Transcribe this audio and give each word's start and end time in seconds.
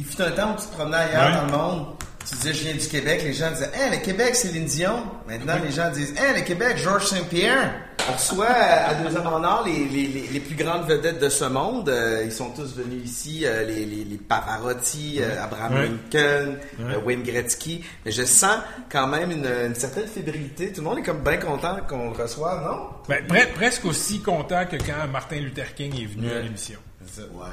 il 0.00 0.04
fut 0.06 0.20
un 0.22 0.30
temps 0.30 0.52
où 0.56 0.60
tu 0.60 0.66
te 0.66 0.72
promenais 0.74 0.96
ailleurs 0.96 1.26
Ouais. 1.26 1.34
dans 1.36 1.46
le 1.46 1.52
monde, 1.52 1.86
tu 2.28 2.34
disais 2.36 2.52
je 2.54 2.62
viens 2.64 2.74
du 2.74 2.86
Québec, 2.88 3.22
les 3.24 3.32
gens 3.32 3.50
disaient 3.50 3.70
Hein, 3.74 3.90
le 3.92 3.98
Québec, 3.98 4.34
c'est 4.34 4.48
Dion. 4.52 5.02
Maintenant, 5.28 5.54
les 5.62 5.70
gens 5.72 5.90
disent 5.90 6.14
Hein, 6.18 6.34
le 6.36 6.42
Québec, 6.42 6.76
Georges 6.76 7.06
Saint-Pierre. 7.06 7.72
On 8.08 8.14
reçoit 8.14 8.46
à 8.48 8.94
deux 8.94 9.14
hommes 9.14 9.26
en 9.26 9.44
or 9.44 9.62
les, 9.66 9.84
les, 9.84 10.06
les, 10.06 10.26
les 10.32 10.40
plus 10.40 10.54
grandes 10.54 10.86
vedettes 10.88 11.18
de 11.20 11.28
ce 11.28 11.44
monde. 11.44 11.88
Euh, 11.90 12.22
ils 12.24 12.32
sont 12.32 12.50
tous 12.50 12.74
venus 12.74 13.04
ici, 13.04 13.42
euh, 13.44 13.62
les, 13.64 13.84
les, 13.84 14.04
les 14.04 14.16
Pavarotti, 14.16 15.18
euh, 15.20 15.42
Abraham 15.44 15.74
Ouais. 15.74 15.82
Lincoln, 15.88 16.56
Ouais. 16.78 16.94
euh, 16.94 17.00
Wayne 17.04 17.22
Gretzky. 17.22 17.84
Mais 18.04 18.10
je 18.10 18.22
sens 18.24 18.56
quand 18.90 19.06
même 19.06 19.30
une, 19.30 19.46
une 19.46 19.74
certaine 19.74 20.06
fébrilité. 20.06 20.72
Tout 20.72 20.80
le 20.80 20.88
monde 20.88 20.98
est 20.98 21.02
comme 21.02 21.22
bien 21.22 21.36
content 21.36 21.76
qu'on 21.88 22.10
le 22.10 22.16
reçoive, 22.16 22.64
non? 22.64 22.88
Ben, 23.08 23.24
pre- 23.26 23.52
presque 23.52 23.84
aussi 23.84 24.20
content 24.22 24.64
que 24.64 24.76
quand 24.76 25.06
Martin 25.12 25.36
Luther 25.36 25.74
King 25.74 25.92
est 26.02 26.06
venu 26.06 26.30
à 26.32 26.40
l'émission. 26.40 26.78
Ouais. 27.18 27.46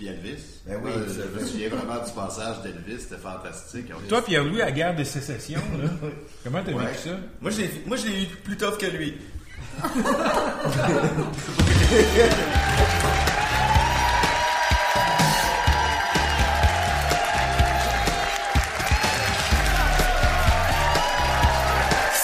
Puis 0.00 0.08
Elvis. 0.08 0.42
Ben 0.66 0.80
oui, 0.82 0.92
c'est 1.08 1.12
je 1.12 1.18
me 1.20 1.24
vrai. 1.34 1.44
souviens 1.44 1.68
vraiment 1.68 2.02
du 2.02 2.10
passage 2.12 2.62
d'Elvis, 2.62 3.02
c'était 3.02 3.20
fantastique. 3.20 3.92
Toi, 4.08 4.22
Pierre-Louis, 4.24 4.62
à 4.62 4.66
la 4.66 4.72
guerre 4.72 4.96
de 4.96 5.04
sécession, 5.04 5.60
là, 5.78 5.90
comment 6.42 6.62
t'as 6.64 6.72
Ouais. 6.72 6.86
vécu 6.86 6.98
ça? 7.10 7.10
Moi, 7.42 7.50
je 7.50 7.58
l'ai, 7.60 7.70
moi, 7.84 7.98
je 7.98 8.06
l'ai 8.06 8.22
eu 8.22 8.26
plus 8.42 8.56
tough 8.56 8.78
que 8.78 8.86
lui. 8.86 9.18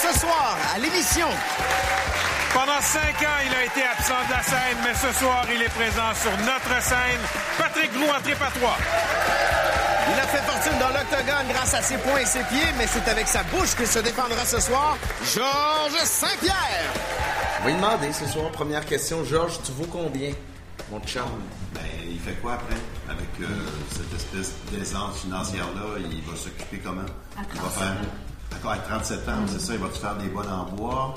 Ce 0.02 0.20
soir, 0.20 0.56
à 0.74 0.78
l'émission, 0.78 1.26
Pendant 2.76 2.88
cinq 2.88 3.22
ans, 3.22 3.40
il 3.46 3.54
a 3.54 3.64
été 3.64 3.82
absent 3.82 4.20
de 4.28 4.32
la 4.34 4.42
scène, 4.42 4.76
mais 4.84 4.92
ce 4.92 5.18
soir, 5.18 5.46
il 5.50 5.62
est 5.62 5.70
présent 5.70 6.12
sur 6.20 6.30
notre 6.44 6.82
scène. 6.82 7.20
Patrick 7.56 7.90
Roux 7.94 8.12
en 8.14 8.20
trip 8.20 8.36
à 8.42 8.50
trois. 8.50 8.76
il 10.12 10.20
a 10.20 10.26
fait 10.26 10.42
fortune 10.44 10.78
dans 10.78 10.88
l'octogone 10.88 11.48
grâce 11.54 11.72
à 11.72 11.80
ses 11.80 11.96
poings 11.96 12.20
et 12.20 12.26
ses 12.26 12.42
pieds, 12.44 12.68
mais 12.76 12.86
c'est 12.86 13.08
avec 13.08 13.28
sa 13.28 13.44
bouche 13.44 13.74
qu'il 13.74 13.86
se 13.86 14.00
défendra 14.00 14.44
ce 14.44 14.60
soir, 14.60 14.98
Georges 15.24 16.04
Saint-Pierre. 16.04 16.92
On 17.60 17.64
va 17.64 17.70
lui 17.70 17.76
demander 17.76 18.12
ce 18.12 18.26
soir, 18.26 18.50
première 18.50 18.84
question. 18.84 19.24
Georges, 19.24 19.58
tu 19.64 19.72
vaux 19.72 19.88
combien, 19.90 20.32
mon 20.90 21.00
chum? 21.00 21.22
Ben, 21.72 21.80
il 22.06 22.20
fait 22.20 22.38
quoi 22.42 22.54
après? 22.54 22.76
Avec 23.08 23.28
euh, 23.40 23.46
cette 23.90 24.12
espèce 24.12 24.54
d'aisance 24.70 25.20
financière-là, 25.20 25.98
il 25.98 26.22
va 26.30 26.36
s'occuper 26.36 26.80
comment? 26.84 27.06
il 27.54 27.58
va 27.58 27.70
faire. 27.70 27.96
D'accord, 28.52 28.72
à 28.72 28.78
37 28.78 29.28
ans, 29.28 29.32
c'est 29.48 29.60
ça, 29.60 29.72
il 29.74 29.78
va-tu 29.80 29.98
faire 30.00 30.14
des 30.14 30.28
bonnes 30.28 30.50
en 30.50 30.64
bois? 30.64 31.14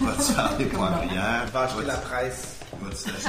Il 0.00 0.06
va-tu 0.06 0.32
faire 0.32 0.54
des 0.56 0.64
poivrières? 0.66 1.42
Il 1.46 1.52
va 1.52 1.60
acheter 1.62 1.84
la 1.84 1.96
presse. 1.96 2.56
Il 2.72 2.86
va-tu 2.88 2.96
s'acheter 2.96 3.28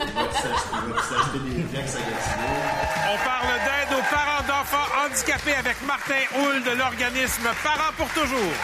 il 0.00 0.12
va-tu 0.12 0.34
s'acheter- 0.34 0.74
il 0.74 0.92
va-tu 0.92 1.06
s'acheter 1.08 1.38
des 1.38 1.62
flex 1.72 1.94
à 1.96 1.98
Gatineau? 1.98 2.54
On 3.14 3.18
parle 3.24 3.54
d'aide 3.64 3.98
aux 3.98 4.06
parents 4.14 4.44
d'enfants 4.46 4.88
handicapés 5.06 5.54
avec 5.56 5.76
Martin 5.86 6.22
Houle 6.36 6.62
de 6.62 6.70
l'organisme 6.76 7.48
Parents 7.62 7.94
pour 7.96 8.08
toujours. 8.08 8.54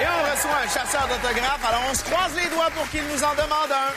Et 0.00 0.06
on 0.08 0.20
reçoit 0.32 0.58
un 0.64 0.68
chasseur 0.68 1.06
d'autographes, 1.08 1.64
alors 1.68 1.82
on 1.90 1.94
se 1.94 2.02
croise 2.04 2.32
les 2.34 2.48
doigts 2.48 2.70
pour 2.74 2.88
qu'il 2.88 3.04
nous 3.12 3.22
en 3.22 3.34
demande 3.34 3.70
un. 3.70 3.92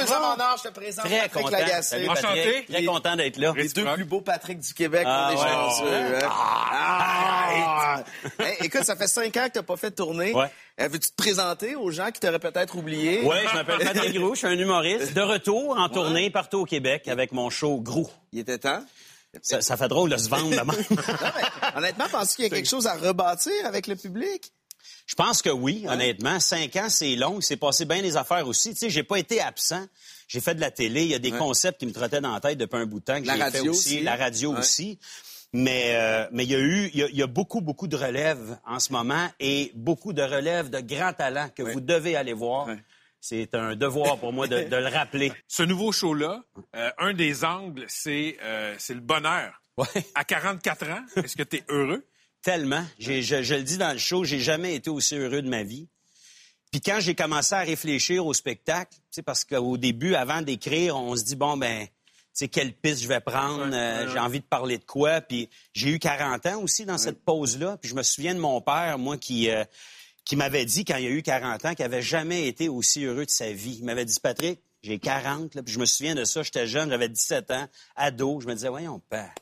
Deux 0.00 0.04
va? 0.06 0.16
hommes 0.16 0.40
en 0.40 0.44
or. 0.44 0.56
Je 0.62 0.68
te 0.68 0.74
présente 0.74 1.04
Très 1.06 1.20
Patrick 1.22 1.44
content. 1.44 1.56
Lagacé. 1.58 1.82
Salut, 1.90 2.08
Enchanté. 2.08 2.64
Très 2.68 2.84
content 2.84 3.16
d'être 3.16 3.36
là. 3.38 3.52
Les 3.56 3.68
deux 3.68 3.84
plus 3.94 4.04
beaux 4.04 4.20
Patrick 4.20 4.58
du 4.60 4.74
Québec, 4.74 5.04
Ah, 5.06 5.30
on 5.30 5.34
est 5.34 5.40
ouais. 5.42 5.48
chanceux. 5.50 6.16
hein? 6.24 6.28
Ah! 6.30 8.04
Hey, 8.38 8.56
écoute, 8.62 8.84
ça 8.84 8.96
fait 8.96 9.06
cinq 9.08 9.36
ans 9.36 9.46
que 9.46 9.52
t'as 9.52 9.62
pas 9.62 9.76
fait 9.76 9.90
de 9.90 9.94
tournée. 9.96 10.32
Ouais. 10.34 10.50
Euh, 10.80 10.88
Veux-tu 10.88 11.10
te 11.10 11.16
présenter 11.16 11.76
aux 11.76 11.90
gens 11.90 12.10
qui 12.10 12.20
t'auraient 12.20 12.38
peut-être 12.38 12.76
oublié? 12.76 13.20
Oui, 13.24 13.36
je 13.50 13.54
m'appelle 13.56 13.78
Patrick 13.78 14.12
Groux, 14.14 14.34
je 14.34 14.38
suis 14.38 14.46
un 14.46 14.58
humoriste. 14.58 15.12
De 15.14 15.20
retour 15.20 15.78
en 15.78 15.88
tournée 15.88 16.30
partout 16.30 16.60
au 16.60 16.64
Québec 16.64 17.06
avec 17.08 17.32
mon 17.32 17.50
show 17.50 17.80
Groux. 17.80 18.10
Il 18.32 18.40
était 18.40 18.58
temps? 18.58 18.82
Ça, 19.42 19.60
ça 19.60 19.76
fait 19.76 19.88
drôle 19.88 20.10
de 20.10 20.16
se 20.16 20.28
vendre. 20.28 20.44
Non, 20.54 20.62
mais, 20.64 21.76
honnêtement, 21.76 22.06
penses-tu 22.10 22.36
qu'il 22.36 22.44
y 22.44 22.46
a 22.46 22.50
quelque 22.50 22.68
chose 22.68 22.86
à 22.86 22.94
rebâtir 22.94 23.52
avec 23.64 23.86
le 23.88 23.96
public? 23.96 24.52
Je 25.06 25.14
pense 25.14 25.42
que 25.42 25.50
oui, 25.50 25.84
honnêtement. 25.88 26.40
Cinq 26.40 26.76
ans, 26.76 26.88
c'est 26.88 27.14
long. 27.16 27.38
Il 27.38 27.42
s'est 27.42 27.56
passé 27.58 27.84
bien 27.84 28.00
des 28.02 28.16
affaires 28.16 28.46
aussi. 28.48 28.70
Tu 28.72 28.76
sais, 28.80 28.90
j'ai 28.90 29.02
pas 29.02 29.18
été 29.18 29.40
absent. 29.40 29.84
J'ai 30.28 30.40
fait 30.40 30.54
de 30.54 30.60
la 30.60 30.70
télé. 30.70 31.02
Il 31.02 31.10
y 31.10 31.14
a 31.14 31.18
des 31.18 31.30
concepts 31.30 31.78
qui 31.78 31.86
me 31.86 31.92
trottaient 31.92 32.20
dans 32.22 32.32
la 32.32 32.40
tête 32.40 32.56
depuis 32.58 32.78
un 32.78 32.86
bout 32.86 33.00
de 33.00 33.04
temps 33.04 33.20
que 33.20 33.26
La 33.26 33.34
j'ai 33.34 33.38
fait 33.40 33.44
radio 33.58 33.70
aussi. 33.72 33.94
aussi. 33.96 34.00
La 34.02 34.16
radio 34.16 34.52
Ouais. 34.52 34.58
aussi. 34.60 34.98
Mais 35.52 35.92
euh, 35.94 36.26
mais 36.32 36.44
il 36.44 36.50
y 36.50 36.54
a 36.56 36.58
eu 36.58 36.90
il 36.94 36.98
y 36.98 37.02
a, 37.04 37.06
il 37.08 37.16
y 37.16 37.22
a 37.22 37.28
beaucoup 37.28 37.60
beaucoup 37.60 37.86
de 37.86 37.94
relèves 37.96 38.58
en 38.66 38.80
ce 38.80 38.92
moment 38.92 39.28
et 39.38 39.70
beaucoup 39.76 40.12
de 40.12 40.22
relèves 40.22 40.68
de 40.68 40.80
grands 40.80 41.12
talents 41.12 41.48
que 41.54 41.62
vous 41.62 41.80
devez 41.80 42.16
aller 42.16 42.32
voir. 42.32 42.66
Ouais. 42.66 42.78
C'est 43.20 43.54
un 43.54 43.76
devoir 43.76 44.18
pour 44.18 44.32
moi 44.32 44.48
de, 44.48 44.64
de 44.64 44.76
le 44.76 44.88
rappeler. 44.88 45.32
Ce 45.48 45.62
nouveau 45.62 45.92
show-là, 45.92 46.42
euh, 46.74 46.90
un 46.98 47.12
des 47.14 47.44
angles, 47.44 47.84
c'est 47.88 48.36
euh, 48.42 48.74
c'est 48.78 48.94
le 48.94 49.00
bonheur. 49.00 49.52
Ouais. 49.76 49.86
À 50.16 50.24
44 50.24 50.88
ans, 50.90 51.04
est-ce 51.22 51.36
que 51.36 51.42
tu 51.44 51.56
es 51.58 51.64
heureux? 51.68 52.04
Tellement. 52.44 52.84
Je, 52.98 53.22
je 53.22 53.54
le 53.54 53.62
dis 53.62 53.78
dans 53.78 53.92
le 53.92 53.98
show, 53.98 54.22
j'ai 54.22 54.38
jamais 54.38 54.74
été 54.74 54.90
aussi 54.90 55.16
heureux 55.16 55.40
de 55.40 55.48
ma 55.48 55.62
vie. 55.62 55.88
Puis 56.70 56.82
quand 56.82 57.00
j'ai 57.00 57.14
commencé 57.14 57.54
à 57.54 57.60
réfléchir 57.60 58.26
au 58.26 58.34
spectacle, 58.34 58.98
parce 59.24 59.44
qu'au 59.44 59.78
début, 59.78 60.14
avant 60.14 60.42
d'écrire, 60.42 60.96
on 60.96 61.16
se 61.16 61.24
dit 61.24 61.36
bon 61.36 61.56
ben, 61.56 61.86
tu 61.86 61.90
sais 62.34 62.48
quelle 62.48 62.74
piste 62.74 63.02
je 63.02 63.08
vais 63.08 63.20
prendre, 63.20 63.70
euh, 63.72 64.12
j'ai 64.12 64.18
envie 64.18 64.40
de 64.40 64.44
parler 64.44 64.76
de 64.76 64.84
quoi. 64.84 65.22
Puis 65.22 65.48
j'ai 65.72 65.88
eu 65.88 65.98
40 65.98 66.44
ans 66.46 66.60
aussi 66.60 66.84
dans 66.84 66.98
cette 66.98 67.24
pause-là. 67.24 67.78
Puis 67.78 67.88
je 67.88 67.94
me 67.94 68.02
souviens 68.02 68.34
de 68.34 68.40
mon 68.40 68.60
père, 68.60 68.98
moi 68.98 69.16
qui 69.16 69.48
euh, 69.50 69.64
qui 70.26 70.36
m'avait 70.36 70.66
dit 70.66 70.84
quand 70.84 70.96
il 70.96 71.06
a 71.06 71.10
eu 71.10 71.22
40 71.22 71.64
ans 71.64 71.74
qu'il 71.74 71.84
avait 71.84 72.02
jamais 72.02 72.46
été 72.46 72.68
aussi 72.68 73.04
heureux 73.04 73.24
de 73.24 73.30
sa 73.30 73.52
vie. 73.52 73.76
Il 73.78 73.86
m'avait 73.86 74.04
dit 74.04 74.18
Patrick, 74.20 74.60
j'ai 74.82 74.98
40, 74.98 75.54
là, 75.54 75.62
puis 75.62 75.72
je 75.72 75.78
me 75.78 75.86
souviens 75.86 76.14
de 76.14 76.24
ça, 76.24 76.42
j'étais 76.42 76.66
jeune, 76.66 76.90
j'avais 76.90 77.08
17 77.08 77.50
ans, 77.52 77.68
ado, 77.96 78.40
je 78.40 78.46
me 78.46 78.54
disais 78.54 78.68
voyons 78.68 79.00
père. 79.08 79.32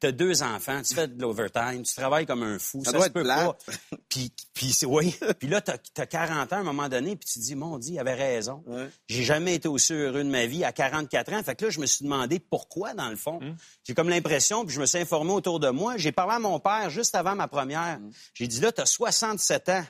T'as 0.00 0.12
deux 0.12 0.42
enfants, 0.44 0.80
tu 0.82 0.94
fais 0.94 1.08
de 1.08 1.20
l'overtime, 1.20 1.82
tu 1.82 1.92
travailles 1.94 2.24
comme 2.24 2.44
un 2.44 2.58
fou. 2.60 2.82
Ça 2.84 2.92
Ça, 2.92 2.96
doit 2.96 3.02
se 3.02 3.06
être 3.08 3.14
peut 3.14 3.22
plate. 3.24 3.46
pas. 3.90 3.96
Puis, 4.08 4.32
puis 4.54 4.72
c'est 4.72 4.86
oui. 4.86 5.14
Puis 5.40 5.48
là, 5.48 5.60
t'as 5.60 5.74
as 5.96 6.06
40 6.06 6.52
ans 6.52 6.56
à 6.56 6.60
un 6.60 6.62
moment 6.62 6.88
donné, 6.88 7.16
puis 7.16 7.28
tu 7.28 7.40
te 7.40 7.44
dis, 7.44 7.56
mon 7.56 7.78
Dieu, 7.78 7.94
il 7.94 7.98
avait 7.98 8.14
raison. 8.14 8.62
Ouais. 8.66 8.88
J'ai 9.08 9.24
jamais 9.24 9.56
été 9.56 9.66
aussi 9.66 9.92
heureux 9.94 10.22
de 10.22 10.30
ma 10.30 10.46
vie 10.46 10.62
à 10.64 10.70
44 10.72 11.32
ans. 11.32 11.42
Fait 11.42 11.56
que 11.56 11.64
là, 11.64 11.70
je 11.70 11.80
me 11.80 11.86
suis 11.86 12.04
demandé 12.04 12.38
pourquoi, 12.38 12.94
dans 12.94 13.08
le 13.08 13.16
fond. 13.16 13.40
Hum. 13.42 13.56
J'ai 13.84 13.94
comme 13.94 14.08
l'impression, 14.08 14.64
puis 14.64 14.74
je 14.74 14.80
me 14.80 14.86
suis 14.86 14.98
informé 14.98 15.32
autour 15.32 15.58
de 15.58 15.70
moi. 15.70 15.96
J'ai 15.96 16.12
parlé 16.12 16.34
à 16.34 16.38
mon 16.38 16.60
père 16.60 16.90
juste 16.90 17.14
avant 17.16 17.34
ma 17.34 17.48
première. 17.48 17.96
Hum. 17.96 18.10
J'ai 18.34 18.46
dit, 18.46 18.60
là, 18.60 18.70
t'as 18.70 18.86
67 18.86 19.68
ans. 19.70 19.84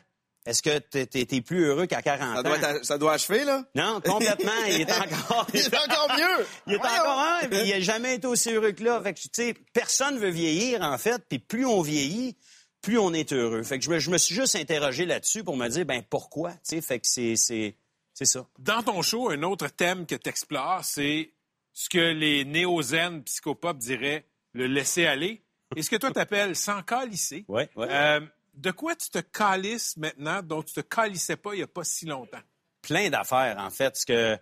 Est-ce 0.49 0.63
que 0.63 0.79
t'es- 0.79 1.07
t'es 1.07 1.25
t'es 1.27 1.41
plus 1.43 1.65
heureux 1.67 1.87
qu'à 1.87 2.01
40 2.01 2.35
Ça 2.35 2.41
ans? 2.41 2.43
doit, 2.43 2.57
être- 2.59 2.85
ça 2.85 2.97
doit 2.99 3.13
achever, 3.13 3.45
là? 3.45 3.65
Non, 3.75 4.01
complètement. 4.01 4.51
Il 4.69 4.81
est 4.81 4.93
encore... 4.99 5.47
Il 5.53 5.61
est 5.61 5.75
encore 5.77 6.09
mieux! 6.17 6.47
Il 6.67 6.73
est 6.75 6.77
Voyons. 6.79 6.95
encore 7.01 7.19
un, 7.19 7.49
puis 7.49 7.59
il 7.65 7.73
a 7.75 7.81
jamais 7.81 8.15
été 8.15 8.27
aussi 8.27 8.51
heureux 8.53 8.73
que 8.73 8.83
là. 8.83 9.01
Fait 9.03 9.13
que, 9.15 9.21
tu 9.21 9.29
sais, 9.33 9.55
personne 9.73 10.19
veut 10.19 10.31
vieillir, 10.31 10.83
en 10.83 10.97
fait, 10.97 11.23
puis 11.29 11.39
plus 11.39 11.67
on 11.67 11.83
vieillit, 11.83 12.35
plus 12.81 12.99
on 12.99 13.13
est 13.13 13.33
heureux. 13.33 13.63
Fait 13.63 13.79
que 13.79 13.85
je 13.85 13.91
me, 13.91 13.99
je 13.99 14.11
me 14.11 14.17
suis 14.19 14.35
juste 14.35 14.57
interrogé 14.57 15.05
là-dessus 15.05 15.45
pour 15.45 15.57
me 15.57 15.69
dire, 15.69 15.85
ben 15.85 16.03
pourquoi, 16.09 16.53
tu 16.53 16.59
sais, 16.65 16.81
fait 16.81 16.99
que 17.01 17.07
c'est, 17.07 17.37
c'est, 17.37 17.77
c'est 18.15 18.25
ça. 18.25 18.47
Dans 18.59 18.83
ton 18.83 19.03
show, 19.03 19.29
un 19.31 19.43
autre 19.43 19.69
thème 19.69 20.07
que 20.07 20.15
tu 20.15 20.31
explores, 20.31 20.83
c'est 20.85 21.31
ce 21.75 21.89
que 21.91 21.99
les 21.99 22.45
néo-zen 22.47 23.23
psychopop 23.25 23.77
diraient 23.77 24.25
le 24.55 24.67
laisser 24.67 25.05
aller. 25.07 25.43
Et 25.77 25.83
ce 25.83 25.91
que 25.91 25.97
toi 25.97 26.11
t'appelles 26.11 26.57
sans 26.57 26.83
calisser. 26.83 27.45
Ouais, 27.49 27.69
ouais. 27.77 27.87
Euh, 27.91 28.21
de 28.59 28.71
quoi 28.71 28.95
tu 28.97 29.09
te 29.11 29.19
calisses 29.19 29.97
maintenant 29.97 30.43
dont 30.43 30.63
tu 30.63 30.75
te 30.75 30.81
calissais 30.81 31.37
pas 31.37 31.55
il 31.55 31.61
y 31.61 31.63
a 31.63 31.67
pas 31.67 31.85
si 31.85 32.07
longtemps? 32.07 32.41
Plein 32.83 33.09
d'affaires, 33.11 33.57
en 33.59 33.71
fait, 33.71 33.97
ce 33.97 34.07
que... 34.07 34.39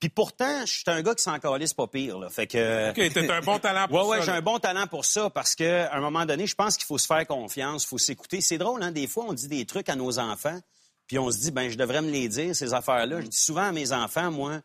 Puis 0.00 0.08
pourtant, 0.10 0.66
je 0.66 0.72
suis 0.72 0.84
un 0.86 1.00
gars 1.00 1.14
qui 1.14 1.22
s'en 1.22 1.38
calisse 1.38 1.72
pas 1.72 1.86
pire, 1.86 2.18
là. 2.18 2.28
Fait 2.28 2.46
que... 2.46 2.90
OK, 2.90 3.16
un 3.30 3.40
bon 3.40 3.58
talent 3.58 3.88
pour 3.88 3.96
Ouais, 3.96 4.02
ça. 4.02 4.08
ouais, 4.08 4.22
j'ai 4.26 4.32
un 4.32 4.42
bon 4.42 4.58
talent 4.58 4.86
pour 4.86 5.04
ça 5.04 5.30
parce 5.30 5.54
que 5.54 5.84
à 5.86 5.94
un 5.96 6.00
moment 6.00 6.26
donné, 6.26 6.46
je 6.46 6.54
pense 6.54 6.76
qu'il 6.76 6.84
faut 6.84 6.98
se 6.98 7.06
faire 7.06 7.26
confiance, 7.26 7.84
il 7.84 7.86
faut 7.86 7.98
s'écouter. 7.98 8.40
C'est 8.42 8.58
drôle, 8.58 8.82
hein, 8.82 8.90
des 8.90 9.06
fois, 9.06 9.24
on 9.28 9.32
dit 9.32 9.48
des 9.48 9.64
trucs 9.64 9.88
à 9.88 9.96
nos 9.96 10.18
enfants, 10.18 10.58
puis 11.06 11.18
on 11.18 11.30
se 11.30 11.38
dit, 11.38 11.50
ben, 11.52 11.70
je 11.70 11.78
devrais 11.78 12.02
me 12.02 12.10
les 12.10 12.28
dire, 12.28 12.54
ces 12.54 12.74
affaires-là. 12.74 13.22
Je 13.22 13.28
dis 13.28 13.36
souvent 13.36 13.68
à 13.68 13.72
mes 13.72 13.92
enfants, 13.92 14.30
moi, 14.30 14.60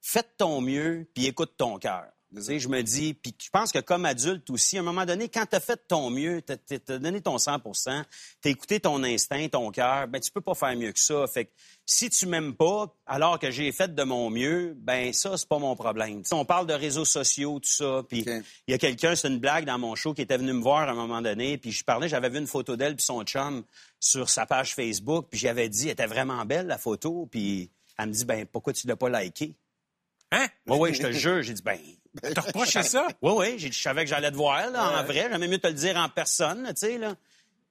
faites 0.00 0.36
ton 0.38 0.60
mieux, 0.62 1.06
puis 1.14 1.26
écoute 1.26 1.54
ton 1.58 1.78
cœur. 1.78 2.06
Je 2.34 2.68
me 2.68 2.82
dis, 2.82 3.14
puis 3.14 3.34
je 3.40 3.50
pense 3.50 3.70
que 3.70 3.78
comme 3.78 4.04
adulte 4.04 4.50
aussi, 4.50 4.76
à 4.76 4.80
un 4.80 4.82
moment 4.82 5.06
donné, 5.06 5.28
quand 5.28 5.46
tu 5.46 5.56
as 5.56 5.60
fait 5.60 5.80
ton 5.88 6.10
mieux, 6.10 6.42
tu 6.42 6.52
as, 6.52 6.98
donné 6.98 7.20
ton 7.20 7.38
100 7.38 7.60
tu 7.62 7.88
as 8.48 8.50
écouté 8.50 8.80
ton 8.80 9.02
instinct, 9.04 9.48
ton 9.48 9.70
cœur, 9.70 10.08
ben 10.08 10.20
tu 10.20 10.32
peux 10.32 10.40
pas 10.40 10.54
faire 10.54 10.76
mieux 10.76 10.92
que 10.92 10.98
ça. 10.98 11.26
Fait 11.28 11.46
que 11.46 11.52
si 11.86 12.10
tu 12.10 12.26
m'aimes 12.26 12.54
pas, 12.54 12.92
alors 13.06 13.38
que 13.38 13.50
j'ai 13.50 13.70
fait 13.70 13.94
de 13.94 14.02
mon 14.02 14.28
mieux, 14.28 14.74
ben 14.76 15.12
ça, 15.12 15.36
c'est 15.36 15.48
pas 15.48 15.58
mon 15.58 15.76
problème. 15.76 16.22
on 16.32 16.44
parle 16.44 16.66
de 16.66 16.74
réseaux 16.74 17.04
sociaux, 17.04 17.60
tout 17.60 17.70
ça, 17.70 18.02
puis 18.08 18.24
il 18.26 18.72
y 18.72 18.74
a 18.74 18.78
quelqu'un, 18.78 19.14
c'est 19.14 19.28
une 19.28 19.38
blague 19.38 19.64
dans 19.64 19.78
mon 19.78 19.94
show, 19.94 20.12
qui 20.12 20.22
était 20.22 20.36
venu 20.36 20.52
me 20.52 20.62
voir 20.62 20.88
à 20.88 20.92
un 20.92 20.94
moment 20.94 21.22
donné, 21.22 21.58
puis 21.58 21.70
je 21.70 21.84
parlais, 21.84 22.08
j'avais 22.08 22.28
vu 22.28 22.38
une 22.38 22.48
photo 22.48 22.76
d'elle 22.76 22.96
puis 22.96 23.04
son 23.04 23.22
chum 23.22 23.62
sur 24.00 24.28
sa 24.28 24.46
page 24.46 24.74
Facebook, 24.74 25.28
puis 25.30 25.38
j'avais 25.38 25.68
dit, 25.68 25.84
elle 25.84 25.92
était 25.92 26.06
vraiment 26.06 26.44
belle, 26.44 26.66
la 26.66 26.78
photo, 26.78 27.28
puis 27.30 27.70
elle 27.98 28.08
me 28.08 28.12
dit, 28.12 28.24
ben 28.24 28.46
pourquoi 28.46 28.72
tu 28.72 28.86
l'as 28.88 28.96
pas 28.96 29.08
liké? 29.08 29.54
Hein? 30.32 30.48
Oui, 30.66 30.76
oui, 30.80 30.94
je 30.94 31.02
te 31.02 31.12
jure. 31.12 31.42
J'ai 31.42 31.54
dit, 31.54 31.62
ben. 31.62 31.78
T'as 32.34 32.40
reproché 32.40 32.82
ça? 32.82 33.06
Oui, 33.22 33.32
oui. 33.36 33.58
Je 33.58 33.78
savais 33.78 34.04
que 34.04 34.10
j'allais 34.10 34.30
te 34.30 34.36
voir, 34.36 34.70
là, 34.70 35.00
en 35.00 35.04
vrai. 35.04 35.28
J'aimais 35.30 35.48
mieux 35.48 35.58
te 35.58 35.66
le 35.66 35.74
dire 35.74 35.96
en 35.96 36.08
personne, 36.08 36.64
tu 36.68 36.86
sais, 36.86 36.98
là. 36.98 37.14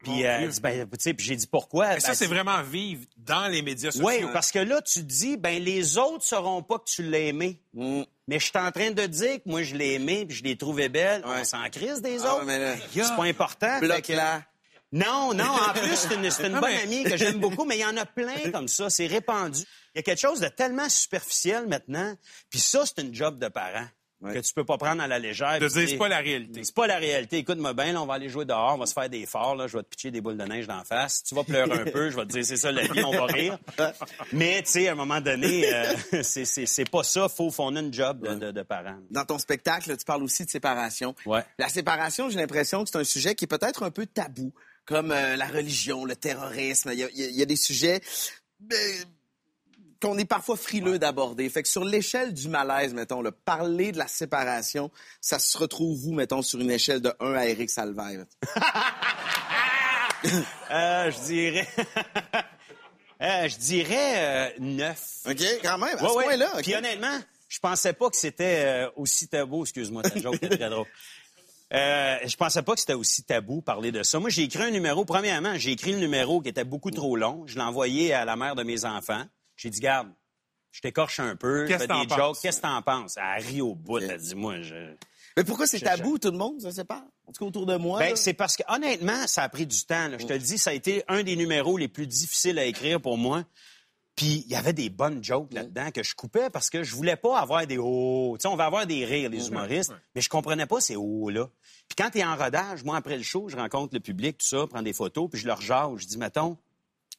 Puis, 0.03 0.25
euh, 0.25 0.51
ben, 0.61 0.87
puis 0.87 1.13
j'ai 1.17 1.35
dit 1.35 1.47
pourquoi? 1.47 1.95
Mais 1.95 1.99
ça, 1.99 2.09
ben, 2.09 2.13
c'est 2.13 2.27
vraiment 2.27 2.61
vivre 2.61 3.05
dans 3.17 3.47
les 3.47 3.63
médias 3.63 3.91
sociaux. 3.91 4.05
Oui, 4.05 4.25
parce 4.33 4.51
que 4.51 4.59
là, 4.59 4.81
tu 4.81 4.99
te 4.99 5.05
dis, 5.05 5.35
ben, 5.35 5.61
les 5.61 5.97
autres 5.97 6.23
sauront 6.23 6.61
pas 6.61 6.77
que 6.77 6.85
tu 6.85 7.01
l'as 7.01 7.19
aimé. 7.19 7.59
Mm. 7.73 8.03
Mais 8.27 8.39
je 8.39 8.45
suis 8.45 8.57
en 8.57 8.71
train 8.71 8.91
de 8.91 9.05
dire 9.05 9.35
que 9.35 9.49
moi, 9.49 9.63
je 9.63 9.75
l'ai 9.75 9.93
aimé 9.93 10.25
puis 10.25 10.37
je 10.37 10.43
l'ai 10.43 10.57
trouvé 10.57 10.89
belle. 10.89 11.23
On 11.25 11.43
s'en 11.43 11.67
crise 11.69 12.01
des 12.01 12.23
ah, 12.23 12.35
autres. 12.35 12.45
c'est 12.91 13.15
pas 13.15 13.23
important. 13.23 13.79
Bloc 13.79 14.07
là. 14.09 14.43
Non, 14.91 15.33
non, 15.33 15.43
en 15.43 15.73
plus, 15.73 15.95
c'est 15.95 16.15
une, 16.15 16.25
une 16.25 16.59
bonne 16.61 16.75
amie 16.75 17.03
que 17.03 17.17
j'aime 17.17 17.39
beaucoup, 17.39 17.65
mais 17.65 17.77
il 17.77 17.81
y 17.81 17.85
en 17.85 17.97
a 17.97 18.05
plein 18.05 18.51
comme 18.53 18.67
ça. 18.67 18.89
C'est 18.89 19.07
répandu. 19.07 19.61
Il 19.93 19.97
y 19.97 19.99
a 19.99 20.03
quelque 20.03 20.21
chose 20.21 20.39
de 20.39 20.47
tellement 20.47 20.87
superficiel 20.89 21.67
maintenant. 21.67 22.15
Puis 22.49 22.59
ça, 22.59 22.83
c'est 22.85 23.01
une 23.01 23.13
job 23.13 23.39
de 23.39 23.47
parent. 23.47 23.87
Que 24.33 24.39
tu 24.39 24.53
peux 24.53 24.63
pas 24.65 24.77
prendre 24.77 25.01
à 25.01 25.07
la 25.07 25.19
légère. 25.19 25.59
De 25.59 25.67
dire, 25.67 25.89
c'est 25.89 25.97
pas 25.97 26.07
la 26.07 26.19
réalité. 26.19 26.63
C'est 26.63 26.75
pas 26.75 26.87
la 26.87 26.97
réalité. 26.97 27.37
Écoute-moi 27.37 27.73
bien, 27.73 27.93
là, 27.93 28.01
on 28.01 28.05
va 28.05 28.15
aller 28.15 28.29
jouer 28.29 28.45
dehors, 28.45 28.75
on 28.75 28.77
va 28.77 28.85
se 28.85 28.93
faire 28.93 29.09
des 29.09 29.25
forts, 29.25 29.55
là, 29.55 29.67
je 29.67 29.77
vais 29.77 29.83
te 29.83 29.89
pitcher 29.89 30.11
des 30.11 30.21
boules 30.21 30.37
de 30.37 30.43
neige 30.43 30.67
d'en 30.67 30.83
face. 30.83 31.23
Tu 31.23 31.35
vas 31.35 31.43
pleurer 31.43 31.79
un 31.79 31.85
peu, 31.91 32.09
je 32.09 32.15
vais 32.15 32.25
te 32.25 32.31
dire, 32.31 32.45
c'est 32.45 32.57
ça 32.57 32.71
la 32.71 32.83
vie, 32.83 33.03
on 33.03 33.11
va 33.11 33.25
rire. 33.25 33.57
Mais, 34.33 34.61
tu 34.63 34.71
sais, 34.71 34.87
à 34.87 34.93
un 34.93 34.95
moment 34.95 35.21
donné, 35.21 35.73
euh, 35.73 35.93
c'est 36.23 36.89
pas 36.89 37.03
ça. 37.03 37.29
Faut 37.29 37.49
qu'on 37.51 37.75
ait 37.75 37.79
une 37.79 37.93
job 37.93 38.27
de, 38.39 38.51
de, 38.51 38.61
parent. 38.63 38.97
Dans 39.11 39.25
ton 39.25 39.37
spectacle, 39.37 39.95
tu 39.97 40.05
parles 40.05 40.23
aussi 40.23 40.45
de 40.45 40.49
séparation. 40.49 41.15
Ouais. 41.25 41.43
La 41.57 41.69
séparation, 41.69 42.29
j'ai 42.29 42.37
l'impression 42.37 42.83
que 42.83 42.89
c'est 42.89 42.97
un 42.97 43.03
sujet 43.03 43.35
qui 43.35 43.45
est 43.45 43.47
peut-être 43.47 43.83
un 43.83 43.91
peu 43.91 44.05
tabou 44.05 44.53
comme 44.85 45.11
euh, 45.11 45.35
la 45.35 45.47
religion, 45.47 46.05
le 46.05 46.15
terrorisme. 46.15 46.91
Il 46.93 46.99
y 46.99 47.41
a, 47.41 47.45
des 47.45 47.55
sujets 47.55 48.01
euh, 48.71 48.75
qu'on 50.05 50.17
est 50.19 50.25
parfois 50.25 50.55
frileux 50.55 50.99
d'aborder. 50.99 51.49
Fait 51.49 51.63
que 51.63 51.69
sur 51.69 51.83
l'échelle 51.83 52.31
du 52.31 52.47
malaise, 52.47 52.93
mettons, 52.93 53.23
le 53.23 53.31
parler 53.31 53.91
de 53.91 53.97
la 53.97 54.07
séparation, 54.07 54.91
ça 55.19 55.39
se 55.39 55.57
retrouve 55.57 56.05
où, 56.05 56.13
mettons, 56.13 56.43
sur 56.43 56.59
une 56.59 56.69
échelle 56.69 57.01
de 57.01 57.11
1 57.19 57.33
à 57.33 57.47
Eric 57.47 57.71
Salvaire? 57.71 58.25
euh, 60.71 61.11
je 61.11 61.25
dirais... 61.25 61.67
euh, 63.21 63.49
je 63.49 63.57
dirais 63.57 64.55
9. 64.59 65.21
OK, 65.27 65.43
quand 65.63 65.77
même, 65.79 65.97
à 65.97 65.97
ce 65.97 66.13
point-là. 66.13 66.51
Puis 66.61 66.75
honnêtement, 66.75 67.19
je 67.49 67.59
pensais 67.59 67.93
pas 67.93 68.11
que 68.11 68.15
c'était 68.15 68.87
aussi 68.95 69.27
tabou. 69.27 69.63
Excuse-moi, 69.63 70.03
ta 70.03 70.19
joke 70.19 70.35
était 70.41 70.55
très 70.55 70.69
drôle. 70.69 70.87
Euh, 71.73 72.17
je 72.23 72.35
pensais 72.35 72.61
pas 72.61 72.73
que 72.75 72.79
c'était 72.79 72.93
aussi 72.93 73.23
tabou 73.23 73.61
parler 73.61 73.91
de 73.91 74.03
ça. 74.03 74.19
Moi, 74.19 74.29
j'ai 74.29 74.43
écrit 74.43 74.61
un 74.61 74.71
numéro. 74.71 75.03
Premièrement, 75.03 75.55
j'ai 75.55 75.71
écrit 75.71 75.93
le 75.93 75.97
numéro 75.97 76.41
qui 76.41 76.49
était 76.49 76.63
beaucoup 76.63 76.91
trop 76.91 77.15
long. 77.15 77.43
Je 77.47 77.55
l'ai 77.55 77.63
envoyé 77.63 78.13
à 78.13 78.23
la 78.23 78.35
mère 78.35 78.53
de 78.53 78.61
mes 78.61 78.85
enfants. 78.85 79.23
J'ai 79.55 79.69
dit, 79.69 79.79
garde, 79.79 80.09
je 80.71 80.81
t'écorche 80.81 81.19
un 81.19 81.35
peu, 81.35 81.65
Qu'est-ce 81.67 81.85
des 81.85 82.15
jokes. 82.15 82.37
Qu'est-ce 82.41 82.57
que 82.57 82.61
t'en 82.63 82.81
penses? 82.81 83.17
Elle 83.17 83.43
rit 83.43 83.61
au 83.61 83.75
bout. 83.75 83.99
Elle 83.99 84.19
dit, 84.19 84.35
moi, 84.35 84.61
je... 84.61 84.93
Mais 85.37 85.43
pourquoi 85.43 85.67
c'est 85.67 85.79
tabou, 85.79 86.17
tout 86.17 86.31
le 86.31 86.37
monde, 86.37 86.61
ça 86.61 86.71
sait 86.71 86.85
pas? 86.85 87.05
En 87.27 87.33
tout 87.33 87.43
cas, 87.43 87.45
autour 87.45 87.65
de 87.65 87.75
moi. 87.75 87.99
Ben, 87.99 88.15
c'est 88.15 88.33
parce 88.33 88.55
que, 88.55 88.63
honnêtement, 88.69 89.27
ça 89.27 89.43
a 89.43 89.49
pris 89.49 89.67
du 89.67 89.85
temps. 89.85 90.09
Je 90.17 90.25
te 90.25 90.33
le 90.33 90.39
dis, 90.39 90.57
ça 90.57 90.69
a 90.69 90.73
été 90.73 91.03
un 91.07 91.23
des 91.23 91.35
numéros 91.35 91.77
les 91.77 91.89
plus 91.89 92.07
difficiles 92.07 92.57
à 92.57 92.65
écrire 92.65 93.01
pour 93.01 93.17
moi. 93.17 93.43
Puis 94.15 94.43
il 94.45 94.51
y 94.51 94.55
avait 94.55 94.71
des 94.71 94.89
bonnes 94.89 95.21
jokes 95.21 95.51
là-dedans 95.51 95.91
que 95.91 96.01
je 96.01 96.15
coupais 96.15 96.49
parce 96.49 96.69
que 96.69 96.83
je 96.83 96.95
voulais 96.95 97.17
pas 97.17 97.37
avoir 97.37 97.67
des 97.67 97.77
hauts. 97.77 98.37
Tu 98.37 98.43
sais, 98.43 98.47
on 98.47 98.55
va 98.55 98.65
avoir 98.65 98.87
des 98.87 99.03
rires, 99.03 99.29
les 99.29 99.49
humoristes, 99.49 99.91
mais 100.15 100.21
je 100.21 100.29
comprenais 100.29 100.65
pas 100.65 100.79
ces 100.79 100.95
hauts-là. 100.95 101.49
Puis 101.89 101.97
quand 101.97 102.11
tu 102.11 102.19
es 102.19 102.23
en 102.23 102.37
rodage, 102.37 102.85
moi, 102.85 102.95
après 102.95 103.17
le 103.17 103.23
show, 103.23 103.49
je 103.49 103.57
rencontre 103.57 103.93
le 103.93 103.99
public, 103.99 104.37
tout 104.37 104.47
ça, 104.47 104.67
prends 104.67 104.81
des 104.81 104.93
photos, 104.93 105.29
puis 105.29 105.41
je 105.41 105.47
leur 105.47 105.59
jase. 105.59 105.97
Je 105.97 106.07
dis, 106.07 106.17
mettons, 106.17 106.57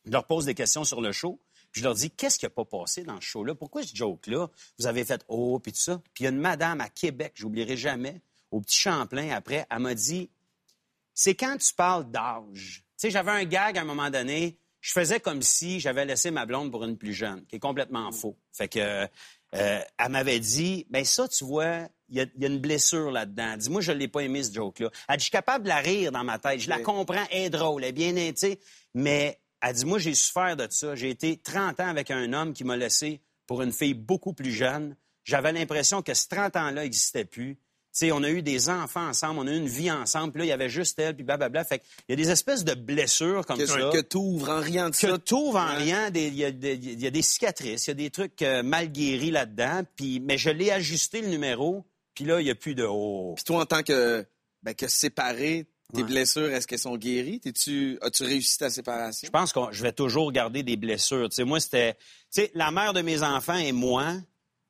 je 0.07 0.11
leur 0.11 0.25
pose 0.25 0.47
des 0.47 0.55
questions 0.55 0.85
sur 0.85 1.03
le 1.03 1.13
show. 1.13 1.39
Je 1.77 1.85
leur 1.85 1.95
dis, 1.95 2.11
qu'est-ce 2.11 2.39
qui 2.39 2.45
n'a 2.45 2.51
pas 2.51 2.65
passé 2.65 3.03
dans 3.03 3.21
ce 3.21 3.27
show-là? 3.27 3.55
Pourquoi 3.55 3.83
ce 3.83 3.95
joke-là? 3.95 4.49
Vous 4.79 4.87
avez 4.87 5.05
fait 5.05 5.25
oh, 5.29 5.59
puis 5.59 5.73
tout 5.73 5.81
ça? 5.81 6.01
Puis 6.15 6.23
il 6.23 6.25
y 6.25 6.27
a 6.27 6.31
une 6.31 6.39
madame 6.39 6.81
à 6.81 6.89
Québec, 6.89 7.33
j'oublierai 7.35 7.77
jamais, 7.77 8.21
au 8.51 8.61
petit 8.61 8.79
Champlain 8.79 9.31
après, 9.31 9.67
elle 9.71 9.79
m'a 9.81 9.95
dit, 9.95 10.31
c'est 11.15 11.35
quand 11.35 11.57
tu 11.59 11.73
parles 11.75 12.11
d'âge. 12.11 12.83
Tu 12.99 13.03
sais, 13.03 13.11
j'avais 13.11 13.31
un 13.31 13.45
gag 13.45 13.77
à 13.79 13.83
un 13.83 13.85
moment 13.85 14.11
donné 14.11 14.59
je 14.87 14.93
faisais 14.93 15.19
comme 15.19 15.43
si 15.43 15.81
j'avais 15.81 16.05
laissé 16.05 16.31
ma 16.31 16.47
blonde 16.47 16.71
pour 16.71 16.85
une 16.85 16.97
plus 16.97 17.13
jeune, 17.13 17.45
qui 17.47 17.57
est 17.57 17.59
complètement 17.59 18.13
faux. 18.13 18.37
Fait 18.53 18.69
que 18.69 18.79
euh, 18.79 19.81
elle 19.99 20.09
m'avait 20.11 20.39
dit, 20.39 20.87
ben 20.91 21.05
ça, 21.05 21.27
tu 21.27 21.45
vois, 21.45 21.89
il 22.09 22.19
y, 22.19 22.21
a 22.21 22.47
une 22.47 22.61
blessure 22.61 23.11
là-dedans. 23.11 23.57
Dis-moi, 23.57 23.81
je 23.81 23.91
l'ai 23.91 24.07
pas 24.07 24.21
aimé 24.21 24.45
ce 24.45 24.53
joke-là. 24.53 24.91
Elle 25.09 25.17
dit, 25.17 25.23
je 25.23 25.25
suis 25.25 25.33
capable 25.33 25.65
de 25.65 25.71
la 25.71 25.79
rire 25.79 26.13
dans 26.13 26.23
ma 26.23 26.39
tête. 26.39 26.61
Je 26.61 26.69
la 26.69 26.79
comprends, 26.79 27.25
elle 27.33 27.47
est 27.47 27.51
drôle, 27.51 27.83
elle 27.83 27.89
est 27.99 28.13
bien, 28.13 28.33
tu 28.33 28.57
Mais 28.95 29.41
elle 29.63 29.75
dit, 29.75 29.85
moi, 29.85 29.99
j'ai 29.99 30.15
souffert 30.15 30.57
de 30.57 30.67
ça. 30.71 30.95
J'ai 30.95 31.11
été 31.11 31.39
30 31.39 31.81
ans 31.81 31.89
avec 31.89 32.11
un 32.11 32.33
homme 32.33 32.53
qui 32.53 32.65
m'a 32.65 32.77
laissé 32.77 33.21
pour 33.47 33.63
une 33.63 33.73
fille 33.73 33.95
beaucoup 33.95 34.33
plus 34.33 34.53
jeune. 34.53 34.97
J'avais 35.25 35.53
l'impression 35.53 36.03
que 36.03 36.15
ce 36.15 36.29
30 36.29 36.57
ans-là 36.57 36.83
n'existait 36.83 37.25
plus 37.25 37.59
on 38.13 38.23
a 38.23 38.31
eu 38.31 38.43
des 38.43 38.69
enfants 38.69 39.09
ensemble, 39.09 39.41
on 39.41 39.47
a 39.47 39.53
eu 39.53 39.57
une 39.57 39.69
vie 39.69 39.91
ensemble, 39.91 40.33
puis 40.33 40.41
là, 40.41 40.45
il 40.45 40.49
y 40.49 40.53
avait 40.53 40.69
juste 40.69 40.99
elle, 40.99 41.15
puis 41.15 41.25
blablabla. 41.25 41.65
Fait 41.65 41.83
il 42.09 42.13
y 42.13 42.13
a 42.13 42.17
des 42.17 42.31
espèces 42.31 42.65
de 42.65 42.75
blessures 42.75 43.45
comme 43.47 43.59
que, 43.59 43.67
ça. 43.67 43.91
Que 43.93 44.01
t'ouvres 44.01 44.51
en 44.51 44.61
riant 44.61 44.91
de 44.91 44.95
ça. 44.95 45.13
Que 45.13 45.17
t'ouvres 45.17 45.59
en 45.59 45.77
riant. 45.77 46.11
Il 46.15 46.35
y, 46.35 46.45
a 46.45 46.51
des 46.51 47.23
cicatrices, 47.23 47.87
il 47.87 47.91
y 47.91 47.93
a 47.93 47.95
des 47.95 48.11
trucs 48.11 48.43
euh, 48.43 48.63
mal 48.63 48.91
guéris 48.91 49.31
là-dedans. 49.31 49.83
Puis, 49.97 50.21
mais 50.21 50.39
je 50.39 50.51
l'ai 50.51 50.71
ajusté, 50.71 51.23
le 51.23 51.29
numéro, 51.29 51.85
puis 52.15 52.25
là, 52.25 52.41
il 52.41 52.45
n'y 52.45 52.51
a 52.51 52.55
plus 52.55 52.75
de 52.75 52.85
haut. 52.85 53.35
Puis 53.37 53.45
toi, 53.45 53.63
en 53.63 53.67
tant 53.67 53.83
que, 53.83 54.27
ben, 54.63 54.75
que 54.75 54.89
séparé, 54.89 55.67
tes 55.95 56.03
blessures, 56.03 56.51
est-ce 56.51 56.67
qu'elles 56.67 56.79
sont 56.79 56.97
guéries? 56.97 57.41
-tu, 57.45 57.99
As-tu 58.03 58.25
réussi 58.25 58.59
ta 58.59 58.71
séparation? 58.71 59.27
Je 59.27 59.31
pense 59.31 59.53
que 59.53 59.61
je 59.71 59.83
vais 59.83 59.93
toujours 59.93 60.33
garder 60.33 60.63
des 60.63 60.77
blessures. 60.77 61.29
moi, 61.41 61.61
c'était... 61.61 61.97
la 62.55 62.71
mère 62.71 62.93
de 62.93 63.03
mes 63.03 63.23
enfants 63.23 63.57
et 63.57 63.73
moi, 63.73 64.15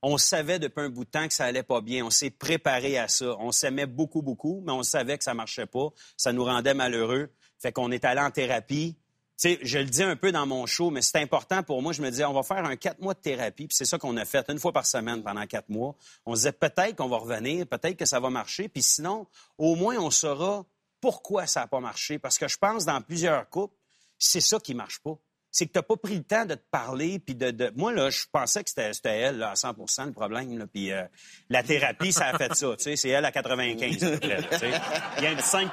on 0.02 0.18
savait 0.18 0.58
depuis 0.58 0.82
un 0.82 0.88
bout 0.88 1.04
de 1.04 1.10
temps 1.10 1.26
que 1.26 1.34
ça 1.34 1.46
allait 1.46 1.62
pas 1.62 1.80
bien. 1.80 2.04
On 2.04 2.10
s'est 2.10 2.30
préparé 2.30 2.98
à 2.98 3.08
ça. 3.08 3.36
On 3.40 3.50
s'aimait 3.50 3.86
beaucoup, 3.86 4.22
beaucoup, 4.22 4.62
mais 4.64 4.72
on 4.72 4.82
savait 4.82 5.18
que 5.18 5.24
ça 5.24 5.34
marchait 5.34 5.66
pas. 5.66 5.88
Ça 6.16 6.32
nous 6.32 6.44
rendait 6.44 6.74
malheureux. 6.74 7.30
Fait 7.58 7.72
qu'on 7.72 7.90
est 7.90 8.04
allé 8.04 8.20
en 8.20 8.30
thérapie. 8.30 8.96
je 9.42 9.78
le 9.78 9.86
dis 9.86 10.02
un 10.02 10.14
peu 10.14 10.32
dans 10.32 10.46
mon 10.46 10.66
show, 10.66 10.90
mais 10.90 11.02
c'est 11.02 11.18
important 11.18 11.62
pour 11.62 11.80
moi. 11.82 11.92
Je 11.92 12.02
me 12.02 12.10
disais, 12.10 12.26
on 12.26 12.34
va 12.34 12.42
faire 12.42 12.64
un 12.64 12.76
quatre 12.76 13.00
mois 13.00 13.14
de 13.14 13.20
thérapie. 13.20 13.66
Puis 13.66 13.76
c'est 13.76 13.86
ça 13.86 13.98
qu'on 13.98 14.16
a 14.18 14.24
fait, 14.24 14.48
une 14.50 14.58
fois 14.58 14.72
par 14.72 14.84
semaine 14.84 15.22
pendant 15.22 15.46
quatre 15.46 15.70
mois. 15.70 15.96
On 16.26 16.34
se 16.34 16.40
disait, 16.40 16.52
peut-être 16.52 16.96
qu'on 16.96 17.08
va 17.08 17.16
revenir, 17.16 17.66
peut-être 17.66 17.96
que 17.96 18.06
ça 18.06 18.20
va 18.20 18.28
marcher. 18.28 18.68
Puis 18.68 18.82
sinon, 18.82 19.26
au 19.56 19.74
moins, 19.76 19.96
on 19.96 20.10
saura 20.10 20.66
pourquoi 21.06 21.46
ça 21.46 21.60
n'a 21.60 21.66
pas 21.68 21.78
marché? 21.78 22.18
Parce 22.18 22.36
que 22.36 22.48
je 22.48 22.56
pense, 22.56 22.84
dans 22.84 23.00
plusieurs 23.00 23.48
couples, 23.48 23.76
c'est 24.18 24.40
ça 24.40 24.58
qui 24.58 24.74
marche 24.74 24.98
pas 24.98 25.16
c'est 25.56 25.66
que 25.66 25.72
tu 25.72 25.78
n'as 25.78 25.84
pas 25.84 25.96
pris 25.96 26.16
le 26.16 26.22
temps 26.22 26.44
de 26.44 26.54
te 26.54 26.64
parler. 26.70 27.18
Puis 27.18 27.34
de, 27.34 27.72
Moi, 27.76 27.90
là, 27.90 28.10
je 28.10 28.24
pensais 28.30 28.62
que 28.62 28.68
c'était 28.68 28.92
elle 29.04 29.38
là, 29.38 29.52
à 29.52 29.54
100% 29.54 30.04
le 30.04 30.12
problème. 30.12 30.66
Puis 30.70 30.92
euh, 30.92 31.02
la 31.48 31.62
thérapie, 31.62 32.12
ça 32.12 32.26
a 32.26 32.36
fait 32.36 32.54
ça. 32.54 32.74
C'est 32.76 33.08
elle 33.08 33.24
à 33.24 33.32
95. 33.32 34.20
Il 34.22 34.28
y 34.28 34.32
a 34.32 35.30
un 35.30 35.34
petit 35.34 35.42
5 35.42 35.72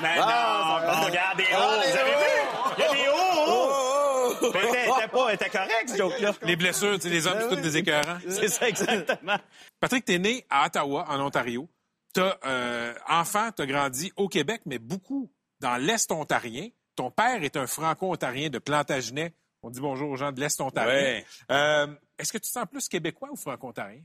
Mais 0.00 0.16
non, 0.16 0.24
on 0.24 1.04
regarde 1.04 1.36
des 1.36 1.44
hauts. 1.44 1.80
Vous 1.86 1.96
avez 1.96 2.10
vu? 2.10 2.32
Il 2.76 2.82
y 2.82 2.86
a 2.86 2.92
des 2.92 3.08
hauts. 3.08 4.52
Mais 4.52 4.60
elle 4.64 4.90
était 4.90 5.08
pas, 5.08 5.34
était 5.34 5.50
correcte, 5.50 5.90
ce 5.90 5.96
joke-là. 5.96 6.32
Les 6.42 6.56
blessures, 6.56 6.98
tu 6.98 7.08
les 7.08 7.24
hommes, 7.28 7.38
c'est 7.40 7.48
toutes 7.50 7.60
des 7.60 7.76
écœurants. 7.76 8.18
C'est 8.28 8.48
ça, 8.48 8.68
exactement. 8.68 9.36
Patrick, 9.78 10.04
t'es 10.04 10.18
né 10.18 10.44
à 10.50 10.66
Ottawa, 10.66 11.06
en 11.08 11.20
Ontario. 11.20 11.68
T'as, 12.12 12.38
euh, 12.44 12.94
enfant, 13.08 13.50
t'as 13.52 13.66
grandi 13.66 14.12
au 14.16 14.28
Québec, 14.28 14.62
mais 14.66 14.78
beaucoup 14.78 15.32
dans 15.60 15.76
l'Est 15.76 16.10
ontarien 16.12 16.68
ton 16.96 17.10
père 17.10 17.42
est 17.42 17.56
un 17.56 17.66
franco-ontarien 17.66 18.50
de 18.50 18.58
Plantagenet. 18.58 19.34
On 19.62 19.70
dit 19.70 19.80
bonjour 19.80 20.10
aux 20.10 20.16
gens 20.16 20.32
de 20.32 20.40
l'Est 20.40 20.60
ontarien. 20.60 21.22
Euh, 21.50 21.86
est-ce 22.18 22.32
que 22.32 22.38
tu 22.38 22.42
te 22.42 22.52
sens 22.52 22.66
plus 22.70 22.88
québécois 22.88 23.28
ou 23.30 23.36
franco-ontarien? 23.36 24.02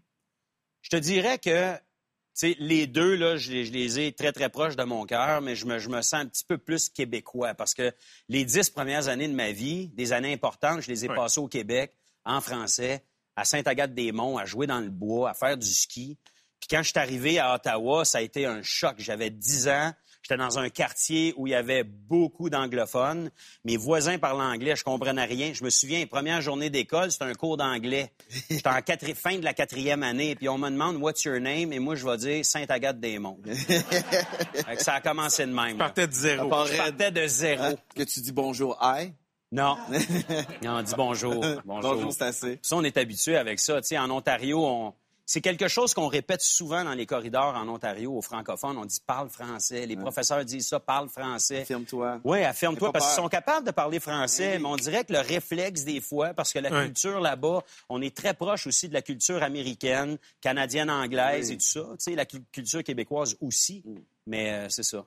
Je 0.81 0.89
te 0.89 0.95
dirais 0.95 1.39
que 1.39 1.73
les 2.59 2.85
deux, 2.85 3.15
là, 3.15 3.35
je, 3.35 3.51
les 3.51 3.99
ai 3.99 4.13
très, 4.13 4.31
très 4.31 4.49
proches 4.49 4.75
de 4.75 4.83
mon 4.83 5.05
cœur, 5.05 5.41
mais 5.41 5.55
je 5.55 5.65
me, 5.65 5.79
sens 6.01 6.13
un 6.13 6.27
petit 6.27 6.45
peu 6.45 6.57
plus 6.57 6.89
québécois 6.89 7.55
parce 7.55 7.73
que 7.73 7.91
les 8.29 8.45
dix 8.45 8.69
premières 8.69 9.07
années 9.07 9.27
de 9.27 9.33
ma 9.33 9.51
vie, 9.51 9.89
des 9.89 10.13
années 10.13 10.33
importantes, 10.33 10.81
je 10.81 10.89
les 10.89 11.05
ai 11.05 11.07
passées 11.07 11.39
au 11.39 11.47
Québec, 11.47 11.93
en 12.25 12.39
français, 12.39 13.03
à 13.35 13.43
Sainte-Agathe-des-Monts, 13.43 14.37
à 14.37 14.45
jouer 14.45 14.67
dans 14.67 14.79
le 14.79 14.89
bois, 14.89 15.31
à 15.31 15.33
faire 15.33 15.57
du 15.57 15.67
ski. 15.67 16.17
Puis 16.59 16.67
quand 16.69 16.83
je 16.83 16.89
suis 16.89 16.99
arrivé 16.99 17.39
à 17.39 17.55
Ottawa, 17.55 18.05
ça 18.05 18.19
a 18.19 18.21
été 18.21 18.45
un 18.45 18.61
choc. 18.63 18.95
J'avais 18.97 19.29
dix 19.29 19.67
ans. 19.67 19.93
J'étais 20.27 20.43
dans 20.43 20.59
un 20.59 20.67
quartier 20.67 21.33
où 21.37 21.47
il 21.47 21.51
y 21.51 21.55
avait 21.55 21.85
beaucoup 21.85 22.49
d'anglophones. 22.49 23.31
Mes 23.63 23.77
voisins 23.77 24.17
parlaient 24.17 24.43
anglais, 24.43 24.75
je 24.75 24.83
comprenais 24.83 25.23
rien. 25.23 25.53
Je 25.53 25.63
me 25.63 25.69
souviens, 25.69 26.05
première 26.05 26.41
journée 26.41 26.69
d'école, 26.69 27.13
c'était 27.13 27.23
un 27.23 27.33
cours 27.33 27.55
d'anglais. 27.55 28.11
J'étais 28.49 28.67
en 28.67 28.81
fin 29.15 29.37
de 29.37 29.45
la 29.45 29.53
quatrième 29.53 30.03
année, 30.03 30.35
puis 30.35 30.49
on 30.49 30.57
me 30.57 30.69
demande 30.69 30.97
What's 30.97 31.23
your 31.23 31.39
name? 31.39 31.71
Et 31.71 31.79
moi, 31.79 31.95
je 31.95 32.05
vais 32.05 32.17
dire 32.17 32.45
Sainte-Agathe-des-Monts. 32.45 33.39
Ça 34.79 34.95
a 34.95 35.01
commencé 35.01 35.45
de 35.45 35.53
même. 35.53 35.77
Là. 35.77 35.85
partais 35.85 36.07
de 36.07 36.13
zéro. 36.13 36.65
Je 36.65 36.75
partais 36.75 37.11
de 37.11 37.25
zéro. 37.25 37.75
Que 37.95 38.03
tu 38.03 38.19
dis 38.19 38.33
bonjour, 38.33 38.77
hi. 38.81 39.13
Non. 39.53 39.77
non, 40.61 40.79
on 40.79 40.81
dit 40.81 40.93
bonjour. 40.97 41.35
Bonjour. 41.63 41.93
Bonjour, 41.93 42.11
c'est 42.11 42.23
assez. 42.23 42.59
Ça, 42.61 42.75
on 42.75 42.83
est 42.83 42.97
habitué 42.97 43.37
avec 43.37 43.61
ça. 43.61 43.79
Tu 43.79 43.87
sais, 43.87 43.97
en 43.97 44.11
Ontario, 44.11 44.65
on... 44.65 44.93
c'est 45.29 45.41
quelque 45.41 45.67
chose 45.67 45.93
qu'on 45.93 46.07
répète 46.07 46.41
souvent 46.41 46.85
dans 46.85 46.93
les 46.93 47.05
corridors 47.05 47.53
en 47.53 47.67
Ontario 47.67 48.13
aux 48.17 48.21
francophones. 48.21 48.77
On 48.77 48.85
dit 48.85 49.01
parle 49.05 49.29
français. 49.29 49.85
Les 49.85 49.97
professeurs 49.97 50.43
disent 50.45 50.69
ça, 50.69 50.79
parle 50.79 51.09
français. 51.09 51.61
Affirme-toi. 51.63 52.21
Oui, 52.23 52.43
affirme-toi, 52.45 52.93
parce 52.93 53.05
qu'ils 53.13 53.21
sont 53.23 53.27
capables 53.27 53.67
de 53.67 53.71
parler 53.71 53.99
français, 53.99 54.57
mais 54.57 54.65
on 54.65 54.77
dirait 54.77 55.03
que 55.03 55.11
le 55.11 55.19
réflexe 55.19 55.83
des 55.83 55.99
fois, 55.99 56.33
parce 56.33 56.53
que 56.53 56.59
la 56.59 56.69
culture 56.71 57.19
là-bas, 57.19 57.61
on 57.89 58.01
est 58.01 58.15
très 58.15 58.33
proche 58.33 58.67
aussi 58.67 58.87
de 58.87 58.93
la 58.93 59.01
culture 59.01 59.43
américaine, 59.43 60.17
canadienne, 60.39 60.89
anglaise 60.89 61.51
et 61.51 61.57
tout 61.57 61.65
ça. 61.65 61.81
Tu 61.91 61.95
sais, 61.99 62.15
la 62.15 62.25
cu- 62.25 62.41
culture 62.51 62.81
québécoise 62.81 63.35
aussi. 63.41 63.83
Mais 64.25 64.53
euh, 64.53 64.69
c'est 64.69 64.83
ça. 64.83 65.05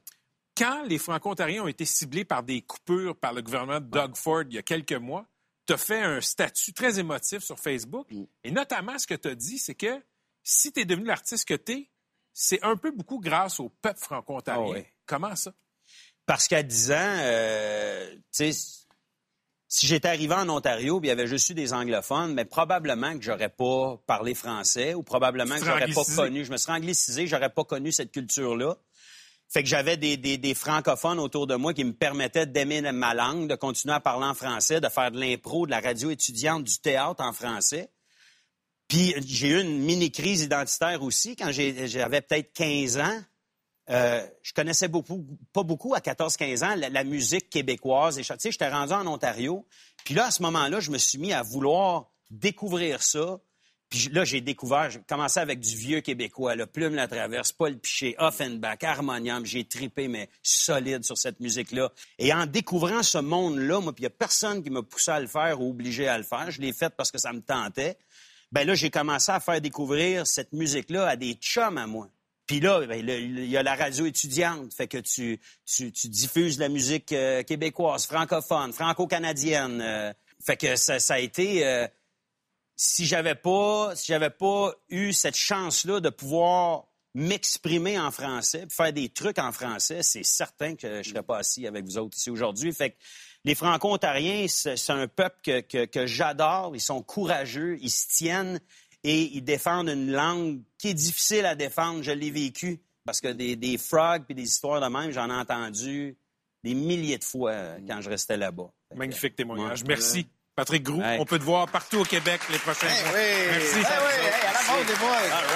Quand 0.55 0.83
les 0.85 0.99
Franco-Ontariens 0.99 1.63
ont 1.63 1.69
été 1.69 1.87
ciblés 1.87 2.27
par 2.27 2.43
des 2.43 2.61
coupures 2.61 3.17
par 3.17 3.33
le 3.33 3.41
gouvernement 3.41 3.81
de 3.81 3.87
Doug 3.87 4.15
Ford 4.17 4.43
il 4.47 4.55
y 4.55 4.59
a 4.59 4.63
quelques 4.63 4.93
mois, 4.93 5.25
tu 5.67 5.73
as 5.73 5.79
fait 5.79 6.03
un 6.03 6.21
statut 6.21 6.75
très 6.75 6.99
émotif 6.99 7.43
sur 7.43 7.59
Facebook. 7.59 8.07
Et 8.45 8.51
notamment, 8.51 8.99
ce 8.99 9.07
que 9.07 9.15
tu 9.15 9.29
as 9.29 9.35
dit, 9.35 9.59
c'est 9.59 9.75
que 9.75 9.99
si 10.43 10.73
tu 10.73 10.81
es 10.81 10.85
devenu 10.85 11.07
l'artiste 11.07 11.47
que 11.47 11.55
tu 11.55 11.73
es, 11.73 11.91
c'est 12.33 12.63
un 12.63 12.77
peu 12.77 12.91
beaucoup 12.91 13.19
grâce 13.19 13.61
au 13.61 13.69
peuple 13.69 13.99
franco-ontarien. 14.01 14.83
Ah. 14.87 14.91
Comment 15.07 15.37
ça? 15.37 15.53
Parce 16.27 16.47
qu'à 16.49 16.63
10 16.63 16.93
ans, 16.93 16.95
euh, 16.99 18.15
tu 18.33 18.53
sais, 18.53 18.53
si 19.73 19.87
j'étais 19.87 20.09
arrivé 20.09 20.35
en 20.35 20.49
Ontario, 20.49 20.99
puis 21.01 21.09
il 21.09 21.11
y 21.11 21.13
avait 21.13 21.27
juste 21.27 21.49
eu 21.51 21.55
des 21.55 21.73
anglophones, 21.73 22.35
mais 22.35 22.45
probablement 22.45 23.15
que 23.17 23.23
j'aurais 23.23 23.49
pas 23.49 23.97
parlé 24.07 24.35
français 24.35 24.95
ou 24.95 25.03
probablement 25.03 25.55
que 25.57 25.61
j'aurais 25.67 25.87
pas 25.95 26.05
connu. 26.17 26.45
Je 26.45 26.51
me 26.53 26.57
serais 26.57 26.73
anglicisé, 26.75 27.27
j'aurais 27.27 27.51
pas 27.53 27.65
connu 27.65 27.93
cette 27.93 28.11
culture-là. 28.13 28.77
Fait 29.49 29.63
que 29.65 29.69
j'avais 29.69 29.97
des, 29.97 30.17
des- 30.17 30.39
des 30.39 30.55
francophones 30.55 31.19
autour 31.19 31.47
de 31.49 31.57
moi 31.57 31.75
qui 31.75 31.83
me 31.85 31.93
permettaient 31.93 32.47
d'aimer 32.47 32.81
ma 32.93 33.15
langue, 33.15 33.49
de 33.49 33.57
continuer 33.57 33.95
à 33.95 34.01
parler 34.01 34.27
en 34.27 34.35
français, 34.35 34.81
de 34.81 34.89
faire 34.89 35.11
de 35.11 35.19
l'impro, 35.19 35.67
de 35.67 35.73
la 35.73 35.81
radio 35.81 36.11
étudiante, 36.11 36.63
du 36.65 36.79
théâtre 36.79 37.23
en 37.25 37.33
français. 37.33 37.91
Puis 38.91 39.15
j'ai 39.25 39.51
eu 39.51 39.61
une 39.61 39.79
mini-crise 39.79 40.43
identitaire 40.43 41.01
aussi 41.05 41.37
quand 41.37 41.53
j'avais 41.53 42.21
peut-être 42.23 42.53
15 42.53 42.99
ans. 42.99 43.21
Euh, 43.89 44.27
je 44.43 44.53
connaissais 44.53 44.89
beaucoup, 44.89 45.25
pas 45.53 45.63
beaucoup 45.63 45.95
à 45.95 46.01
14-15 46.01 46.65
ans 46.65 46.75
la, 46.75 46.89
la 46.89 47.05
musique 47.05 47.49
québécoise. 47.51 48.19
Et, 48.19 48.23
tu 48.23 48.35
sais, 48.37 48.51
j'étais 48.51 48.69
rendu 48.69 48.93
en 48.93 49.07
Ontario. 49.07 49.65
Puis 50.05 50.15
là, 50.15 50.27
à 50.27 50.31
ce 50.33 50.43
moment-là, 50.43 50.81
je 50.81 50.91
me 50.91 50.99
suis 50.99 51.19
mis 51.19 51.33
à 51.33 51.43
vouloir 51.43 52.11
découvrir 52.31 53.01
ça. 53.01 53.39
Puis 53.91 54.09
là, 54.13 54.25
j'ai 54.25 54.41
découvert, 54.41 54.91
j'ai 54.91 55.01
commencé 55.09 55.39
avec 55.39 55.61
du 55.61 55.77
vieux 55.77 56.01
québécois, 56.01 56.57
le 56.57 56.67
Plume 56.67 56.97
la 56.97 57.07
Traverse, 57.07 57.53
Paul 57.53 57.79
Piché, 57.79 58.17
Offenbach, 58.19 58.83
Harmonium. 58.83 59.47
J'ai 59.47 59.65
tripé, 59.67 60.09
mais 60.09 60.29
solide 60.43 61.05
sur 61.05 61.17
cette 61.17 61.39
musique-là. 61.39 61.93
Et 62.19 62.33
en 62.33 62.47
découvrant 62.47 63.05
ce 63.05 63.19
monde-là, 63.19 63.81
moi, 63.81 63.93
puis 63.93 64.03
il 64.03 64.09
n'y 64.09 64.13
a 64.13 64.17
personne 64.19 64.65
qui 64.65 64.71
m'a 64.71 64.83
poussé 64.83 65.13
à 65.13 65.21
le 65.21 65.29
faire 65.29 65.61
ou 65.61 65.71
obligé 65.71 66.09
à 66.09 66.19
le 66.19 66.25
faire. 66.25 66.51
Je 66.51 66.61
l'ai 66.61 66.73
fait 66.73 66.91
parce 66.97 67.13
que 67.13 67.19
ça 67.19 67.33
me 67.33 67.41
tentait. 67.41 67.97
Ben 68.53 68.67
là, 68.67 68.75
j'ai 68.75 68.91
commencé 68.91 69.31
à 69.31 69.41
faire 69.41 69.61
découvrir 69.61 70.27
cette 70.27 70.53
musique-là 70.53 71.07
à 71.07 71.17
des 71.17 71.35
chums 71.35 71.79
à 71.79 71.87
moi. 71.87 72.09
Puis 72.47 72.59
là, 72.59 72.85
ben, 72.85 73.09
il 73.09 73.45
y 73.47 73.57
a 73.57 73.63
la 73.63 73.77
radio 73.77 74.07
étudiante, 74.07 74.75
fait 74.75 74.89
que 74.89 74.99
tu, 74.99 75.41
tu, 75.65 75.93
tu 75.93 76.09
diffuses 76.09 76.59
la 76.59 76.69
musique 76.69 77.13
euh, 77.13 77.45
québécoise, 77.45 78.07
francophone, 78.07 78.73
franco-canadienne. 78.73 79.81
euh, 79.81 80.13
fait 80.45 80.57
que 80.57 80.75
ça, 80.75 80.97
a 81.15 81.19
été... 81.21 81.65
euh, 81.65 81.87
si 82.75 83.05
j'avais 83.07 83.35
pas, 83.37 83.95
si 83.95 84.07
j'avais 84.07 84.31
pas 84.31 84.75
eu 84.89 85.13
cette 85.13 85.37
chance-là 85.37 86.01
de 86.01 86.09
pouvoir 86.09 86.87
m'exprimer 87.15 87.99
en 87.99 88.11
français, 88.11 88.67
faire 88.71 88.93
des 88.93 89.11
trucs 89.11 89.39
en 89.39 89.53
français, 89.53 90.03
c'est 90.03 90.25
certain 90.25 90.77
que 90.77 91.03
je 91.03 91.11
serais 91.11 91.23
pas 91.23 91.39
assis 91.39 91.67
avec 91.67 91.85
vous 91.85 91.99
autres 91.99 92.17
ici 92.17 92.31
aujourd'hui. 92.31 92.73
Fait 92.73 92.91
que 92.91 92.97
les 93.45 93.55
Franco-Ontariens, 93.55 94.47
c'est 94.49 94.77
c'est 94.77 94.93
un 94.93 95.07
peuple 95.09 95.37
que, 95.43 95.61
que- 95.61 95.85
que 95.87 96.07
j'adore. 96.07 96.73
Ils 96.75 96.81
sont 96.81 97.03
courageux, 97.03 97.79
ils 97.81 97.91
se 97.91 98.07
tiennent 98.09 98.61
et 99.03 99.23
ils 99.35 99.41
défendent 99.43 99.89
une 99.89 100.13
langue 100.13 100.61
qui 100.79 100.89
est 100.89 100.95
difficile 100.95 101.47
à 101.47 101.55
défendre. 101.55 102.03
Je 102.03 102.11
l'ai 102.13 102.31
vécu 102.31 102.81
parce 103.07 103.21
que 103.21 103.29
des, 103.29 103.57
des 103.57 103.79
frogs 103.79 104.25
puis 104.27 104.35
des 104.35 104.43
histoires 104.43 104.81
de 104.81 104.87
même, 104.89 105.11
j'en 105.11 105.31
ai 105.31 105.35
entendu 105.35 106.17
des 106.63 106.75
milliers 106.75 107.17
de 107.19 107.25
fois 107.25 107.53
euh, 107.53 107.79
quand 107.89 108.01
je 108.03 108.11
restais 108.11 108.37
là-bas. 108.37 108.71
Magnifique 108.95 109.35
témoignage. 109.37 109.85
Merci. 109.85 110.27
Patrick 110.55 110.83
Groux, 110.83 111.01
Ouais. 111.01 111.17
on 111.19 111.25
peut 111.25 111.39
te 111.39 111.45
voir 111.45 111.67
partout 111.69 112.01
au 112.01 112.05
Québec 112.05 112.41
les 112.51 112.59
prochains 112.59 112.87
mois. 112.89 113.13
oui. 113.15 113.21
Merci. 113.51 113.77
Oui, 113.77 113.81
hey, 113.81 113.87
à 114.45 114.53
la 114.53 114.61
base 114.69 114.87
des 114.87 114.97
boys. 114.99 115.09
All 115.09 115.47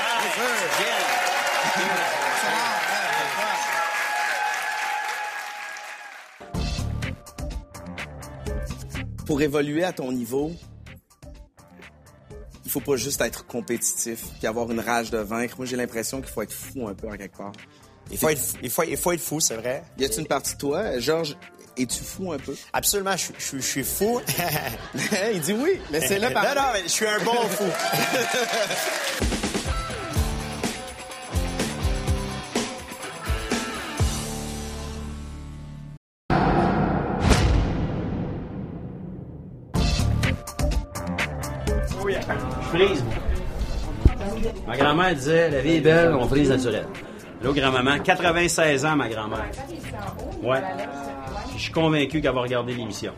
right. 1.77 2.84
Pour 9.27 9.41
évoluer 9.43 9.85
à 9.85 9.93
ton 9.93 10.13
niveau, 10.13 10.53
il 12.65 12.71
faut 12.71 12.81
pas 12.81 12.97
juste 12.97 13.21
être 13.21 13.47
compétitif 13.47 14.25
puis 14.39 14.47
avoir 14.47 14.71
une 14.71 14.81
rage 14.81 15.11
de 15.11 15.19
vaincre. 15.19 15.55
Moi, 15.59 15.67
j'ai 15.67 15.77
l'impression 15.77 16.21
qu'il 16.21 16.31
faut 16.31 16.43
être 16.43 16.53
fou 16.53 16.87
un 16.89 16.95
peu 16.95 17.09
en 17.09 17.17
quelque 17.17 17.37
part. 17.37 17.53
Il 18.11 18.19
faut 18.19 18.29
être, 18.29 18.39
fou- 18.41 18.57
il 18.63 18.71
faut, 18.71 18.83
il 18.83 18.97
faut 18.99 19.13
être 19.13 19.21
fou, 19.21 19.41
c'est 19.41 19.57
vrai. 19.57 19.83
Y 19.99 20.05
a-t-il 20.05 20.21
une 20.21 20.27
partie 20.27 20.53
de 20.55 20.59
toi, 20.59 20.99
Georges, 20.99 21.37
es-tu 21.79 22.05
fou 22.05 22.33
un 22.33 22.39
peu? 22.39 22.55
Absolument, 22.75 23.17
je, 23.17 23.33
je- 23.39 23.57
je 23.57 23.63
suis 23.63 23.83
fou. 23.85 24.21
il 25.33 25.41
dit 25.41 25.55
oui. 25.55 25.81
Laissez-le 25.91 26.29
non, 26.29 26.35
parler. 26.35 26.61
non, 26.61 26.67
mais 26.75 26.83
je 26.83 26.89
suis 26.89 27.07
un 27.07 27.19
bon 27.25 27.33
fou. 27.49 27.65
Frise. 42.75 43.05
Ma 44.67 44.77
grand-mère 44.77 45.15
disait, 45.15 45.51
la 45.51 45.61
vie 45.61 45.77
est 45.77 45.81
belle, 45.81 46.15
on 46.15 46.27
frise 46.27 46.51
naturelle. 46.51 46.87
Là, 47.43 47.51
grand-maman, 47.53 47.99
96 48.03 48.85
ans, 48.87 48.97
ma 48.97 49.09
grand-mère. 49.09 49.45
Ouais. 50.43 50.61
Puis 51.49 51.57
Je 51.59 51.63
suis 51.65 51.73
convaincu 51.73 52.21
qu'elle 52.21 52.35
va 52.35 52.41
regarder 52.41 52.75
l'émission. 52.75 53.13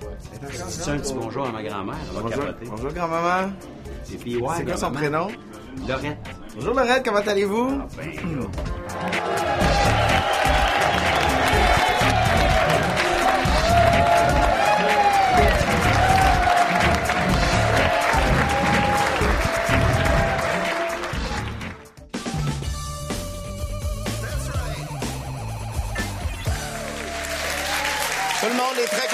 C'est 0.68 0.90
un 0.90 0.98
petit 0.98 1.14
bonjour 1.14 1.46
à 1.46 1.52
ma 1.52 1.62
grand-mère. 1.62 1.94
Elle 2.08 2.14
va 2.16 2.22
Bonjour, 2.22 2.44
capoter. 2.46 2.66
bonjour 2.68 2.92
grand-maman. 2.92 3.52
Et 4.12 4.16
puis, 4.16 4.36
ouais, 4.36 4.48
C'est 4.58 4.64
quoi 4.64 4.76
son 4.76 4.90
prénom? 4.92 5.28
Lorette. 5.88 6.18
Bonjour 6.56 6.74
Lorette, 6.74 7.04
comment 7.04 7.18
allez-vous? 7.18 7.70
Tout 8.20 8.28
le 8.28 8.46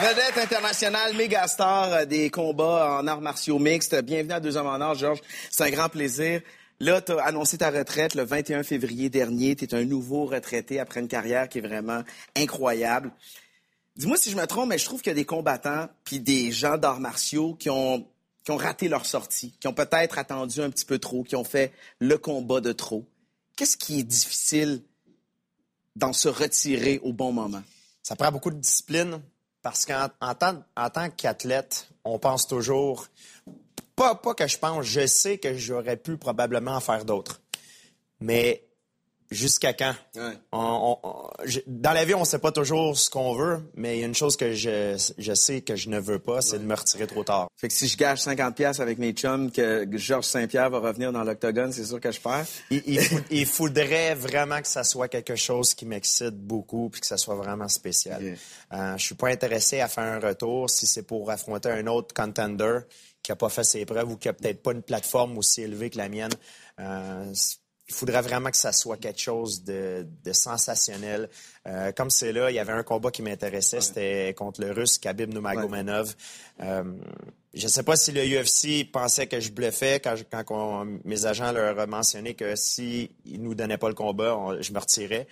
vedette 0.00 0.38
internationale, 0.38 1.16
méga 1.16 1.48
star 1.48 1.92
euh, 1.92 2.04
des 2.04 2.30
combats 2.30 2.98
en 3.00 3.06
arts 3.08 3.20
martiaux 3.20 3.58
mixtes. 3.58 4.00
Bienvenue 4.00 4.34
à 4.34 4.38
Deux 4.38 4.56
Hommes 4.56 4.68
en 4.68 4.80
Or, 4.80 4.94
Georges. 4.94 5.18
C'est 5.50 5.64
un 5.64 5.70
grand 5.70 5.88
plaisir. 5.88 6.40
Là, 6.78 7.00
tu 7.00 7.10
as 7.10 7.24
annoncé 7.24 7.58
ta 7.58 7.70
retraite 7.70 8.14
le 8.14 8.22
21 8.22 8.62
février 8.62 9.10
dernier. 9.10 9.56
Tu 9.56 9.64
es 9.64 9.74
un 9.74 9.84
nouveau 9.84 10.24
retraité 10.24 10.78
après 10.78 11.00
une 11.00 11.08
carrière 11.08 11.48
qui 11.48 11.58
est 11.58 11.66
vraiment 11.66 12.04
incroyable. 12.36 13.10
Dis-moi 13.96 14.16
si 14.18 14.30
je 14.30 14.36
me 14.36 14.46
trompe, 14.46 14.68
mais 14.68 14.78
je 14.78 14.84
trouve 14.84 15.00
qu'il 15.02 15.10
y 15.10 15.16
a 15.16 15.16
des 15.16 15.24
combattants 15.24 15.88
puis 16.04 16.20
des 16.20 16.52
gens 16.52 16.78
d'arts 16.78 17.00
martiaux 17.00 17.54
qui 17.54 17.70
ont, 17.70 18.06
qui 18.44 18.52
ont 18.52 18.56
raté 18.56 18.86
leur 18.86 19.04
sortie, 19.04 19.52
qui 19.58 19.66
ont 19.66 19.74
peut-être 19.74 20.16
attendu 20.16 20.60
un 20.60 20.70
petit 20.70 20.84
peu 20.84 21.00
trop, 21.00 21.24
qui 21.24 21.34
ont 21.34 21.44
fait 21.44 21.72
le 21.98 22.18
combat 22.18 22.60
de 22.60 22.70
trop. 22.70 23.04
Qu'est-ce 23.56 23.76
qui 23.76 23.98
est 23.98 24.04
difficile 24.04 24.82
dans 25.96 26.12
se 26.12 26.28
retirer 26.28 27.00
au 27.02 27.12
bon 27.12 27.32
moment? 27.32 27.62
Ça 28.02 28.16
prend 28.16 28.32
beaucoup 28.32 28.50
de 28.50 28.56
discipline 28.56 29.20
parce 29.62 29.84
qu'en 29.86 30.08
en 30.20 30.34
tant, 30.34 30.62
en 30.76 30.90
tant 30.90 31.10
qu'athlète, 31.10 31.88
on 32.04 32.18
pense 32.18 32.46
toujours. 32.46 33.06
Pas, 33.94 34.14
pas 34.14 34.34
que 34.34 34.46
je 34.46 34.58
pense, 34.58 34.84
je 34.84 35.06
sais 35.06 35.38
que 35.38 35.56
j'aurais 35.56 35.96
pu 35.96 36.16
probablement 36.16 36.72
en 36.72 36.80
faire 36.80 37.04
d'autres. 37.04 37.40
Mais 38.20 38.64
Jusqu'à 39.32 39.72
quand? 39.72 39.94
Ouais. 40.14 40.32
On- 40.52 40.98
on- 41.02 41.08
on- 41.08 41.30
je- 41.44 41.60
dans 41.66 41.92
la 41.92 42.04
vie, 42.04 42.14
on 42.14 42.24
sait 42.24 42.38
pas 42.38 42.52
toujours 42.52 42.96
ce 42.96 43.10
qu'on 43.10 43.34
veut, 43.34 43.60
mais 43.74 43.96
il 43.96 44.00
y 44.00 44.02
a 44.04 44.06
une 44.06 44.14
chose 44.14 44.36
que 44.36 44.52
je, 44.54 44.96
je 45.18 45.32
sais 45.34 45.62
que 45.62 45.74
je 45.76 45.88
ne 45.88 45.98
veux 45.98 46.18
pas, 46.18 46.40
c'est 46.42 46.58
de 46.58 46.64
me 46.64 46.74
retirer 46.74 47.06
trop 47.06 47.24
tard. 47.24 47.48
Fait 47.56 47.68
que 47.68 47.74
si 47.74 47.88
je 47.88 47.96
gage 47.96 48.20
50 48.20 48.54
pièces 48.54 48.80
avec 48.80 48.98
mes 48.98 49.12
chums 49.12 49.50
que 49.50 49.86
Georges 49.92 50.26
Saint-Pierre 50.26 50.70
va 50.70 50.78
revenir 50.80 51.12
dans 51.12 51.24
l'octogone, 51.24 51.72
c'est 51.72 51.84
sûr 51.84 52.00
que 52.00 52.12
je 52.12 52.20
perds. 52.20 52.46
Il, 52.70 52.82
il 53.30 53.46
faudrait 53.46 54.14
vraiment 54.14 54.60
que 54.60 54.68
ça 54.68 54.84
soit 54.84 55.08
quelque 55.08 55.36
chose 55.36 55.74
qui 55.74 55.86
m'excite 55.86 56.36
beaucoup 56.36 56.88
puis 56.90 57.00
que 57.00 57.06
ça 57.06 57.16
soit 57.16 57.34
vraiment 57.36 57.68
spécial. 57.68 58.22
Ok. 58.22 58.38
Euh, 58.78 58.96
je 58.96 59.02
suis 59.04 59.14
pas 59.14 59.28
intéressé 59.28 59.80
à 59.80 59.88
faire 59.88 60.04
un 60.04 60.20
retour 60.20 60.68
si 60.70 60.86
c'est 60.86 61.02
pour 61.02 61.30
affronter 61.30 61.70
un 61.70 61.86
autre 61.86 62.14
contender 62.14 62.80
qui 63.22 63.30
a 63.32 63.36
pas 63.36 63.48
fait 63.48 63.62
ses 63.64 63.84
preuves 63.86 64.10
ou 64.10 64.16
qui 64.16 64.28
a 64.28 64.32
peut-être 64.32 64.62
pas 64.62 64.72
une 64.72 64.82
plateforme 64.82 65.38
aussi 65.38 65.62
élevée 65.62 65.90
que 65.90 65.98
la 65.98 66.08
mienne. 66.08 66.32
Euh, 66.80 67.32
il 67.88 67.94
faudrait 67.94 68.22
vraiment 68.22 68.50
que 68.50 68.56
ça 68.56 68.72
soit 68.72 68.96
quelque 68.96 69.20
chose 69.20 69.64
de, 69.64 70.06
de 70.24 70.32
sensationnel. 70.32 71.28
Euh, 71.66 71.92
comme 71.92 72.10
c'est 72.10 72.32
là, 72.32 72.50
il 72.50 72.54
y 72.54 72.58
avait 72.58 72.72
un 72.72 72.82
combat 72.82 73.10
qui 73.10 73.22
m'intéressait, 73.22 73.78
c'était 73.82 74.34
contre 74.34 74.60
le 74.60 74.72
Russe 74.72 74.98
Khabib 74.98 75.32
Nurmagomedov. 75.32 76.14
Euh, 76.60 76.84
je 77.54 77.68
sais 77.68 77.82
pas 77.82 77.96
si 77.96 78.12
le 78.12 78.22
UFC 78.24 78.84
pensait 78.90 79.26
que 79.26 79.40
je 79.40 79.50
bluffais 79.50 80.00
quand, 80.00 80.16
je- 80.16 80.24
quand 80.30 80.44
on- 80.50 81.00
mes 81.04 81.26
agents 81.26 81.52
leur 81.52 81.76
ont 81.76 81.86
mentionné 81.86 82.34
que 82.34 82.56
si 82.56 83.10
ils 83.26 83.42
nous 83.42 83.54
donnaient 83.54 83.78
pas 83.78 83.88
le 83.88 83.94
combat, 83.94 84.36
on- 84.36 84.60
je 84.62 84.72
me 84.72 84.78
retirais. 84.78 85.26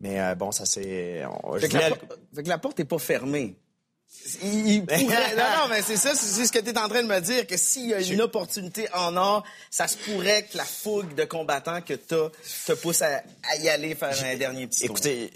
Mais 0.00 0.20
euh, 0.20 0.34
bon, 0.34 0.52
ça 0.52 0.66
c'est. 0.66 1.22
je 1.58 1.66
la, 1.78 1.88
por- 1.96 2.18
la 2.44 2.58
porte 2.58 2.80
est 2.80 2.84
pas 2.84 2.98
fermée. 2.98 3.56
Il, 4.42 4.66
il 4.68 4.86
pourrait- 4.86 5.34
non, 5.36 5.44
non, 5.62 5.68
mais 5.70 5.82
c'est 5.82 5.96
ça, 5.96 6.14
c'est 6.14 6.44
ce 6.46 6.50
que 6.52 6.58
tu 6.58 6.70
es 6.70 6.78
en 6.78 6.88
train 6.88 7.02
de 7.02 7.08
me 7.08 7.20
dire, 7.20 7.46
que 7.46 7.56
s'il 7.56 7.86
y 7.90 7.94
a 7.94 8.00
une 8.00 8.20
opportunité 8.22 8.88
en 8.92 9.16
or, 9.16 9.44
ça 9.70 9.86
se 9.86 9.96
pourrait 9.96 10.44
que 10.50 10.56
la 10.56 10.64
fougue 10.64 11.14
de 11.14 11.24
combattants 11.24 11.80
que 11.82 11.94
t'as 11.94 12.30
te 12.66 12.72
pousse 12.72 13.02
à, 13.02 13.22
à 13.50 13.56
y 13.56 13.68
aller 13.68 13.94
faire 13.94 14.16
un 14.24 14.36
dernier 14.36 14.66
petit. 14.66 14.84
Écoutez, 14.86 15.30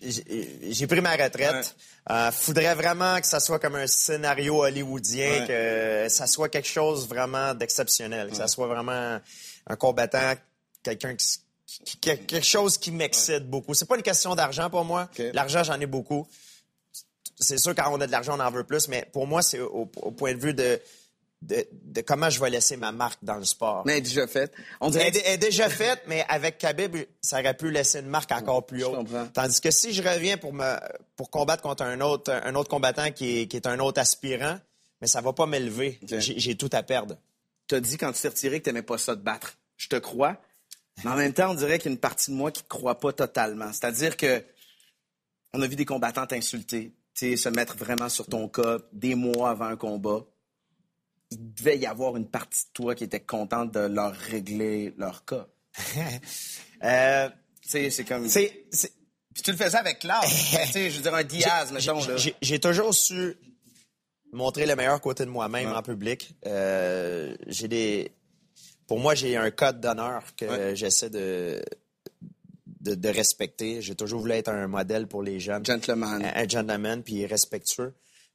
j'ai 0.00 0.86
pris 0.86 1.00
ma 1.00 1.16
retraite. 1.16 1.74
Euh, 2.10 2.30
faudrait 2.30 2.74
vraiment 2.74 3.18
que 3.20 3.26
ça 3.26 3.40
soit 3.40 3.58
comme 3.58 3.76
un 3.76 3.86
scénario 3.86 4.62
hollywoodien, 4.62 5.40
Ouais. 5.40 5.46
que 5.46 6.12
ça 6.12 6.26
soit 6.26 6.50
quelque 6.50 6.68
chose 6.68 7.08
vraiment 7.08 7.54
d'exceptionnel, 7.54 8.28
que 8.30 8.36
ça 8.36 8.46
soit 8.46 8.66
vraiment 8.66 9.18
un 9.66 9.76
combattant, 9.76 10.34
quelqu'un 10.82 11.14
qui, 11.14 11.26
qui- 11.66 11.82
qui- 11.84 11.96
quelque 12.26 12.42
chose 12.42 12.76
qui 12.76 12.90
m'excite 12.90 13.44
beaucoup. 13.48 13.72
C'est 13.72 13.86
pas 13.86 13.96
une 13.96 14.02
question 14.02 14.34
d'argent 14.34 14.68
pour 14.68 14.84
moi. 14.84 15.08
L'argent, 15.32 15.64
j'en 15.64 15.80
ai 15.80 15.86
beaucoup. 15.86 16.26
C'est 17.38 17.58
sûr, 17.58 17.74
quand 17.74 17.90
on 17.92 18.00
a 18.00 18.06
de 18.06 18.12
l'argent, 18.12 18.36
on 18.38 18.40
en 18.42 18.50
veut 18.50 18.64
plus, 18.64 18.88
mais 18.88 19.06
pour 19.12 19.26
moi, 19.26 19.42
c'est 19.42 19.60
au, 19.60 19.90
au 20.02 20.10
point 20.12 20.34
de 20.34 20.38
vue 20.40 20.54
de, 20.54 20.80
de, 21.42 21.66
de 21.72 22.00
comment 22.00 22.30
je 22.30 22.40
vais 22.40 22.48
laisser 22.50 22.76
ma 22.76 22.92
marque 22.92 23.18
dans 23.22 23.34
le 23.36 23.44
sport. 23.44 23.82
Mais 23.86 24.00
déjà 24.00 24.26
fait. 24.26 24.52
On 24.80 24.88
dirait 24.90 25.08
Elle, 25.08 25.16
est- 25.16 25.22
elle 25.26 25.34
est 25.34 25.38
déjà 25.38 25.68
faite, 25.68 26.02
mais 26.06 26.24
avec 26.28 26.58
Khabib, 26.58 26.96
ça 27.20 27.40
aurait 27.40 27.54
pu 27.54 27.70
laisser 27.70 27.98
une 28.00 28.06
marque 28.08 28.30
encore 28.32 28.64
plus 28.64 28.84
haute. 28.84 29.08
Tandis 29.34 29.60
que 29.60 29.70
si 29.70 29.92
je 29.92 30.02
reviens 30.02 30.36
pour 30.36 30.52
me 30.52 30.76
pour 31.16 31.30
combattre 31.30 31.62
contre 31.62 31.82
un 31.82 32.00
autre 32.00 32.32
un 32.32 32.54
autre 32.54 32.70
combattant 32.70 33.10
qui 33.10 33.40
est, 33.40 33.46
qui 33.46 33.56
est 33.56 33.66
un 33.66 33.78
autre 33.80 34.00
aspirant, 34.00 34.58
mais 35.00 35.06
ça 35.06 35.20
va 35.20 35.32
pas 35.32 35.46
m'élever. 35.46 35.98
J'ai 36.06 36.54
tout 36.56 36.70
à 36.72 36.82
perdre. 36.82 37.16
t'as 37.66 37.80
dit 37.80 37.96
quand 37.98 38.12
tu 38.12 38.20
t'es 38.22 38.28
retiré 38.28 38.60
que 38.60 38.64
t'aimais 38.66 38.82
pas 38.82 38.96
ça 38.98 39.14
de 39.16 39.20
battre. 39.22 39.56
Je 39.76 39.88
te 39.88 39.96
crois. 39.96 40.36
Mais 41.04 41.10
en 41.10 41.16
même 41.16 41.32
temps, 41.34 41.50
on 41.50 41.54
dirait 41.54 41.78
qu'il 41.80 41.90
y 41.90 41.92
a 41.92 41.96
une 41.96 42.00
partie 42.00 42.30
de 42.30 42.36
moi 42.36 42.52
qui 42.52 42.62
te 42.62 42.68
croit 42.68 43.00
pas 43.00 43.12
totalement. 43.12 43.72
C'est-à-dire 43.72 44.16
que 44.16 44.42
on 45.52 45.60
a 45.62 45.66
vu 45.66 45.76
des 45.76 45.84
combattants 45.84 46.26
t'insulter, 46.26 46.90
tu 46.90 46.94
se 47.14 47.48
mettre 47.48 47.76
vraiment 47.76 48.08
sur 48.08 48.26
ton 48.26 48.48
cas 48.48 48.78
des 48.92 49.14
mois 49.14 49.50
avant 49.50 49.66
un 49.66 49.76
combat. 49.76 50.24
Il 51.30 51.54
devait 51.54 51.78
y 51.78 51.86
avoir 51.86 52.16
une 52.16 52.28
partie 52.28 52.66
de 52.66 52.72
toi 52.72 52.94
qui 52.94 53.04
était 53.04 53.20
contente 53.20 53.72
de 53.72 53.80
leur 53.80 54.12
régler 54.14 54.94
leur 54.98 55.24
cas. 55.24 55.46
Euh, 56.82 57.28
Tu 57.62 57.68
sais, 57.70 57.88
c'est 57.90 58.04
comme. 58.04 58.28
c'est 58.28 58.66
c'est- 58.70 58.92
Puis 59.32 59.42
tu 59.42 59.50
le 59.52 59.56
faisais 59.56 59.78
avec 59.78 60.04
sais, 60.72 60.90
je 60.90 60.96
veux 60.96 61.02
dire, 61.02 61.14
un 61.14 61.24
Diaz, 61.24 61.72
mettons, 61.72 62.04
là. 62.06 62.16
j'ai- 62.16 62.36
toujours 62.60 62.92
su 62.94 63.36
montrer 64.32 64.66
le 64.66 64.76
meilleur 64.76 65.00
côté 65.00 65.24
de 65.24 65.30
moi-même 65.30 65.72
en 65.72 65.82
public. 65.82 66.34
Euh, 66.46 67.34
j'ai 67.46 67.68
des 67.68 68.12
pour 68.86 69.00
moi, 69.00 69.14
j'ai 69.14 69.34
un 69.36 69.50
code 69.50 69.80
d'honneur 69.80 70.22
que 70.36 70.44
Ouais. 70.44 70.76
j'essaie 70.76 71.08
de, 71.08 71.62
de 72.84 72.94
de 72.94 73.08
respecter. 73.08 73.82
J'ai 73.82 73.94
toujours 73.94 74.20
voulu 74.20 74.32
être 74.32 74.50
un 74.50 74.68
modèle 74.68 75.06
pour 75.06 75.22
les 75.22 75.40
jeunes. 75.40 75.64
Gentleman. 75.64 76.22
un, 76.24 76.42
un 76.42 76.48
gentleman 76.48 77.02
puis 77.02 77.26
respectueux. 77.26 77.94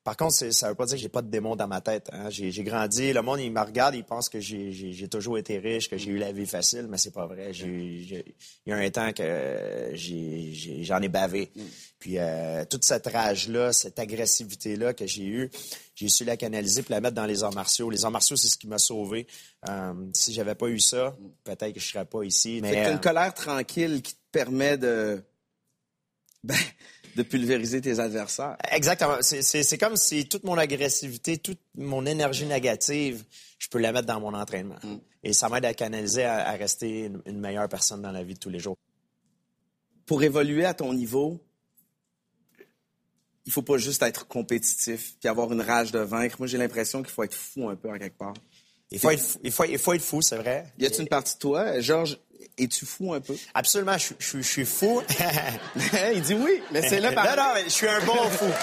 Par 0.10 0.18
contre, 0.18 0.34
ça 0.52 0.70
veut 0.70 0.74
pas 0.74 0.88
dire 0.88 0.96
que 0.96 1.02
j'ai 1.04 1.08
pas 1.08 1.22
de 1.22 1.30
démon 1.30 1.56
dans 1.56 1.68
ma 1.68 1.82
tête. 1.82 2.10
hein. 2.12 2.32
J'ai 2.32 2.64
grandi, 2.64 3.14
le 3.14 3.22
monde 3.22 3.42
il 3.42 3.52
me 3.52 3.62
regarde, 3.62 3.94
il 3.94 4.04
pense 4.04 4.28
que 4.28 4.40
j'ai- 4.40 5.08
toujours 5.08 5.38
été 5.38 5.60
riche, 5.60 5.88
que 5.88 5.98
j'ai 5.98 6.10
eu 6.10 6.18
la 6.18 6.32
vie 6.32 6.48
facile, 6.48 6.88
mais 6.90 6.98
c'est 6.98 7.14
pas 7.14 7.28
vrai. 7.28 7.52
Il 7.52 8.24
y 8.66 8.72
a 8.72 8.76
un 8.76 8.90
temps 8.90 9.14
que 9.14 9.92
j'en 9.94 11.02
ai, 11.04 11.10
bavé. 11.10 11.52
Puis 12.00 12.18
euh, 12.18 12.66
toute 12.66 12.86
cette 12.86 13.06
rage-là, 13.06 13.72
cette 13.72 14.00
agressivité-là 14.00 14.96
que 14.96 15.06
j'ai 15.06 15.26
eue, 15.28 15.52
j'ai 15.94 16.10
su 16.10 16.26
la 16.26 16.38
canaliser 16.38 16.82
puis 16.82 16.92
la 16.92 17.02
mettre 17.02 17.14
dans 17.14 17.28
les 17.28 17.44
arts 17.44 17.54
martiaux. 17.54 17.92
Les 17.92 18.04
arts 18.04 18.10
martiaux, 18.10 18.36
c'est 18.36 18.48
ce 18.48 18.58
qui 18.58 18.66
m'a 18.66 18.80
sauvé. 18.80 19.28
Euh, 19.70 19.94
si 20.16 20.34
j'avais 20.34 20.56
pas 20.56 20.70
eu 20.70 20.80
ça, 20.80 21.16
peut-être 21.44 21.72
que 21.74 21.80
je 21.80 21.88
serais 21.88 22.06
pas 22.06 22.24
ici. 22.24 22.62
Mais 22.64 22.74
t'as 22.74 22.90
euh, 22.90 22.94
une 22.94 23.00
colère 23.00 23.32
tranquille 23.36 24.02
qui 24.02 24.14
te 24.16 24.20
permet 24.32 24.76
de. 24.76 25.22
Ben, 26.44 26.56
de 27.16 27.24
pulvériser 27.24 27.82
tes 27.82 28.00
adversaires. 28.00 28.58
Exactement. 28.72 29.18
C'est- 29.22 29.78
comme 29.78 29.96
si 29.98 30.28
toute 30.28 30.44
mon 30.44 30.58
agressivité, 30.58 31.38
toute 31.38 31.60
mon 31.76 32.06
énergie 32.06 32.46
négative, 32.46 33.24
je 33.58 33.68
peux 33.68 33.80
la 33.80 33.92
mettre 33.92 34.08
dans 34.08 34.20
mon 34.20 34.34
entraînement. 34.34 34.78
Et 35.24 35.34
ça 35.34 35.50
m'aide 35.50 35.66
à 35.66 35.74
canaliser, 35.74 36.24
à, 36.24 36.48
à 36.48 36.52
rester 36.54 37.06
une, 37.06 37.22
une 37.26 37.40
meilleure 37.40 37.68
personne 37.70 38.02
dans 38.02 38.12
la 38.12 38.24
vie 38.24 38.34
de 38.36 38.40
tous 38.40 38.50
les 38.50 38.60
jours. 38.60 38.78
pour 40.06 40.24
évoluer 40.24 40.66
à 40.66 40.74
ton 40.74 40.92
niveau, 40.94 41.40
il 43.46 43.52
faut 43.52 43.62
pas 43.62 43.78
juste 43.78 44.02
être 44.04 44.28
compétitif 44.28 45.16
puis 45.20 45.28
avoir 45.30 45.52
une 45.52 45.62
rage 45.62 45.92
de 45.92 46.00
vaincre. 46.00 46.36
Moi, 46.40 46.48
j'ai 46.48 46.58
l'impression 46.58 47.02
qu'il 47.02 47.12
faut 47.12 47.24
être 47.24 47.34
fou 47.36 47.68
un 47.70 47.76
peu 47.76 47.90
quelque 47.98 48.18
part. 48.18 48.34
Il 48.92 49.00
faut 49.00 49.12
être, 49.12 49.22
fou- 49.22 49.40
il 49.44 49.52
faut, 49.52 49.64
il 49.66 49.78
faut 49.78 49.94
être 49.94 50.02
fou, 50.02 50.22
c'est 50.22 50.38
vrai. 50.38 50.66
Y 50.80 50.86
a-tu 50.88 51.02
une 51.02 51.08
partie 51.08 51.36
de 51.36 51.40
toi, 51.40 51.80
Georges, 51.80 52.18
es-tu 52.58 52.86
fou 52.86 53.14
un 53.14 53.22
peu? 53.22 53.36
Absolument, 53.54 53.98
je, 53.98 54.14
je- 54.18 54.38
je 54.38 54.48
suis 54.48 54.66
fou. 54.66 55.02
il 56.14 56.22
dit 56.22 56.34
oui, 56.34 56.62
mais 56.72 56.88
c'est 56.88 57.00
là 57.00 57.10
non, 57.10 57.16
par 57.16 57.36
non, 57.36 57.52
mais 57.54 57.64
je 57.66 57.70
suis 57.70 57.88
un 57.88 58.04
bon 58.06 58.16
fou. 58.30 58.46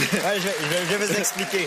Ouais, 0.00 0.38
je, 0.40 0.46
vais- 0.46 0.86
je 0.90 0.96
vous 0.96 1.12
expliquer. 1.18 1.66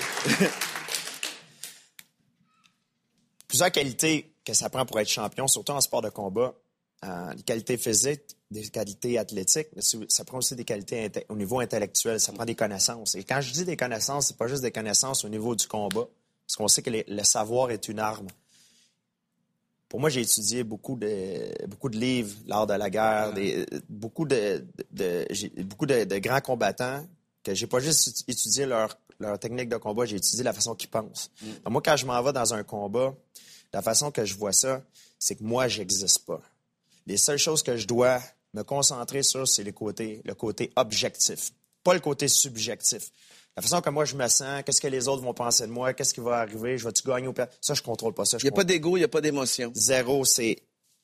Plusieurs 3.47 3.71
qualités 3.71 4.33
que 4.45 4.53
ça 4.53 4.69
prend 4.69 4.85
pour 4.85 4.99
être 4.99 5.07
champion, 5.09 5.47
surtout 5.47 5.73
en 5.73 5.81
sport 5.81 6.01
de 6.01 6.09
combat. 6.09 6.55
Euh, 7.05 7.33
des 7.35 7.43
qualités 7.43 7.77
physiques, 7.77 8.21
des 8.49 8.69
qualités 8.69 9.17
athlétiques, 9.19 9.67
mais 9.75 9.81
ça 10.07 10.23
prend 10.23 10.37
aussi 10.37 10.55
des 10.55 10.63
qualités 10.63 11.11
au 11.27 11.35
niveau 11.35 11.59
intellectuel, 11.59 12.17
ça 12.19 12.31
prend 12.31 12.45
des 12.45 12.55
connaissances. 12.55 13.13
Et 13.15 13.23
quand 13.25 13.41
je 13.41 13.51
dis 13.51 13.65
des 13.65 13.75
connaissances, 13.75 14.27
c'est 14.27 14.37
pas 14.37 14.47
juste 14.47 14.61
des 14.61 14.71
connaissances 14.71 15.25
au 15.25 15.29
niveau 15.29 15.53
du 15.53 15.67
combat, 15.67 16.07
parce 16.45 16.55
qu'on 16.57 16.67
sait 16.67 16.81
que 16.81 16.89
les- 16.89 17.05
le 17.07 17.23
savoir 17.23 17.71
est 17.71 17.87
une 17.87 17.99
arme. 17.99 18.27
Pour 19.89 19.99
moi, 19.99 20.09
j'ai 20.09 20.21
étudié 20.21 20.63
beaucoup 20.63 20.95
de, 20.95 21.67
beaucoup 21.67 21.89
de 21.89 21.97
livres 21.97 22.35
lors 22.47 22.65
de 22.65 22.73
la 22.73 22.89
guerre, 22.89 23.31
des- 23.33 23.65
beaucoup 23.87 24.25
de, 24.25 24.65
beaucoup 25.63 25.85
de, 25.85 26.03
de 26.03 26.17
grands 26.17 26.41
combattants 26.41 27.05
que 27.43 27.53
j'ai 27.53 27.67
pas 27.67 27.79
juste 27.79 28.23
étudié 28.27 28.65
leur, 28.65 28.97
leur 29.19 29.37
technique 29.37 29.69
de 29.69 29.77
combat, 29.77 30.05
j'ai 30.05 30.15
étudié 30.15 30.43
la 30.43 30.53
façon 30.53 30.73
qu'ils 30.75 30.89
pensent. 30.89 31.29
Donc, 31.63 31.69
moi, 31.73 31.81
quand 31.83 31.95
je 31.97 32.05
m'en 32.05 32.21
vais 32.23 32.33
dans 32.33 32.53
un 32.53 32.63
combat, 32.63 33.13
la 33.71 33.81
façon 33.81 34.09
que 34.11 34.25
je 34.25 34.33
vois 34.35 34.53
ça, 34.53 34.81
c'est 35.19 35.35
que 35.35 35.43
moi, 35.43 35.67
j'existe 35.67 36.25
pas. 36.25 36.41
Les 37.05 37.17
seules 37.17 37.37
choses 37.37 37.61
que 37.61 37.75
je 37.77 37.85
dois 37.85 38.21
me 38.53 38.63
concentrer 38.63 39.21
sur, 39.23 39.47
c'est 39.47 39.63
le 39.63 39.73
côté, 39.73 40.21
le 40.25 40.33
côté 40.35 40.71
objectif, 40.75 41.51
pas 41.83 41.93
le 41.93 41.99
côté 41.99 42.27
subjectif. 42.27 43.11
La 43.55 43.61
façon 43.61 43.81
que 43.81 43.89
moi 43.89 44.05
je 44.05 44.15
me 44.15 44.27
sens, 44.27 44.63
qu'est-ce 44.65 44.81
que 44.81 44.87
les 44.87 45.07
autres 45.07 45.21
vont 45.21 45.33
penser 45.33 45.67
de 45.67 45.71
moi, 45.71 45.93
qu'est-ce 45.93 46.13
qui 46.13 46.21
va 46.21 46.37
arriver, 46.39 46.77
je 46.77 46.85
vais-tu 46.85 47.07
gagner 47.07 47.27
ou 47.27 47.33
perdre, 47.33 47.51
ça 47.61 47.73
je 47.73 47.81
contrôle 47.81 48.13
pas 48.13 48.25
ça. 48.25 48.37
Il 48.39 48.45
n'y 48.45 48.49
a 48.49 48.51
pas 48.51 48.63
d'ego, 48.63 48.97
il 48.97 49.01
n'y 49.01 49.05
a 49.05 49.09
pas 49.09 49.21
d'émotion. 49.21 49.71
Zéro, 49.75 50.25
c'est 50.25 50.63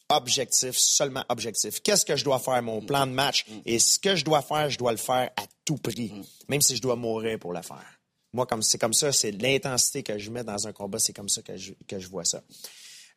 objectif, 0.10 0.76
seulement 0.76 1.24
objectif. 1.30 1.82
Qu'est-ce 1.82 2.06
que 2.06 2.16
je 2.16 2.24
dois 2.24 2.40
faire, 2.40 2.62
mon 2.64 2.82
plan 2.82 3.06
de 3.06 3.12
match? 3.12 3.46
Et 3.66 3.78
ce 3.78 4.00
que 4.00 4.16
je 4.16 4.26
dois 4.26 4.42
faire, 4.42 4.70
je 4.70 4.78
dois 4.80 4.92
le 4.92 4.98
faire 4.98 5.30
à 5.38 5.44
tout 5.64 5.78
prix, 5.78 6.12
même 6.48 6.62
si 6.62 6.76
je 6.76 6.82
dois 6.82 6.96
mourir 6.96 7.38
pour 7.38 7.54
le 7.54 7.62
faire. 7.62 7.86
Moi, 8.34 8.46
comme 8.48 8.64
c'est 8.64 8.80
comme 8.80 8.94
ça, 8.94 9.12
c'est 9.12 9.32
l'intensité 9.32 10.02
que 10.02 10.18
je 10.18 10.32
mets 10.32 10.44
dans 10.44 10.68
un 10.68 10.72
combat, 10.74 10.98
c'est 10.98 11.14
comme 11.14 11.30
ça 11.30 11.42
que 11.44 11.56
je, 11.56 11.74
que 11.88 12.00
je 12.00 12.08
vois 12.08 12.26
ça. 12.26 12.42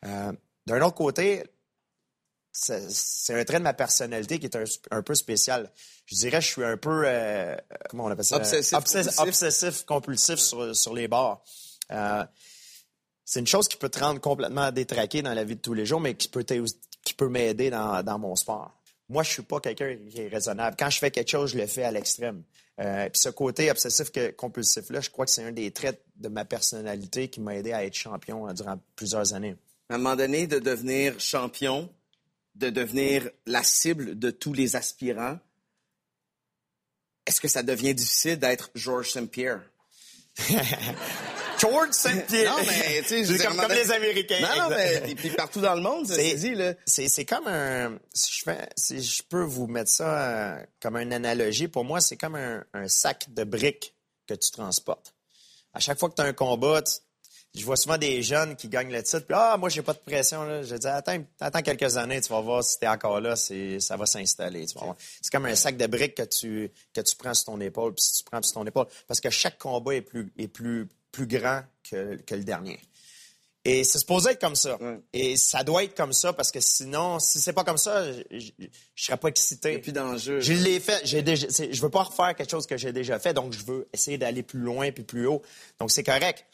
Euh, 0.05 0.31
D'un 0.65 0.81
autre 0.81 0.95
côté, 0.95 1.43
c'est 2.53 3.33
un 3.33 3.43
trait 3.43 3.57
de 3.57 3.63
ma 3.63 3.73
personnalité 3.73 4.39
qui 4.39 4.45
est 4.45 4.55
un, 4.55 4.63
un 4.91 5.01
peu 5.01 5.15
spécial. 5.15 5.71
Je 6.05 6.15
dirais 6.15 6.37
que 6.39 6.45
je 6.45 6.51
suis 6.51 6.63
un 6.63 6.77
peu, 6.77 7.03
euh, 7.05 7.55
comment 7.89 8.05
on 8.05 8.09
appelle 8.09 8.23
ça? 8.23 8.37
Obsessif, 8.37 8.77
compulsif. 8.77 9.19
obsessif 9.19 9.83
compulsif 9.85 10.39
sur, 10.39 10.75
sur 10.75 10.93
les 10.93 11.07
bords. 11.07 11.43
Euh, 11.91 12.23
c'est 13.25 13.39
une 13.39 13.47
chose 13.47 13.67
qui 13.67 13.77
peut 13.77 13.89
te 13.89 13.99
rendre 13.99 14.21
complètement 14.21 14.71
détraqué 14.71 15.21
dans 15.21 15.33
la 15.33 15.43
vie 15.43 15.55
de 15.55 15.61
tous 15.61 15.73
les 15.73 15.85
jours, 15.85 15.99
mais 15.99 16.13
qui 16.13 16.27
peut, 16.27 16.43
qui 16.43 17.13
peut 17.13 17.29
m'aider 17.29 17.69
dans, 17.69 18.03
dans 18.03 18.19
mon 18.19 18.35
sport. 18.35 18.71
Moi, 19.09 19.23
je 19.23 19.31
suis 19.31 19.41
pas 19.41 19.59
quelqu'un 19.59 19.97
qui 20.09 20.21
est 20.21 20.27
raisonnable. 20.27 20.75
Quand 20.77 20.89
je 20.89 20.99
fais 20.99 21.11
quelque 21.11 21.29
chose, 21.29 21.51
je 21.51 21.57
le 21.57 21.67
fais 21.67 21.83
à 21.83 21.91
l'extrême. 21.91 22.43
Euh, 22.79 23.09
Puis 23.09 23.21
ce 23.21 23.29
côté 23.29 23.69
obsessif 23.69 24.11
que 24.11 24.31
compulsif-là, 24.31 24.99
je 25.01 25.09
crois 25.09 25.25
que 25.25 25.31
c'est 25.31 25.43
un 25.43 25.51
des 25.51 25.71
traits 25.71 26.01
de 26.15 26.27
ma 26.29 26.45
personnalité 26.45 27.27
qui 27.29 27.39
m'a 27.39 27.55
aidé 27.55 27.71
à 27.73 27.85
être 27.85 27.93
champion 27.93 28.47
euh, 28.47 28.53
durant 28.53 28.79
plusieurs 28.95 29.33
années. 29.33 29.55
À 29.89 29.95
un 29.95 29.97
moment 29.97 30.15
donné, 30.15 30.47
de 30.47 30.59
devenir 30.59 31.19
champion, 31.19 31.89
de 32.55 32.69
devenir 32.69 33.29
la 33.45 33.63
cible 33.63 34.17
de 34.17 34.31
tous 34.31 34.53
les 34.53 34.75
aspirants, 34.75 35.39
est-ce 37.25 37.39
que 37.41 37.47
ça 37.47 37.63
devient 37.63 37.93
difficile 37.95 38.37
d'être 38.37 38.69
Georges 38.75 39.11
Saint-Pierre? 39.11 39.61
George 41.59 41.91
Saint-Pierre. 41.93 42.51
Non, 42.57 42.63
mais, 42.65 43.01
tu 43.03 43.07
sais, 43.07 43.23
je 43.23 43.41
comme, 43.43 43.55
comme 43.57 43.71
les 43.71 43.91
Américains. 43.91 44.39
Non, 44.41 44.63
non, 44.63 44.69
mais 44.75 45.09
et 45.11 45.15
puis 45.15 45.29
partout 45.29 45.61
dans 45.61 45.75
le 45.75 45.81
monde, 45.81 46.07
C'est- 46.07 46.15
c'est 46.31 46.35
dit, 46.35 46.55
là. 46.55 46.73
C'est, 46.85 47.07
c'est 47.07 47.25
comme 47.25 47.47
un. 47.47 47.97
Si 48.13 48.33
je, 48.39 48.43
fais, 48.43 48.67
si 48.75 49.01
je 49.01 49.23
peux 49.23 49.43
vous 49.43 49.67
mettre 49.67 49.89
ça 49.91 50.29
euh, 50.57 50.65
comme 50.81 50.97
une 50.97 51.13
analogie, 51.13 51.67
pour 51.67 51.85
moi, 51.85 52.01
c'est 52.01 52.17
comme 52.17 52.35
un, 52.35 52.65
un 52.73 52.87
sac 52.87 53.27
de 53.33 53.43
briques 53.43 53.95
que 54.27 54.33
tu 54.33 54.51
transportes. 54.51 55.13
À 55.73 55.79
chaque 55.79 55.99
fois 55.99 56.09
que 56.09 56.15
tu 56.15 56.21
as 56.21 56.25
un 56.25 56.33
combat, 56.33 56.81
tu- 56.81 56.93
je 57.55 57.63
vois 57.65 57.75
souvent 57.75 57.97
des 57.97 58.23
jeunes 58.23 58.55
qui 58.55 58.67
gagnent 58.67 58.91
le 58.91 59.03
titre, 59.03 59.25
puis 59.27 59.35
ah, 59.37 59.57
moi, 59.57 59.69
j'ai 59.69 59.81
pas 59.83 59.93
de 59.93 59.99
pression. 59.99 60.43
Là. 60.43 60.63
Je 60.63 60.75
dis, 60.75 60.87
attends, 60.87 61.23
attends 61.39 61.61
quelques 61.61 61.97
années, 61.97 62.19
tu 62.19 62.29
vas 62.29 62.41
voir 62.41 62.63
si 62.63 62.79
tu 62.79 62.85
es 62.85 62.87
encore 62.87 63.21
là, 63.21 63.35
ça 63.35 63.97
va 63.97 64.05
s'installer. 64.05 64.65
C'est 64.67 65.31
comme 65.31 65.45
un 65.45 65.55
sac 65.55 65.77
de 65.77 65.85
briques 65.87 66.15
que 66.15 66.23
tu, 66.23 66.71
que 66.93 67.01
tu 67.01 67.15
prends 67.15 67.33
sur 67.33 67.45
ton 67.45 67.61
épaule, 67.61 67.93
puis 67.93 68.03
si 68.03 68.17
tu 68.17 68.23
prends 68.23 68.41
sur 68.41 68.53
ton 68.53 68.65
épaule, 68.65 68.87
parce 69.07 69.19
que 69.21 69.29
chaque 69.29 69.57
combat 69.59 69.95
est 69.95 70.01
plus, 70.01 70.31
est 70.37 70.47
plus, 70.47 70.87
plus 71.11 71.27
grand 71.27 71.61
que, 71.89 72.15
que 72.15 72.35
le 72.35 72.43
dernier. 72.43 72.79
Et 73.65 73.85
c'est 73.85 73.99
supposé 73.99 74.31
être 74.31 74.41
comme 74.41 74.57
ça. 74.57 74.75
Ouais. 74.81 74.99
Et 75.13 75.37
ça 75.37 75.63
doit 75.63 75.85
être 75.85 75.95
comme 75.95 76.11
ça 76.11 76.33
parce 76.33 76.51
que 76.51 76.59
sinon, 76.59 77.19
si 77.19 77.39
c'est 77.39 77.53
pas 77.53 77.63
comme 77.63 77.77
ça, 77.77 78.11
je, 78.11 78.21
je, 78.31 78.51
je 78.93 79.03
serais 79.05 79.15
pas 79.15 79.29
excité. 79.29 79.69
Il 79.69 79.73
y 79.75 79.77
a 79.77 79.79
plus 79.79 79.93
d'enjeu. 79.93 80.41
Je 80.41 80.51
l'ai 80.51 80.81
fait. 80.81 80.99
J'ai 81.05 81.21
déjà, 81.21 81.47
c'est- 81.49 81.71
je 81.71 81.81
veux 81.81 81.89
pas 81.89 82.03
refaire 82.03 82.35
quelque 82.35 82.51
chose 82.51 82.67
que 82.67 82.75
j'ai 82.75 82.91
déjà 82.91 83.19
fait, 83.19 83.33
donc 83.33 83.53
je 83.53 83.63
veux 83.63 83.87
essayer 83.93 84.17
d'aller 84.17 84.43
plus 84.43 84.59
loin 84.59 84.91
puis 84.91 85.03
plus 85.03 85.27
haut. 85.27 85.41
Donc 85.79 85.91
c'est 85.91 86.03
correct, 86.03 86.45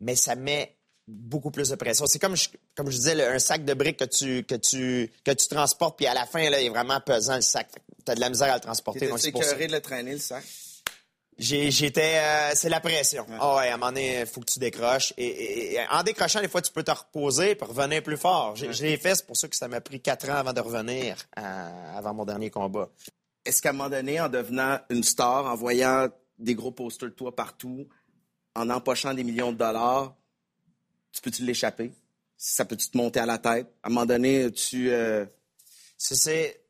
mais 0.00 0.16
ça 0.16 0.34
met 0.34 0.76
beaucoup 1.06 1.50
plus 1.50 1.68
de 1.70 1.74
pression. 1.76 2.06
C'est 2.06 2.18
comme 2.20 2.36
je, 2.36 2.48
comme 2.76 2.90
je 2.90 2.96
disais, 2.96 3.14
le- 3.14 3.28
un 3.28 3.38
sac 3.38 3.64
de 3.64 3.74
briques 3.74 3.98
que 3.98 4.04
tu 4.04 4.44
que 4.44 4.54
tu 4.54 5.10
que 5.24 5.32
tu 5.32 5.48
transportes 5.48 5.96
puis 5.96 6.06
à 6.06 6.14
la 6.14 6.24
fin 6.26 6.48
là, 6.50 6.60
il 6.60 6.66
est 6.66 6.70
vraiment 6.70 7.00
pesant 7.00 7.36
le 7.36 7.42
sac. 7.42 7.68
T'as 8.04 8.14
de 8.14 8.20
la 8.20 8.28
misère 8.30 8.50
à 8.52 8.54
le 8.54 8.60
transporter. 8.60 9.00
Ça. 9.18 9.28
écœuré 9.50 9.66
de 9.66 9.72
le 9.72 9.80
traîner, 9.80 10.12
le 10.12 10.18
sac? 10.18 10.44
J'ai- 11.38 11.70
J'étais, 11.70 12.18
euh, 12.18 12.50
c'est 12.54 12.68
la 12.68 12.80
pression. 12.80 13.26
Ah 13.40 13.56
ouais, 13.56 13.68
à 13.68 13.74
un 13.74 13.76
moment 13.78 13.86
donné, 13.92 14.20
il 14.20 14.26
faut 14.26 14.40
que 14.40 14.52
tu 14.52 14.58
décroches. 14.58 15.14
Et, 15.16 15.24
et- 15.26 15.74
et 15.74 15.80
en 15.90 16.02
décrochant, 16.02 16.40
des 16.42 16.48
fois, 16.48 16.60
tu 16.60 16.70
peux 16.70 16.82
te 16.82 16.90
reposer 16.90 17.52
et 17.52 17.64
revenir 17.64 18.02
plus 18.02 18.18
fort. 18.18 18.56
J'ai- 18.56 18.72
Je 18.74 18.82
l'ai 18.82 18.98
fait, 18.98 19.14
c'est 19.14 19.26
pour 19.26 19.38
ça 19.38 19.48
que 19.48 19.56
ça 19.56 19.66
m'a 19.66 19.80
pris 19.80 20.00
quatre 20.02 20.28
ans 20.28 20.34
avant 20.34 20.52
de 20.52 20.60
revenir, 20.60 21.16
à- 21.34 21.96
avant 21.96 22.12
mon 22.12 22.24
dernier 22.26 22.50
combat. 22.50 22.90
Est-ce 23.46 23.62
qu'à 23.62 23.70
un 23.70 23.72
moment 23.72 23.88
donné, 23.88 24.20
en 24.20 24.28
devenant 24.28 24.80
une 24.90 25.02
star, 25.02 25.46
en 25.46 25.54
voyant 25.54 26.08
des 26.38 26.54
gros 26.54 26.72
posters 26.72 27.08
de 27.08 27.14
toi 27.14 27.34
partout, 27.34 27.88
en 28.54 28.68
empochant 28.70 29.14
des 29.14 29.24
millions 29.24 29.52
de 29.52 29.58
dollars, 29.58 30.14
tu 31.12 31.20
peux-tu 31.22 31.42
l'échapper? 31.44 31.92
Ça 32.36 32.64
peut-tu 32.64 32.88
te 32.88 32.96
monter 32.96 33.20
à 33.20 33.26
la 33.26 33.38
tête? 33.38 33.66
À 33.82 33.88
un 33.88 33.90
moment 33.90 34.06
donné, 34.06 34.50
tu... 34.52 34.90
euh, 34.90 35.24
C'est- 35.96 36.60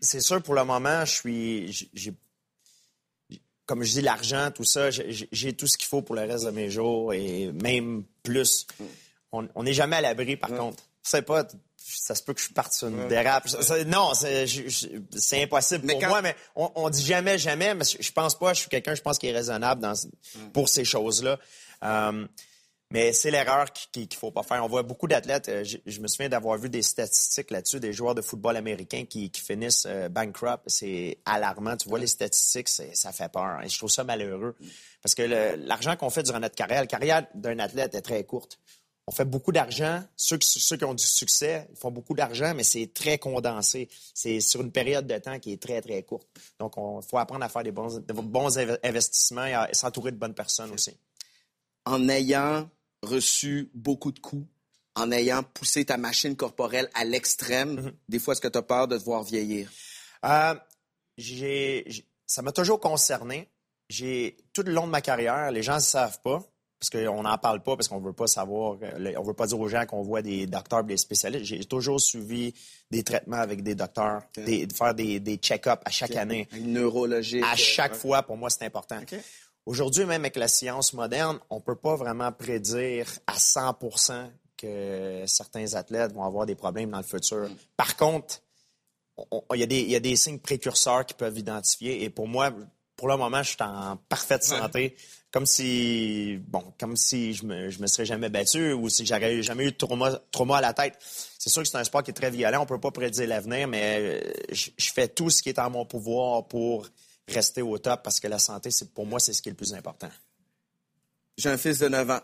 C'est, 0.00 0.20
sûr, 0.20 0.42
pour 0.42 0.54
le 0.54 0.64
moment, 0.64 1.04
je 1.04 1.12
suis, 1.12 1.88
j'ai- 1.94 2.14
comme 3.66 3.82
je 3.84 3.92
dis, 3.92 4.00
l'argent, 4.00 4.50
tout 4.52 4.64
ça, 4.64 4.90
j'ai- 4.90 5.52
tout 5.56 5.66
ce 5.68 5.76
qu'il 5.78 5.86
faut 5.88 6.02
pour 6.02 6.14
le 6.16 6.22
reste 6.22 6.44
de 6.44 6.50
mes 6.50 6.70
jours 6.70 7.12
et 7.14 7.52
même 7.52 8.04
plus. 8.22 8.66
On 9.32 9.48
on 9.54 9.62
n'est 9.62 9.72
jamais 9.72 9.96
à 9.96 10.00
l'abri, 10.00 10.36
par 10.36 10.50
contre. 10.50 10.82
C'est 11.02 11.22
pas, 11.22 11.46
ça 11.86 12.14
se 12.14 12.22
peut 12.22 12.34
que 12.34 12.40
je 12.40 12.48
parte 12.50 12.72
sur 12.72 12.88
une 12.88 13.08
dérape. 13.08 13.46
Non, 13.86 14.12
c'est 14.14 15.42
impossible 15.42 15.84
Mais 15.86 15.92
pour 15.94 16.02
quand- 16.02 16.08
moi, 16.08 16.22
mais 16.22 16.34
on, 16.56 16.70
on 16.74 16.90
dit 16.90 17.04
jamais, 17.04 17.38
jamais, 17.38 17.74
mais 17.74 17.84
je 17.84 18.12
pense 18.12 18.38
pas, 18.38 18.54
je 18.54 18.60
suis 18.60 18.68
quelqu'un, 18.68 18.94
je 18.94 19.02
pense, 19.02 19.18
qui 19.18 19.28
est 19.28 19.32
raisonnable 19.32 19.80
dans, 19.80 19.94
pour 20.52 20.68
ces 20.68 20.84
choses-là. 20.84 21.38
Euh, 21.84 22.26
mais 22.90 23.14
c'est 23.14 23.30
l'erreur 23.30 23.72
qui- 23.72 23.88
qui- 23.90 24.06
qu'il 24.06 24.18
faut 24.18 24.30
pas 24.30 24.42
faire. 24.42 24.62
On 24.62 24.68
voit 24.68 24.82
beaucoup 24.82 25.08
d'athlètes. 25.08 25.48
euh, 25.48 25.64
Je, 25.64 26.00
me 26.00 26.06
souviens 26.08 26.28
d'avoir 26.28 26.58
vu 26.58 26.68
des 26.68 26.82
statistiques 26.82 27.50
là-dessus, 27.50 27.80
des 27.80 27.92
joueurs 27.94 28.14
de 28.14 28.20
football 28.20 28.54
américains 28.56 29.06
qui, 29.06 29.30
qui 29.30 29.40
finissent 29.40 29.84
euh, 29.86 30.10
bankrupt. 30.10 30.60
C'est 30.66 31.16
alarmant. 31.24 31.74
Tu 31.78 31.88
vois 31.88 31.98
les 31.98 32.06
statistiques, 32.06 32.68
ça 32.68 33.12
fait 33.12 33.30
peur. 33.32 33.62
Et 33.64 33.68
je 33.70 33.78
trouve 33.78 33.90
ça 33.90 34.04
malheureux. 34.04 34.54
Parce 35.02 35.14
que 35.14 35.22
l'argent 35.66 35.96
qu'on 35.96 36.10
fait 36.10 36.22
durant 36.22 36.40
notre 36.40 36.54
carrière, 36.54 36.82
la 36.82 36.86
carrière 36.86 37.26
d'un 37.34 37.58
athlète 37.60 37.94
est 37.94 38.02
très 38.02 38.22
courte. 38.24 38.58
On 39.08 39.12
fait 39.12 39.24
beaucoup 39.24 39.50
d'argent. 39.50 40.02
Ceux, 40.16 40.38
qui- 40.38 40.60
ceux 40.60 40.76
qui 40.76 40.84
ont 40.84 40.94
du 40.94 41.02
succès, 41.04 41.66
ils 41.70 41.76
font 41.76 41.90
beaucoup 41.90 42.14
d'argent, 42.14 42.54
mais 42.54 42.62
c'est 42.62 42.92
très 42.94 43.18
condensé. 43.18 43.88
C'est 44.14 44.40
sur 44.40 44.60
une 44.60 44.70
période 44.70 45.06
de 45.06 45.18
temps 45.18 45.38
qui 45.40 45.52
est 45.52 45.60
très, 45.60 45.80
très 45.82 46.02
courte. 46.04 46.28
Donc, 46.60 46.74
il 46.76 47.00
faut 47.08 47.18
apprendre 47.18 47.44
à 47.44 47.48
faire 47.48 47.64
des 47.64 47.72
bons, 47.72 47.98
de 47.98 48.12
bons 48.12 48.56
inve- 48.58 48.78
investissements 48.84 49.44
et 49.46 49.54
à 49.54 49.68
s'entourer 49.72 50.12
de 50.12 50.16
bonnes 50.18 50.34
personnes 50.34 50.70
aussi. 50.70 50.96
en 51.84 52.08
ayant 52.08 52.70
reçu 53.02 53.68
beaucoup 53.74 54.12
de 54.12 54.20
coups, 54.20 54.46
en 54.94 55.10
ayant 55.10 55.42
poussé 55.42 55.84
ta 55.84 55.96
machine 55.96 56.36
corporelle 56.36 56.88
à 56.94 57.04
l'extrême, 57.04 57.74
Mm-hmm. 57.80 57.92
des 58.08 58.18
fois, 58.20 58.32
est-ce 58.34 58.40
que 58.40 58.46
tu 58.46 58.56
as 58.58 58.62
peur 58.62 58.86
de 58.86 58.96
te 58.96 59.02
voir 59.02 59.24
vieillir? 59.24 59.68
Euh, 60.24 60.54
ça 62.26 62.42
m'a 62.42 62.52
toujours 62.52 62.78
concerné. 62.78 63.48
J'ai 63.88 64.36
tout 64.52 64.62
le 64.62 64.72
long 64.72 64.86
de 64.86 64.92
ma 64.92 65.00
carrière, 65.00 65.50
les 65.50 65.62
gens 65.64 65.74
ne 65.74 65.80
savent 65.80 66.20
pas 66.22 66.42
parce 66.82 66.90
qu'on 67.04 67.22
n'en 67.22 67.38
parle 67.38 67.62
pas 67.62 67.76
parce 67.76 67.86
qu'on 67.86 68.00
veut 68.00 68.12
pas 68.12 68.26
savoir, 68.26 68.76
euh, 68.82 69.12
on 69.16 69.22
veut 69.22 69.34
pas 69.34 69.46
dire 69.46 69.60
aux 69.60 69.68
gens 69.68 69.86
qu'on 69.86 70.02
voit 70.02 70.20
des 70.20 70.48
docteurs, 70.48 70.82
des 70.82 70.96
spécialistes. 70.96 71.44
J'ai 71.44 71.64
toujours 71.64 72.00
suivi 72.00 72.52
des 72.90 73.04
traitements 73.04 73.36
avec 73.36 73.62
des 73.62 73.76
docteurs, 73.76 74.22
des, 74.36 74.66
de 74.66 74.72
faire 74.72 74.92
des, 74.92 75.20
des 75.20 75.36
check-ups 75.36 75.80
à 75.84 75.90
chaque 75.90 76.16
année. 76.16 76.48
Une 76.56 76.72
neurologique. 76.72 77.44
À 77.44 77.54
chaque 77.54 77.92
Ouais. 77.92 77.98
fois, 77.98 78.22
pour 78.24 78.36
moi, 78.36 78.50
c'est 78.50 78.64
important. 78.64 78.98
Aujourd'hui, 79.64 80.04
même 80.06 80.22
avec 80.22 80.34
la 80.34 80.48
science 80.48 80.92
moderne, 80.92 81.38
on 81.50 81.60
peut 81.60 81.76
pas 81.76 81.94
vraiment 81.94 82.32
prédire 82.32 83.06
à 83.28 83.38
100 83.38 83.78
que 84.56 85.22
certains 85.26 85.74
athlètes 85.74 86.12
vont 86.12 86.24
avoir 86.24 86.46
des 86.46 86.56
problèmes 86.56 86.90
dans 86.90 86.98
le 86.98 87.04
futur. 87.04 87.48
Par 87.76 87.96
contre, 87.96 88.42
on- 89.16 89.44
on- 89.48 89.54
il 89.54 89.60
y, 89.60 89.62
a 89.62 89.66
des- 89.66 89.82
il 89.82 89.90
y 89.90 89.94
a 89.96 90.00
des 90.00 90.16
signes 90.16 90.40
précurseurs 90.40 91.06
qui 91.06 91.14
peuvent 91.14 91.38
identifier. 91.38 92.02
Et 92.02 92.10
pour 92.10 92.26
moi, 92.26 92.50
pour 92.96 93.06
le 93.06 93.16
moment, 93.16 93.40
je 93.44 93.50
suis 93.50 93.56
en 93.62 93.96
parfaite 94.08 94.42
santé. 94.42 94.96
Comme 95.32 95.46
si, 95.46 96.38
bon, 96.46 96.74
comme 96.78 96.94
si 96.94 97.32
je 97.32 97.46
me, 97.46 97.70
je 97.70 97.80
me 97.80 97.86
serais 97.86 98.04
jamais 98.04 98.28
battu 98.28 98.74
ou 98.74 98.90
si 98.90 99.06
j'aurais 99.06 99.42
jamais 99.42 99.64
eu 99.64 99.72
de 99.72 99.76
trauma, 99.76 100.20
trauma 100.30 100.58
à 100.58 100.60
la 100.60 100.74
tête. 100.74 100.98
C'est 101.38 101.48
sûr 101.48 101.62
que 101.62 101.68
c'est 101.68 101.78
un 101.78 101.84
sport 101.84 102.02
qui 102.02 102.10
est 102.10 102.14
très 102.14 102.30
violent. 102.30 102.62
On 102.62 102.66
peut 102.66 102.78
pas 102.78 102.90
prédire 102.90 103.26
l'avenir, 103.26 103.66
mais 103.66 103.98
euh, 103.98 104.32
je, 104.52 104.92
fais 104.92 105.08
tout 105.08 105.30
ce 105.30 105.42
qui 105.42 105.48
est 105.48 105.58
en 105.58 105.70
mon 105.70 105.86
pouvoir 105.86 106.46
pour 106.48 106.86
rester 107.26 107.62
au 107.62 107.78
top 107.78 108.02
parce 108.02 108.20
que 108.20 108.28
la 108.28 108.38
santé, 108.38 108.70
c'est, 108.70 108.92
pour 108.92 109.06
moi, 109.06 109.18
c'est 109.20 109.32
ce 109.32 109.40
qui 109.40 109.48
est 109.48 109.52
le 109.52 109.56
plus 109.56 109.72
important. 109.72 110.10
J'ai 111.38 111.48
un 111.48 111.56
fils 111.56 111.78
de 111.78 111.88
9 111.88 112.10
ans. 112.10 112.20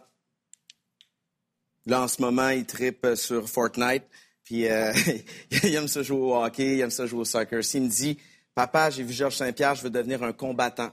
Là, 1.86 2.02
en 2.02 2.08
ce 2.08 2.20
moment, 2.20 2.50
il 2.50 2.66
tripe 2.66 3.06
sur 3.14 3.48
Fortnite. 3.48 4.04
Puis, 4.44 4.68
euh, 4.68 4.92
il 5.62 5.74
aime 5.74 5.88
ça 5.88 6.02
jouer 6.02 6.18
au 6.18 6.36
hockey, 6.36 6.74
il 6.74 6.80
aime 6.80 6.90
ça 6.90 7.06
jouer 7.06 7.20
au 7.20 7.24
soccer. 7.24 7.64
S'il 7.64 7.84
me 7.84 7.88
dit, 7.88 8.18
papa, 8.54 8.90
j'ai 8.90 9.02
vu 9.02 9.14
Georges 9.14 9.36
Saint-Pierre, 9.36 9.76
je 9.76 9.82
veux 9.82 9.90
devenir 9.90 10.22
un 10.22 10.34
combattant. 10.34 10.92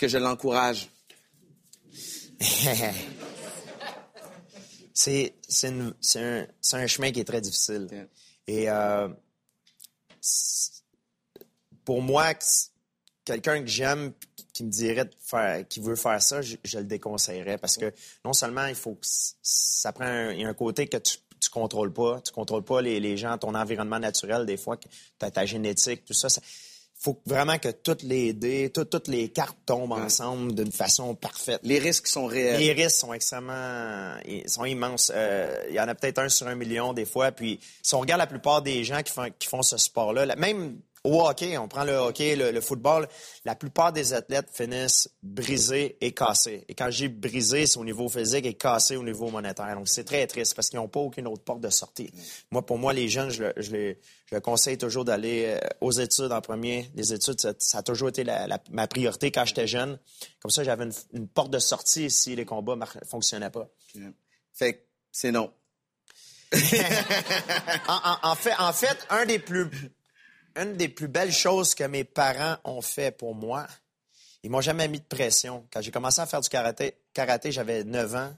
Que 0.00 0.08
je 0.08 0.16
l'encourage? 0.16 0.88
c'est 4.94 5.34
un, 5.64 5.92
c'est 6.00 6.46
un 6.72 6.86
chemin 6.86 7.12
qui 7.12 7.20
est 7.20 7.24
très 7.24 7.42
difficile. 7.42 7.86
Yeah. 7.92 8.06
Et 8.46 8.70
euh, 8.70 9.08
pour 11.84 12.00
moi, 12.00 12.32
quelqu'un 13.26 13.60
que 13.60 13.66
j'aime 13.66 14.14
qui 14.54 14.64
me 14.64 14.70
dirait 14.70 15.04
de 15.04 15.14
faire, 15.20 15.68
qui 15.68 15.80
veut 15.80 15.96
faire 15.96 16.22
ça, 16.22 16.40
je, 16.40 16.56
je 16.64 16.78
le 16.78 16.84
déconseillerais 16.84 17.58
parce 17.58 17.76
que 17.76 17.92
non 18.24 18.32
seulement 18.32 18.64
il 18.68 18.74
faut 18.74 18.94
que 18.94 19.06
ça 19.42 19.92
prend 19.92 20.06
un, 20.06 20.32
il 20.32 20.40
y 20.40 20.44
a 20.46 20.48
un 20.48 20.54
côté 20.54 20.86
que 20.86 20.96
tu 20.96 21.18
tu 21.40 21.48
contrôles 21.48 21.92
pas, 21.92 22.20
tu 22.20 22.32
contrôles 22.32 22.64
pas 22.64 22.82
les, 22.82 23.00
les 23.00 23.16
gens, 23.16 23.36
ton 23.38 23.54
environnement 23.54 23.98
naturel 23.98 24.44
des 24.44 24.58
fois, 24.58 24.78
ta, 25.18 25.30
ta 25.30 25.46
génétique, 25.46 26.04
tout 26.04 26.12
ça. 26.12 26.28
ça 26.28 26.40
faut 27.02 27.18
vraiment 27.24 27.56
que 27.58 27.70
toutes 27.70 28.02
les 28.02 28.34
dés, 28.34 28.70
tout- 28.70 28.84
toutes 28.84 29.08
les 29.08 29.30
cartes 29.30 29.56
tombent 29.64 29.92
ensemble 29.92 30.54
d'une 30.54 30.70
façon 30.70 31.14
parfaite. 31.14 31.60
Les 31.62 31.78
risques 31.78 32.06
sont 32.06 32.26
réels. 32.26 32.60
Les 32.60 32.72
risques 32.74 32.98
sont 32.98 33.14
extrêmement 33.14 34.16
ils 34.26 34.48
sont 34.48 34.66
immenses. 34.66 35.10
Euh, 35.14 35.64
il 35.70 35.74
y 35.74 35.80
en 35.80 35.88
a 35.88 35.94
peut-être 35.94 36.18
un 36.18 36.28
sur 36.28 36.46
un 36.46 36.54
million 36.54 36.92
des 36.92 37.06
fois. 37.06 37.32
Puis 37.32 37.58
si 37.82 37.94
on 37.94 38.00
regarde 38.00 38.18
la 38.20 38.26
plupart 38.26 38.60
des 38.60 38.84
gens 38.84 39.02
qui 39.02 39.12
font, 39.12 39.28
qui 39.38 39.48
font 39.48 39.62
ce 39.62 39.78
sport-là, 39.78 40.36
même 40.36 40.78
au 41.02 41.22
hockey, 41.26 41.56
on 41.56 41.66
prend 41.66 41.84
le 41.84 41.94
hockey, 41.94 42.36
le, 42.36 42.50
le 42.50 42.60
football, 42.60 43.08
la 43.46 43.54
plupart 43.54 43.90
des 43.92 44.12
athlètes 44.12 44.48
finissent 44.52 45.08
brisés 45.22 45.96
et 46.00 46.12
cassés. 46.12 46.64
Et 46.68 46.74
quand 46.74 46.90
j'ai 46.90 47.08
brisé, 47.08 47.66
c'est 47.66 47.78
au 47.78 47.84
niveau 47.84 48.08
physique 48.08 48.44
et 48.44 48.52
cassé 48.54 48.96
au 48.96 49.02
niveau 49.02 49.30
monétaire. 49.30 49.74
Donc 49.74 49.88
c'est 49.88 50.04
très 50.04 50.26
triste 50.26 50.54
parce 50.54 50.68
qu'ils 50.68 50.78
n'ont 50.78 50.88
pas 50.88 51.00
aucune 51.00 51.26
autre 51.26 51.42
porte 51.42 51.60
de 51.60 51.70
sortie. 51.70 52.12
Moi, 52.50 52.64
pour 52.66 52.76
moi, 52.78 52.92
les 52.92 53.08
jeunes, 53.08 53.30
je, 53.30 53.44
le- 53.44 53.52
je 53.56 53.70
les, 53.72 53.98
je 54.30 54.36
conseille 54.38 54.76
toujours 54.76 55.06
d'aller 55.06 55.46
euh, 55.46 55.58
aux 55.80 55.92
études 55.92 56.32
en 56.32 56.40
premier. 56.42 56.90
Les 56.94 57.14
études, 57.14 57.40
ça, 57.40 57.54
ça 57.58 57.78
a 57.78 57.82
toujours 57.82 58.10
été 58.10 58.22
la- 58.22 58.46
la- 58.46 58.62
ma 58.70 58.86
priorité 58.86 59.30
quand 59.30 59.46
j'étais 59.46 59.66
jeune. 59.66 59.98
Comme 60.40 60.50
ça, 60.50 60.64
j'avais 60.64 60.84
une, 60.84 60.92
une 61.14 61.28
porte 61.28 61.50
de 61.50 61.58
sortie 61.58 62.10
si 62.10 62.36
les 62.36 62.44
combats 62.44 62.76
ne 62.76 62.84
fonctionnaient 63.08 63.48
pas. 63.50 63.68
Fait 64.52 64.74
que 64.74 64.80
c'est 65.12 65.32
non. 65.32 65.50
En, 67.88 67.94
en- 67.94 68.18
en 68.30 68.34
fait, 68.34 68.54
en 68.58 68.72
fait, 68.72 68.98
un 69.08 69.24
des 69.24 69.38
plus, 69.38 69.68
une 70.56 70.76
des 70.76 70.88
plus 70.88 71.08
belles 71.08 71.32
choses 71.32 71.74
que 71.74 71.84
mes 71.84 72.04
parents 72.04 72.56
ont 72.64 72.82
fait 72.82 73.10
pour 73.10 73.34
moi, 73.34 73.66
ils 74.42 74.50
m'ont 74.50 74.60
jamais 74.60 74.88
mis 74.88 75.00
de 75.00 75.04
pression. 75.04 75.66
Quand 75.72 75.82
j'ai 75.82 75.90
commencé 75.90 76.20
à 76.20 76.26
faire 76.26 76.40
du 76.40 76.48
karaté, 76.48 76.94
karaté 77.12 77.52
j'avais 77.52 77.84
9 77.84 78.14
ans. 78.14 78.34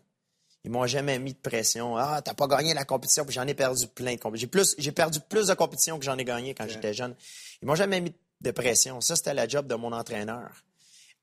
Ils 0.64 0.70
m'ont 0.70 0.86
jamais 0.86 1.18
mis 1.18 1.32
de 1.32 1.38
pression. 1.38 1.96
Ah, 1.96 2.22
t'as 2.22 2.34
pas 2.34 2.46
gagné 2.46 2.72
la 2.72 2.84
compétition, 2.84 3.24
puis 3.24 3.34
j'en 3.34 3.46
ai 3.46 3.54
perdu 3.54 3.88
plein 3.88 4.14
de 4.14 4.20
compétitions. 4.20 4.46
J'ai 4.46 4.64
plus, 4.64 4.74
j'ai 4.78 4.92
perdu 4.92 5.18
plus 5.20 5.48
de 5.48 5.54
compétitions 5.54 5.98
que 5.98 6.04
j'en 6.04 6.16
ai 6.18 6.24
gagné 6.24 6.54
quand 6.54 6.68
j'étais 6.68 6.94
jeune. 6.94 7.16
Ils 7.60 7.66
m'ont 7.66 7.74
jamais 7.74 8.00
mis 8.00 8.14
de 8.40 8.50
pression. 8.52 9.00
Ça, 9.00 9.16
c'était 9.16 9.34
la 9.34 9.48
job 9.48 9.66
de 9.66 9.74
mon 9.74 9.92
entraîneur. 9.92 10.50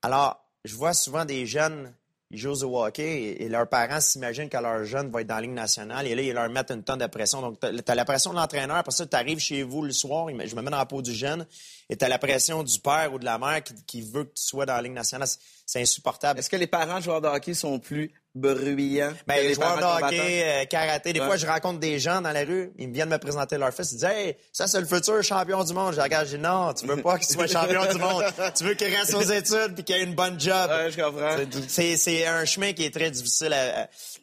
Alors, 0.02 0.43
je 0.65 0.75
vois 0.75 0.93
souvent 0.93 1.23
des 1.23 1.45
jeunes, 1.45 1.93
ils 2.32 2.38
jouent 2.38 2.63
au 2.63 2.86
hockey 2.86 3.38
et, 3.39 3.50
leurs 3.50 3.68
parents 3.68 4.00
s'imaginent 4.00 4.50
que 4.50 4.58
leur 4.58 4.84
jeune 4.84 5.10
va 5.10 5.22
être 5.22 5.28
dans 5.28 5.36
la 5.36 5.42
Ligue 5.42 5.52
nationale 5.52 6.06
et 6.06 6.13
là, 6.13 6.22
ils 6.22 6.34
leur 6.34 6.50
mettent 6.50 6.72
une 6.72 6.84
tonne 6.84 7.00
de 7.00 7.08
pression. 7.08 7.42
Donc, 7.42 7.60
tu 7.60 7.68
as, 7.68 7.96
la 7.96 8.06
pression 8.06 8.32
de 8.32 8.36
l'entraîneur, 8.36 8.78
après 8.78 8.92
ça, 8.92 9.06
tu 9.08 9.15
arrives 9.15 9.39
chez 9.39 9.63
vous 9.63 9.82
le 9.82 9.92
soir, 9.92 10.28
je 10.30 10.56
me 10.56 10.62
mets 10.62 10.70
dans 10.70 10.78
la 10.78 10.86
peau 10.86 11.02
du 11.02 11.13
jeune, 11.13 11.46
et 11.89 11.98
tu 11.98 12.06
as 12.06 12.10
la 12.10 12.20
pression 12.20 12.62
du 12.63 12.80
père 12.80 13.12
ou 13.13 13.20
de 13.20 13.26
la 13.26 13.39
mère 13.39 13.63
qui, 13.63 13.74
qui, 13.86 14.02
veut 14.02 14.26
que 14.26 14.34
tu 14.36 14.44
sois 14.44 14.65
dans 14.65 14.76
la 14.76 14.82
Ligue 14.82 14.94
nationale. 14.94 15.28
C'est 15.65 15.82
insupportable. 15.82 16.39
Est-ce 16.39 16.50
que 16.50 16.56
les 16.56 16.68
parents 16.68 17.02
joueurs 17.02 17.22
de 17.22 17.28
hockey 17.28 17.56
sont 17.56 17.80
plus 17.80 18.12
bruyants? 18.36 19.13
Ben, 19.28 19.46
les 19.46 19.54
joueurs 19.54 19.78
de 19.78 20.06
hockey, 20.06 20.44
euh, 20.44 20.65
karaté. 20.65 21.13
Des 21.13 21.20
fois, 21.20 21.38
je 21.38 21.46
rencontre 21.46 21.80
des 21.80 22.00
gens 22.00 22.22
dans 22.22 22.32
la 22.32 22.44
rue, 22.44 22.72
ils 22.78 22.89
viennent 22.89 23.10
me 23.10 23.18
présenter 23.18 23.58
leur 23.58 23.74
fils, 23.74 23.92
ils 23.92 23.96
disent 23.96 24.04
Hey, 24.04 24.38
ça, 24.52 24.68
c'est 24.68 24.80
le 24.80 24.86
futur 24.86 25.22
champion 25.24 25.63
du 25.63 25.74
monde. 25.74 25.94
Je 25.94 26.02
regarde, 26.02 26.28
je 26.28 26.38
dis 26.38 26.42
Non, 26.42 26.74
tu 26.74 26.86
veux 26.86 27.02
pas 27.02 27.18
qu'il 27.18 27.30
soit 27.30 27.48
champion 27.52 27.86
du 27.92 27.98
monde. 27.98 28.24
Tu 28.56 28.63
veux 28.63 28.74
qu'il 28.74 28.96
reste 28.96 29.13
aux 29.13 29.22
études 29.22 29.76
puis 29.76 29.84
qu'il 29.84 29.96
ait 29.96 30.04
une 30.04 30.15
bonne 30.15 30.39
job. 30.39 30.70
Ouais, 30.70 30.92
je 30.92 31.02
comprends. 31.02 31.38
C'est 31.68 32.28
un 32.28 32.46
chemin 32.46 32.74
qui 32.74 32.86
est 32.86 32.94
très 32.94 33.12
difficile, 33.12 33.56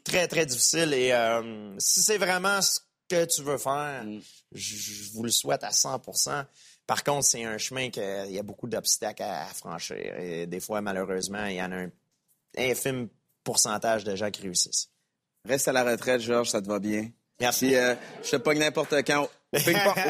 très, 0.04 0.28
très 0.28 0.46
difficile. 0.46 0.92
Et 0.92 1.12
euh, 1.12 1.74
si 1.78 2.02
c'est 2.02 2.18
vraiment 2.18 2.62
ce 2.62 2.80
que 3.08 3.24
tu 3.24 3.42
veux 3.42 3.58
faire, 3.58 4.04
mm. 4.04 4.20
je 4.52 5.12
vous 5.12 5.22
le 5.22 5.30
souhaite 5.30 5.64
à 5.64 5.70
100% 5.70 6.44
par 6.86 7.02
contre, 7.02 7.24
c'est 7.24 7.44
un 7.44 7.58
chemin 7.58 7.90
qu'il 7.90 8.30
y 8.30 8.38
a 8.38 8.42
beaucoup 8.42 8.68
d'obstacles 8.68 9.24
à, 9.24 9.46
franchir. 9.46 9.96
Et 10.18 10.46
des 10.46 10.60
fois, 10.60 10.80
malheureusement, 10.80 11.44
il 11.46 11.56
y 11.56 11.62
en 11.62 11.72
a 11.72 11.76
un 11.76 11.90
infime 12.56 13.08
pourcentage 13.46 14.04
de 14.04 14.14
gens 14.16 14.30
qui 14.30 14.42
réussissent. 14.42 14.90
Reste 15.48 15.68
à 15.68 15.72
la 15.72 15.84
retraite, 15.84 16.20
Georges, 16.20 16.50
ça 16.50 16.60
te 16.60 16.66
va 16.66 16.80
bien? 16.80 17.08
Merci. 17.40 17.76
Euh, 17.76 17.94
je 18.24 18.32
te 18.32 18.36
pogne 18.36 18.58
n'importe 18.58 18.92
quand. 19.06 19.30
Au 19.54 19.58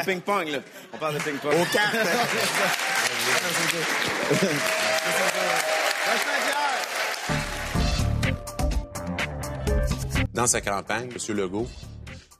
ping-pong, 0.05 0.47
là. 0.47 0.59
On 0.91 0.97
parle 0.97 1.13
de 1.13 1.19
ping-pong. 1.19 1.53
Au 1.53 1.65
cartes. 1.65 1.95
Dans 10.33 10.47
sa 10.47 10.61
campagne, 10.61 11.11
M. 11.11 11.17
Legault, 11.35 11.67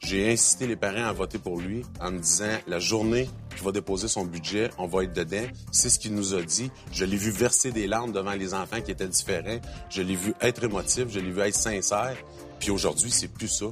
j'ai 0.08 0.32
incité 0.32 0.68
les 0.68 0.78
parents 0.78 1.04
à 1.04 1.12
voter 1.12 1.38
pour 1.38 1.60
lui 1.60 1.84
en 2.00 2.12
me 2.12 2.20
disant 2.20 2.58
la 2.66 2.80
journée 2.80 3.30
qu'il 3.54 3.66
va 3.66 3.74
déposer 3.74 4.08
son 4.08 4.24
budget, 4.24 4.70
on 4.78 4.88
va 4.88 5.04
être 5.04 5.12
dedans. 5.12 5.46
C'est 5.74 5.90
ce 5.90 6.00
qu'il 6.00 6.14
nous 6.14 6.34
a 6.34 6.42
dit. 6.42 6.72
Je 6.94 7.04
l'ai 7.04 7.18
vu 7.18 7.30
verser 7.30 7.74
des 7.74 7.88
larmes 7.88 8.14
devant 8.14 8.32
les 8.32 8.54
enfants 8.54 8.80
qui 8.80 8.92
étaient 8.92 9.10
différents. 9.10 9.60
Je 9.90 10.02
l'ai 10.02 10.16
vu 10.16 10.34
être 10.40 10.64
émotif, 10.64 11.08
je 11.10 11.20
l'ai 11.20 11.32
vu 11.32 11.42
être 11.42 11.56
sincère. 11.56 12.16
Puis 12.58 12.72
aujourd'hui, 12.72 13.12
c'est 13.12 13.28
plus 13.28 13.50
ça. 13.50 13.66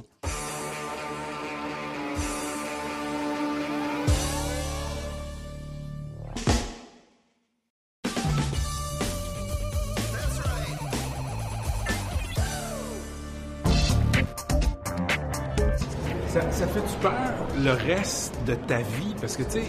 Le 17.66 17.72
reste 17.72 18.34
de 18.46 18.54
ta 18.54 18.78
vie? 18.78 19.14
Parce 19.20 19.36
que, 19.36 19.42
tu 19.42 19.50
sais, 19.50 19.64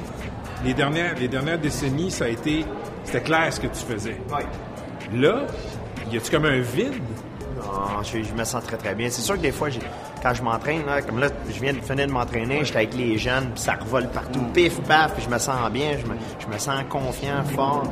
les 0.64 0.74
dernières, 0.74 1.16
les 1.16 1.28
dernières 1.28 1.60
décennies, 1.60 2.12
ça 2.12 2.26
a 2.26 2.30
été. 2.30 2.66
C'était 3.04 3.22
clair 3.22 3.52
ce 3.52 3.60
que 3.60 3.68
tu 3.68 3.84
faisais. 3.86 4.22
Là, 5.14 5.46
y 6.12 6.18
a-tu 6.18 6.32
comme 6.32 6.46
un 6.46 6.60
vide? 6.60 7.02
Non, 7.58 8.04
je, 8.04 8.34
me 8.34 8.44
sens 8.44 8.64
très, 8.64 8.78
très 8.78 8.94
bien. 8.94 9.10
C'est 9.10 9.22
sûr 9.22 9.36
que 9.36 9.42
des 9.42 9.52
fois, 9.52 9.70
quand 10.22 10.34
je 10.34 10.44
m'entraîne, 10.44 10.84
comme 11.08 11.20
là, 11.20 11.30
je 11.50 11.60
viens 11.60 11.74
de 11.74 11.80
finir 11.80 12.08
de 12.08 12.12
m'entraîner, 12.12 12.64
j'étais 12.64 12.78
avec 12.78 12.96
les 12.96 13.18
jeunes, 13.18 13.50
puis 13.54 13.64
ça 13.64 13.74
revole 13.74 14.08
partout, 14.10 14.42
pif, 14.54 14.80
paf, 14.82 15.14
puis 15.14 15.24
je 15.24 15.30
me 15.30 15.40
sens 15.40 15.72
bien, 15.72 15.98
je 16.00 16.06
me, 16.06 16.16
je 16.40 16.48
me 16.48 16.58
sens 16.60 16.84
confiant, 16.90 17.44
fort 17.56 17.92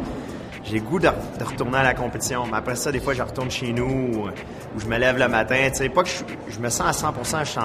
j'ai 0.66 0.80
goût 0.80 1.00
de, 1.00 1.10
retourner 1.44 1.78
à 1.78 1.84
la 1.84 1.94
compétition. 1.94 2.46
Mais 2.48 2.58
après 2.58 2.76
ça, 2.76 2.92
des 2.92 3.00
fois, 3.00 3.14
je 3.14 3.22
retourne 3.22 3.52
chez 3.52 3.72
nous 3.72 3.86
ou, 3.86 4.30
je 4.78 4.86
me 4.88 4.98
lève 4.98 5.18
le 5.18 5.28
matin. 5.28 5.68
Tu 5.70 5.76
sais, 5.78 5.90
pas 5.90 6.04
que 6.04 6.10
je, 6.10 6.60
me 6.60 6.70
sens 6.70 6.88
à 6.88 6.94
100 6.94 7.44
je 7.44 7.50
suis, 7.50 7.60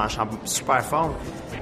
super 0.44 0.85
fort. 0.85 1.14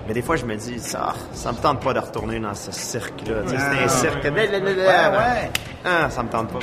Mais 0.09 0.15
des 0.15 0.23
fois, 0.23 0.37
je 0.37 0.47
me 0.47 0.57
dis, 0.57 0.81
ça, 0.81 1.15
ça 1.35 1.53
me 1.53 1.59
tente 1.59 1.83
pas 1.83 1.93
de 1.93 1.99
retourner 1.99 2.41
dans 2.41 2.55
ce 2.55 2.73
cirque-là. 2.73 3.43
c'est 3.47 3.57
un 3.57 3.89
cirque. 3.89 4.25
Ouais, 4.25 4.49
ouais. 4.49 5.51
Ah, 5.85 6.09
ça 6.09 6.23
me 6.23 6.31
tente 6.31 6.51
pas. 6.51 6.61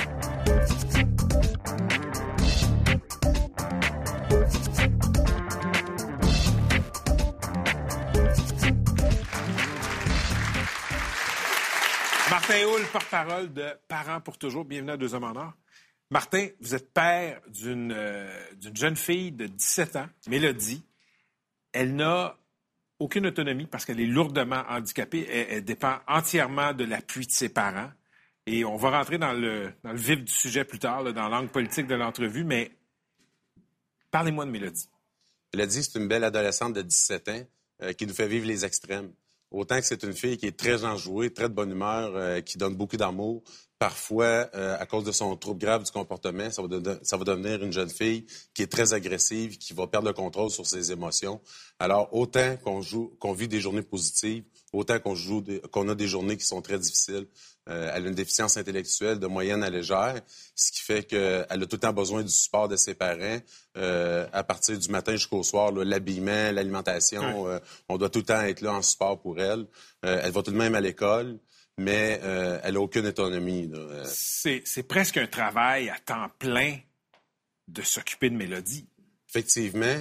Martin 12.32 12.66
Houle, 12.66 12.86
porte-parole 12.92 13.54
de 13.54 13.68
Parents 13.88 14.22
pour 14.22 14.40
toujours. 14.40 14.66
Bienvenue 14.66 14.94
à 14.94 14.98
Deux 14.98 15.14
Hommes 15.14 15.24
en 15.24 15.36
Or. 15.36 15.54
Martin, 16.10 16.48
vous 16.62 16.74
êtes 16.74 16.92
père 16.92 17.42
d'une 17.48 17.94
euh, 17.96 18.28
jeune 18.74 18.96
fille 18.96 19.32
de 19.32 19.46
17 19.46 19.98
ans, 19.98 20.08
Mélodie. 20.28 20.84
Elle 21.74 21.96
n'a 21.96 22.36
aucune 23.00 23.28
autonomie 23.28 23.66
parce 23.66 23.86
qu'elle 23.86 24.00
est 24.00 24.06
lourdement 24.06 24.64
handicapée. 24.70 25.28
Elle, 25.30 25.64
dépend 25.64 26.00
entièrement 26.08 26.74
de 26.74 26.86
l'appui 26.86 27.26
de 27.26 27.32
ses 27.32 27.50
parents. 27.50 27.92
Et 28.48 28.64
on 28.64 28.76
va 28.78 28.92
rentrer 28.92 29.18
dans 29.18 29.34
le, 29.34 29.74
vif 29.86 30.24
du 30.24 30.32
sujet 30.32 30.66
plus 30.66 30.80
tard, 30.80 31.04
dans 31.14 31.30
l'angle 31.30 31.50
politique 31.50 31.88
de 31.88 31.96
l'entrevue, 31.96 32.44
mais 32.44 32.72
parlez-moi 34.12 34.46
de 34.46 34.52
Mélodie. 34.52 34.88
Mélodie, 35.54 35.84
c'est 35.84 35.98
une 35.98 36.08
belle 36.08 36.24
adolescente 36.24 36.74
de 36.74 36.82
17 36.84 37.30
ans 37.30 37.42
euh, 37.82 37.94
qui 37.94 38.06
nous 38.06 38.14
fait 38.14 38.28
vivre 38.28 38.46
les 38.46 38.64
extrêmes. 38.64 39.12
Autant 39.52 39.78
que 39.78 39.86
c'est 39.86 40.04
une 40.04 40.14
fille 40.14 40.38
qui 40.38 40.48
est 40.48 40.58
très 40.58 40.84
enjouée, 40.84 41.32
très 41.32 41.50
de 41.50 41.54
bonne 41.54 41.72
humeur, 41.72 42.12
euh, 42.16 42.42
qui 42.42 42.58
donne 42.58 42.76
beaucoup 42.76 42.98
d'amour. 42.98 43.44
Parfois, 43.78 44.50
euh, 44.56 44.78
à 44.80 44.86
cause 44.86 45.04
de 45.04 45.12
son 45.12 45.36
trouble 45.36 45.60
grave 45.60 45.84
du 45.84 45.92
comportement, 45.92 46.50
ça 46.50 46.62
va, 46.62 46.98
ça 47.04 47.18
va, 47.18 47.24
devenir 47.24 47.62
une 47.64 47.72
jeune 47.72 47.90
fille 47.90 48.26
qui 48.54 48.64
est 48.64 48.72
très 48.72 48.94
agressive, 48.94 49.58
qui 49.58 49.74
va 49.74 49.86
perdre 49.88 50.08
le 50.08 50.14
contrôle 50.14 50.50
sur 50.50 50.66
ses 50.66 50.92
émotions. 50.92 51.42
Alors, 51.78 52.14
autant 52.14 52.56
qu'on 52.64 52.82
joue, 52.82 53.16
qu'on 53.20 53.34
vit 53.34 53.48
des 53.48 53.60
journées 53.60 53.82
positives, 53.82 54.44
autant 54.76 55.00
qu'on 55.00 55.16
joue, 55.16 55.44
qu'on 55.72 55.90
a 55.90 55.96
des 55.96 56.08
journées 56.08 56.38
qui 56.38 56.46
sont 56.46 56.62
très 56.62 56.78
difficiles. 56.80 57.28
Euh, 57.68 57.92
elle 57.94 58.06
a 58.06 58.08
une 58.10 58.16
déficience 58.16 58.58
intellectuelle 58.58 59.20
de 59.20 59.26
moyenne 59.26 59.64
à 59.64 59.70
légère, 59.72 60.22
ce 60.56 60.72
qui 60.72 60.82
fait 60.82 61.04
qu'elle 61.04 61.46
a 61.50 61.66
tout 61.66 61.76
le 61.76 61.80
temps 61.80 61.94
besoin 61.94 62.22
du 62.22 62.30
support 62.30 62.68
de 62.68 62.76
ses 62.76 62.94
parents 62.94 63.40
euh, 63.78 64.28
à 64.34 64.44
partir 64.44 64.78
du 64.78 64.90
matin 64.90 65.14
jusqu'au 65.14 65.42
soir. 65.42 65.72
L'habillement, 65.72 66.52
l'alimentation, 66.52 67.48
euh, 67.48 67.60
on 67.90 67.98
doit 67.98 68.10
tout 68.10 68.20
le 68.20 68.26
temps 68.26 68.42
être 68.42 68.62
là 68.62 68.74
en 68.74 68.84
support 68.84 69.20
pour 69.20 69.40
elle. 69.40 69.66
elle 70.04 70.32
va 70.32 70.44
tout 70.44 70.52
de 70.52 70.58
même 70.58 70.76
à 70.76 70.82
l'école, 70.82 71.40
mais 71.78 72.20
elle 72.64 72.76
n'a 72.76 72.80
aucune 72.80 73.08
autonomie. 73.08 73.72
C'est 74.06 74.88
presque 74.88 75.18
un 75.18 75.28
travail 75.28 75.90
à 75.90 75.98
temps 75.98 76.30
plein 76.38 76.78
de 77.68 77.82
s'occuper 77.82 78.30
de 78.30 78.36
Mélodie. 78.36 78.88
Effectivement, 79.36 79.98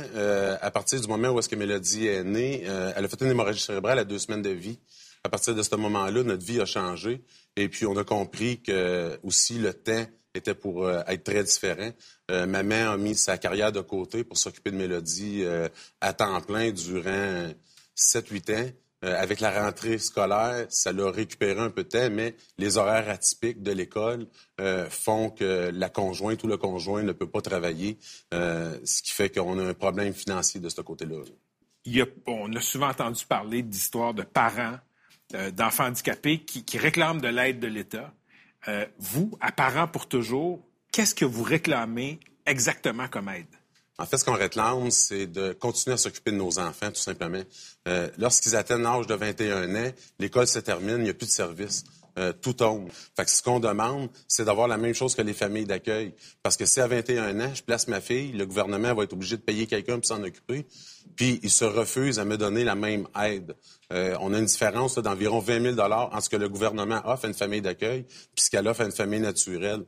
à 0.61 0.71
partir 0.71 1.01
du 1.01 1.09
moment 1.09 1.31
où 1.31 1.41
est-ce 1.41 1.49
que 1.49 1.57
Mélodie 1.57 2.07
est 2.07 2.23
née, 2.23 2.63
elle 2.63 3.05
a 3.05 3.09
fait 3.09 3.21
une 3.21 3.33
hémorragie 3.33 3.61
cérébrale 3.61 3.99
à 3.99 4.05
deux 4.05 4.21
semaines 4.21 4.43
de 4.43 4.51
vie. 4.51 4.79
À 5.25 5.29
partir 5.29 5.57
de 5.57 5.63
ce 5.65 5.75
moment-là, 5.75 6.23
notre 6.23 6.45
vie 6.45 6.61
a 6.61 6.67
changé. 6.67 7.25
Et 7.57 7.69
puis, 7.69 7.85
on 7.85 7.97
a 7.97 8.05
compris 8.05 8.61
que 8.63 9.19
aussi 9.25 9.59
le 9.59 9.75
temps 9.75 10.07
était 10.35 10.55
pour 10.55 10.87
euh, 10.87 11.03
être 11.07 11.25
très 11.25 11.43
différent. 11.45 11.91
Euh, 12.31 12.47
ma 12.47 12.63
mère 12.63 12.91
a 12.91 12.97
mis 12.97 13.15
sa 13.15 13.39
carrière 13.39 13.73
de 13.73 13.81
côté 13.81 14.25
pour 14.25 14.37
s'occuper 14.37 14.71
de 14.71 14.77
Mélodie 14.77 15.43
euh, 15.45 15.69
à 16.01 16.13
temps 16.13 16.41
plein 16.41 16.71
durant 16.73 17.53
7-8 17.97 18.55
ans. 18.55 18.71
Avec 19.07 19.41
la 19.41 19.63
rentrée 19.63 19.99
scolaire, 19.99 20.67
ça 20.71 20.93
l'a 20.93 21.11
récupéré 21.11 21.61
un 21.61 21.71
peu 21.71 21.85
de 21.85 22.09
mais 22.09 22.35
les 22.59 22.79
horaires 22.79 23.09
atypiques 23.09 23.63
de 23.63 23.73
l'école 23.73 24.27
font 24.89 25.31
que 25.31 25.71
la 25.73 25.89
conjointe 25.89 26.43
ou 26.45 26.47
le 26.47 26.57
conjoint 26.57 27.03
ne 27.03 27.13
peut 27.13 27.29
pas 27.29 27.41
travailler, 27.41 27.99
ce 28.33 29.03
qui 29.03 29.13
fait 29.13 29.31
qu'on 29.31 29.59
a 29.59 29.63
un 29.63 29.75
problème 29.75 30.15
financier 30.15 30.61
de 30.61 30.69
ce 30.69 30.81
côté-là. 30.81 31.17
on 32.27 32.53
a 32.55 32.61
souvent 32.61 32.89
entendu 32.89 33.25
parler 33.27 33.63
d'histoires 33.63 34.15
de 34.15 34.23
parents 34.23 34.79
euh, 35.35 35.51
d'enfants 35.51 35.87
handicapés 35.87 36.41
qui, 36.41 36.79
réclament 36.79 37.21
de 37.21 37.29
l'aide 37.29 37.59
de 37.59 37.67
l'État. 37.67 38.13
Euh, 38.69 38.85
vous, 38.99 39.37
à 39.41 39.53
Parents 39.53 39.89
pour 39.89 40.07
toujours, 40.07 40.61
qu'est-ce 40.93 41.15
que 41.15 41.25
vous 41.25 41.43
réclamez 41.43 42.21
exactement 42.47 43.09
comme 43.09 43.31
aide? 43.31 43.47
En 43.99 44.07
fait, 44.07 44.19
ce 44.19 44.25
qu'on 44.25 44.33
réclame, 44.33 44.91
c'est 44.91 45.27
de 45.27 45.53
continuer 45.53 45.95
à 45.95 45.97
s'occuper 45.97 46.33
de 46.33 46.37
nos 46.37 46.59
enfants, 46.59 46.91
tout 46.91 47.01
simplement. 47.01 47.43
Euh, 47.87 48.09
lorsqu'ils 48.19 48.57
atteignent 48.57 48.83
l'âge 48.83 49.07
de 49.07 49.15
21 49.15 49.75
ans, 49.75 49.91
l'école 50.19 50.47
se 50.47 50.59
termine, 50.59 50.99
il 50.99 51.05
n'y 51.05 51.11
a 51.11 51.15
plus 51.15 51.27
de 51.27 51.33
service. 51.33 51.85
tout 52.43 52.53
tombe. 52.53 52.89
Fait 53.17 53.25
que 53.25 53.31
ce 53.31 53.43
qu'on 53.43 53.59
demande, 53.59 54.09
c'est 54.29 54.45
d'avoir 54.45 54.69
la 54.69 54.77
même 54.77 54.95
chose 54.95 55.17
que 55.17 55.23
les 55.23 55.33
familles 55.33 55.65
d'accueil. 55.65 56.15
Parce 56.45 56.57
que 56.57 56.65
si 56.65 56.81
à 56.81 56.87
21 56.87 57.41
ans, 57.41 57.53
je 57.53 57.63
place 57.63 57.89
ma 57.89 58.01
fille, 58.01 58.31
le 58.31 58.47
gouvernement 58.47 58.95
va 58.95 59.03
être 59.03 59.15
obligé 59.15 59.37
de 59.37 59.43
payer 59.43 59.67
quelqu'un 59.67 59.99
pour 59.99 60.07
s'en 60.07 60.23
occuper, 60.23 60.65
puis 61.17 61.41
il 61.43 61.51
se 61.51 61.65
refuse 61.65 62.19
à 62.19 62.25
me 62.25 62.37
donner 62.37 62.63
la 62.63 62.75
même 62.75 63.09
aide. 63.21 63.57
Euh, 63.93 64.17
on 64.21 64.33
a 64.33 64.39
une 64.39 64.47
différence 64.47 64.97
d'environ 64.99 65.39
20 65.39 65.75
000 65.77 65.81
entre 65.81 66.23
ce 66.23 66.29
que 66.29 66.37
le 66.37 66.49
gouvernement 66.49 67.01
offre 67.05 67.27
à 67.27 67.29
une 67.29 67.35
famille 67.35 67.61
d'accueil 67.61 68.05
puis 68.35 68.45
ce 68.45 68.51
qu'elle 68.51 68.67
offre 68.67 68.81
à 68.81 68.85
une 68.85 68.93
famille 68.93 69.21
naturelle. 69.21 69.85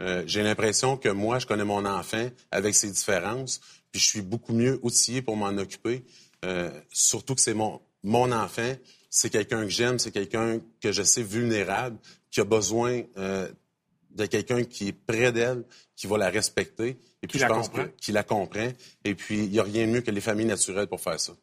Euh, 0.00 0.22
j'ai 0.26 0.42
l'impression 0.42 0.96
que 0.96 1.08
moi, 1.08 1.38
je 1.38 1.46
connais 1.46 1.64
mon 1.64 1.84
enfant 1.84 2.28
avec 2.50 2.74
ses 2.74 2.90
différences, 2.90 3.60
puis 3.92 4.00
je 4.00 4.06
suis 4.06 4.22
beaucoup 4.22 4.52
mieux 4.54 4.78
outillé 4.82 5.20
pour 5.22 5.36
m'en 5.36 5.48
occuper. 5.58 6.04
Euh, 6.44 6.70
surtout 6.90 7.34
que 7.34 7.40
c'est 7.40 7.54
mon, 7.54 7.80
mon 8.02 8.32
enfant, 8.32 8.72
c'est 9.10 9.28
quelqu'un 9.30 9.62
que 9.64 9.68
j'aime, 9.68 9.98
c'est 9.98 10.10
quelqu'un 10.12 10.60
que 10.80 10.90
je 10.92 11.02
sais 11.02 11.22
vulnérable, 11.22 11.98
qui 12.30 12.40
a 12.40 12.44
besoin 12.44 13.02
euh, 13.18 13.48
de 14.10 14.26
quelqu'un 14.26 14.64
qui 14.64 14.88
est 14.88 14.92
près 14.92 15.32
d'elle, 15.32 15.64
qui 15.96 16.06
va 16.06 16.16
la 16.16 16.30
respecter, 16.30 16.98
et 17.22 17.26
puis 17.26 17.38
Qui 17.38 17.38
je 17.40 17.46
pense 17.46 17.68
comprend. 17.68 17.84
que- 17.84 17.90
qui 18.00 18.12
la 18.12 18.22
comprend. 18.22 18.68
Et 19.04 19.14
puis, 19.14 19.44
il 19.44 19.50
n'y 19.50 19.58
a 19.58 19.62
rien 19.64 19.86
de 19.86 19.92
mieux 19.92 20.00
que 20.00 20.10
les 20.10 20.20
familles 20.22 20.46
naturelles 20.46 20.86
pour 20.86 21.00
faire 21.00 21.20
ça. 21.20 21.34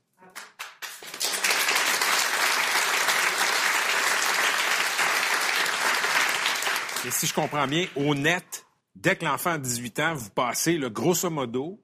Si 7.11 7.27
je 7.27 7.33
comprends 7.33 7.67
bien, 7.67 7.85
au 7.95 8.15
net, 8.15 8.65
dès 8.95 9.15
que 9.15 9.25
l'enfant 9.25 9.51
a 9.51 9.57
18 9.57 9.99
ans, 9.99 10.15
vous 10.15 10.29
passez, 10.29 10.77
le 10.77 10.89
grosso 10.89 11.29
modo, 11.29 11.81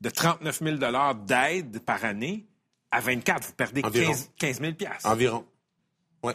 de 0.00 0.10
39 0.10 0.60
000 0.62 0.76
d'aide 1.26 1.80
par 1.80 2.04
année 2.04 2.46
à 2.90 3.00
24. 3.00 3.46
Vous 3.46 3.52
perdez 3.54 3.82
Environ. 3.84 4.12
15, 4.12 4.30
15 4.38 4.60
000 4.60 4.72
Environ. 5.04 5.46
Oui. 6.22 6.32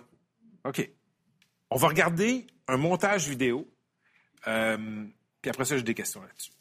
OK. 0.66 0.90
On 1.70 1.78
va 1.78 1.88
regarder 1.88 2.48
un 2.68 2.78
montage 2.78 3.28
vidéo. 3.28 3.68
Euh, 4.48 5.06
puis 5.42 5.50
après 5.50 5.66
ça, 5.66 5.78
j'ai 5.78 5.84
des 5.84 5.94
questions 5.94 6.22
là-dessus. 6.22 6.52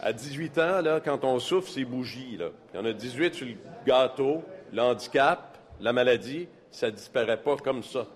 À 0.00 0.12
18 0.12 0.58
ans, 0.58 0.80
là, 0.80 1.00
quand 1.00 1.24
on 1.24 1.38
souffle, 1.40 1.70
c'est 1.70 1.84
bougie. 1.84 2.36
Là. 2.36 2.50
Il 2.72 2.76
y 2.76 2.80
en 2.80 2.84
a 2.84 2.92
18 2.92 3.34
sur 3.34 3.46
le 3.46 3.54
gâteau, 3.84 4.44
le 4.72 4.80
handicap, 4.80 5.58
la 5.80 5.92
maladie, 5.92 6.48
ça 6.70 6.90
disparaît 6.90 7.42
pas 7.42 7.56
comme 7.56 7.82
ça. 7.82 8.06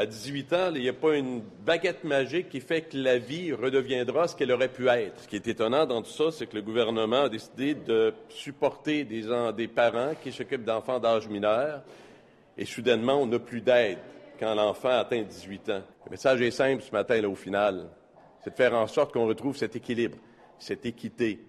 À 0.00 0.06
18 0.06 0.52
ans, 0.52 0.70
il 0.76 0.82
n'y 0.82 0.88
a 0.88 0.92
pas 0.92 1.16
une 1.16 1.42
baguette 1.66 2.04
magique 2.04 2.48
qui 2.50 2.60
fait 2.60 2.82
que 2.82 2.96
la 2.96 3.18
vie 3.18 3.52
redeviendra 3.52 4.28
ce 4.28 4.36
qu'elle 4.36 4.52
aurait 4.52 4.68
pu 4.72 4.86
être. 4.86 5.20
Ce 5.22 5.26
qui 5.26 5.34
est 5.34 5.48
étonnant 5.48 5.86
dans 5.86 6.02
tout 6.02 6.10
ça, 6.12 6.30
c'est 6.30 6.46
que 6.46 6.54
le 6.54 6.62
gouvernement 6.62 7.22
a 7.22 7.28
décidé 7.28 7.74
de 7.74 8.14
supporter 8.28 9.02
des, 9.02 9.28
en- 9.32 9.50
des 9.50 9.66
parents 9.66 10.12
qui 10.22 10.30
s'occupent 10.30 10.62
d'enfants 10.64 11.00
d'âge 11.00 11.26
mineur 11.26 11.82
et 12.56 12.64
soudainement, 12.64 13.20
on 13.20 13.26
n'a 13.26 13.40
plus 13.40 13.60
d'aide 13.60 13.98
quand 14.38 14.54
l'enfant 14.54 14.90
atteint 14.90 15.22
18 15.22 15.68
ans. 15.70 15.82
Le 16.06 16.10
message 16.12 16.40
est 16.42 16.52
simple 16.52 16.80
ce 16.82 16.92
matin, 16.92 17.20
là, 17.20 17.28
au 17.28 17.34
final. 17.34 17.88
C'est 18.44 18.50
de 18.50 18.54
faire 18.56 18.74
en 18.74 18.86
sorte 18.86 19.12
qu'on 19.12 19.26
retrouve 19.26 19.56
cet 19.56 19.74
équilibre, 19.74 20.16
cette 20.60 20.86
équité. 20.86 21.40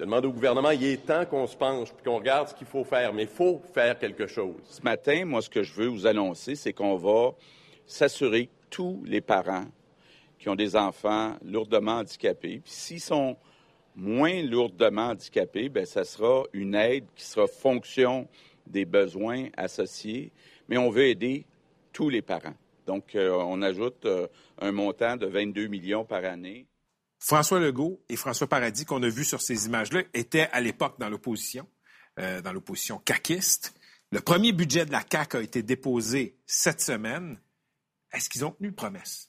De 0.00 0.04
demander 0.06 0.26
au 0.26 0.32
gouvernement, 0.32 0.70
il 0.72 0.82
est 0.84 1.06
temps 1.06 1.24
qu'on 1.24 1.46
se 1.46 1.56
penche 1.56 1.92
puis 1.92 2.02
qu'on 2.04 2.16
regarde 2.16 2.48
ce 2.48 2.54
qu'il 2.54 2.66
faut 2.66 2.82
faire, 2.82 3.12
mais 3.12 3.22
il 3.22 3.28
faut 3.28 3.62
faire 3.72 3.96
quelque 3.96 4.26
chose. 4.26 4.56
Ce 4.64 4.82
matin, 4.82 5.24
moi, 5.24 5.40
ce 5.40 5.48
que 5.50 5.62
je 5.62 5.72
veux 5.72 5.86
vous 5.86 6.08
annoncer, 6.08 6.56
c'est 6.56 6.72
qu'on 6.72 6.96
va 6.96 7.30
s'assurer 7.92 8.46
que 8.46 8.52
tous 8.70 9.02
les 9.04 9.20
parents 9.20 9.66
qui 10.38 10.48
ont 10.48 10.54
des 10.54 10.76
enfants 10.76 11.36
lourdement 11.44 11.98
handicapés, 11.98 12.60
puis 12.64 12.72
s'ils 12.72 13.00
sont 13.00 13.36
moins 13.94 14.42
lourdement 14.42 15.08
handicapés, 15.08 15.68
bien, 15.68 15.84
ça 15.84 16.04
sera 16.04 16.44
une 16.52 16.74
aide 16.74 17.04
qui 17.14 17.24
sera 17.24 17.46
fonction 17.46 18.28
des 18.66 18.84
besoins 18.84 19.48
associés, 19.56 20.32
mais 20.68 20.78
on 20.78 20.90
veut 20.90 21.06
aider 21.06 21.46
tous 21.92 22.08
les 22.08 22.22
parents. 22.22 22.54
Donc, 22.86 23.14
euh, 23.14 23.30
on 23.30 23.62
ajoute 23.62 24.04
euh, 24.06 24.26
un 24.58 24.72
montant 24.72 25.16
de 25.16 25.26
22 25.26 25.66
millions 25.68 26.04
par 26.04 26.24
année. 26.24 26.66
François 27.18 27.60
Legault 27.60 28.00
et 28.08 28.16
François 28.16 28.48
Paradis, 28.48 28.84
qu'on 28.84 29.02
a 29.02 29.08
vus 29.08 29.24
sur 29.24 29.40
ces 29.40 29.66
images-là, 29.66 30.02
étaient 30.14 30.48
à 30.52 30.60
l'époque 30.60 30.98
dans 30.98 31.08
l'opposition, 31.08 31.68
euh, 32.18 32.40
dans 32.40 32.52
l'opposition 32.52 32.98
caquiste. 32.98 33.74
Le 34.10 34.20
premier 34.20 34.52
budget 34.52 34.84
de 34.84 34.92
la 34.92 35.02
CAQ 35.08 35.36
a 35.36 35.42
été 35.42 35.62
déposé 35.62 36.36
cette 36.46 36.80
semaine. 36.80 37.38
Est-ce 38.12 38.28
qu'ils 38.28 38.44
ont 38.44 38.50
tenu 38.52 38.72
promesse? 38.72 39.28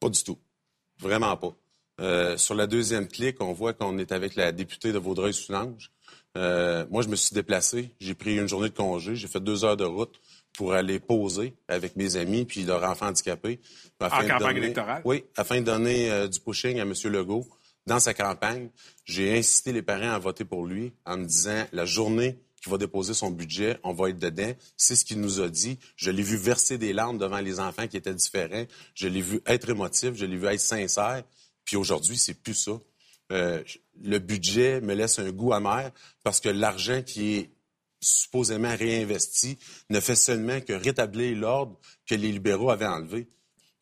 Pas 0.00 0.08
du 0.08 0.22
tout. 0.22 0.38
Vraiment 0.98 1.36
pas. 1.36 1.54
Euh, 2.00 2.36
sur 2.36 2.54
la 2.54 2.66
deuxième 2.66 3.06
clique, 3.08 3.40
on 3.40 3.52
voit 3.52 3.72
qu'on 3.72 3.98
est 3.98 4.12
avec 4.12 4.34
la 4.34 4.52
députée 4.52 4.92
de 4.92 4.98
Vaudreuil-Soulanges. 4.98 5.90
Euh, 6.36 6.84
moi, 6.90 7.02
je 7.02 7.08
me 7.08 7.14
suis 7.16 7.32
déplacé. 7.34 7.94
J'ai 8.00 8.14
pris 8.14 8.36
une 8.36 8.48
journée 8.48 8.68
de 8.68 8.74
congé. 8.74 9.14
J'ai 9.14 9.28
fait 9.28 9.40
deux 9.40 9.64
heures 9.64 9.76
de 9.76 9.84
route 9.84 10.20
pour 10.52 10.72
aller 10.72 10.98
poser 10.98 11.54
avec 11.68 11.94
mes 11.96 12.16
amis 12.16 12.44
puis 12.44 12.64
leurs 12.64 12.82
enfants 12.82 13.06
handicapés. 13.06 13.60
afin 14.00 14.24
de 14.24 14.28
campagne 14.28 14.46
donner- 14.54 14.58
électorale? 14.66 15.02
Oui, 15.04 15.24
afin 15.36 15.60
de 15.60 15.64
donner 15.66 16.10
euh, 16.10 16.26
du 16.26 16.40
pushing 16.40 16.78
à 16.80 16.82
M. 16.82 16.92
Legault 17.04 17.46
dans 17.86 18.00
sa 18.00 18.14
campagne. 18.14 18.70
J'ai 19.04 19.38
incité 19.38 19.72
les 19.72 19.82
parents 19.82 20.10
à 20.12 20.18
voter 20.18 20.44
pour 20.44 20.66
lui 20.66 20.92
en 21.06 21.18
me 21.18 21.24
disant 21.26 21.64
la 21.72 21.84
journée 21.84 22.38
qu'il 22.64 22.72
va 22.72 22.78
déposer 22.78 23.12
son 23.12 23.30
budget, 23.30 23.78
on 23.82 23.92
va 23.92 24.08
être 24.08 24.18
dedans. 24.18 24.50
C'est 24.78 24.96
ce 24.96 25.04
qu'il 25.04 25.20
nous 25.20 25.42
a 25.42 25.50
dit. 25.50 25.78
Je 25.96 26.10
l'ai 26.10 26.22
vu 26.22 26.38
verser 26.38 26.78
des 26.78 26.94
larmes 26.94 27.18
devant 27.18 27.40
les 27.40 27.60
enfants 27.60 27.86
qui 27.86 27.98
étaient 27.98 28.14
différents. 28.14 28.64
Je 28.94 29.06
l'ai 29.06 29.20
vu 29.20 29.42
être 29.44 29.68
émotif. 29.68 30.14
Je 30.14 30.24
l'ai 30.24 30.38
vu 30.38 30.46
être 30.46 30.60
sincère. 30.60 31.22
Puis 31.66 31.76
aujourd'hui, 31.76 32.16
c'est 32.16 32.32
plus 32.32 32.54
ça. 32.54 32.80
Euh, 33.32 33.62
le 34.02 34.18
budget 34.18 34.80
me 34.80 34.94
laisse 34.94 35.18
un 35.18 35.30
goût 35.30 35.52
amer 35.52 35.90
parce 36.22 36.40
que 36.40 36.48
l'argent 36.48 37.02
qui 37.02 37.34
est 37.34 37.50
supposément 38.00 38.74
réinvesti 38.74 39.58
ne 39.90 40.00
fait 40.00 40.16
seulement 40.16 40.62
que 40.62 40.72
rétablir 40.72 41.36
l'ordre 41.36 41.78
que 42.06 42.14
les 42.14 42.32
libéraux 42.32 42.70
avaient 42.70 42.86
enlevé. 42.86 43.28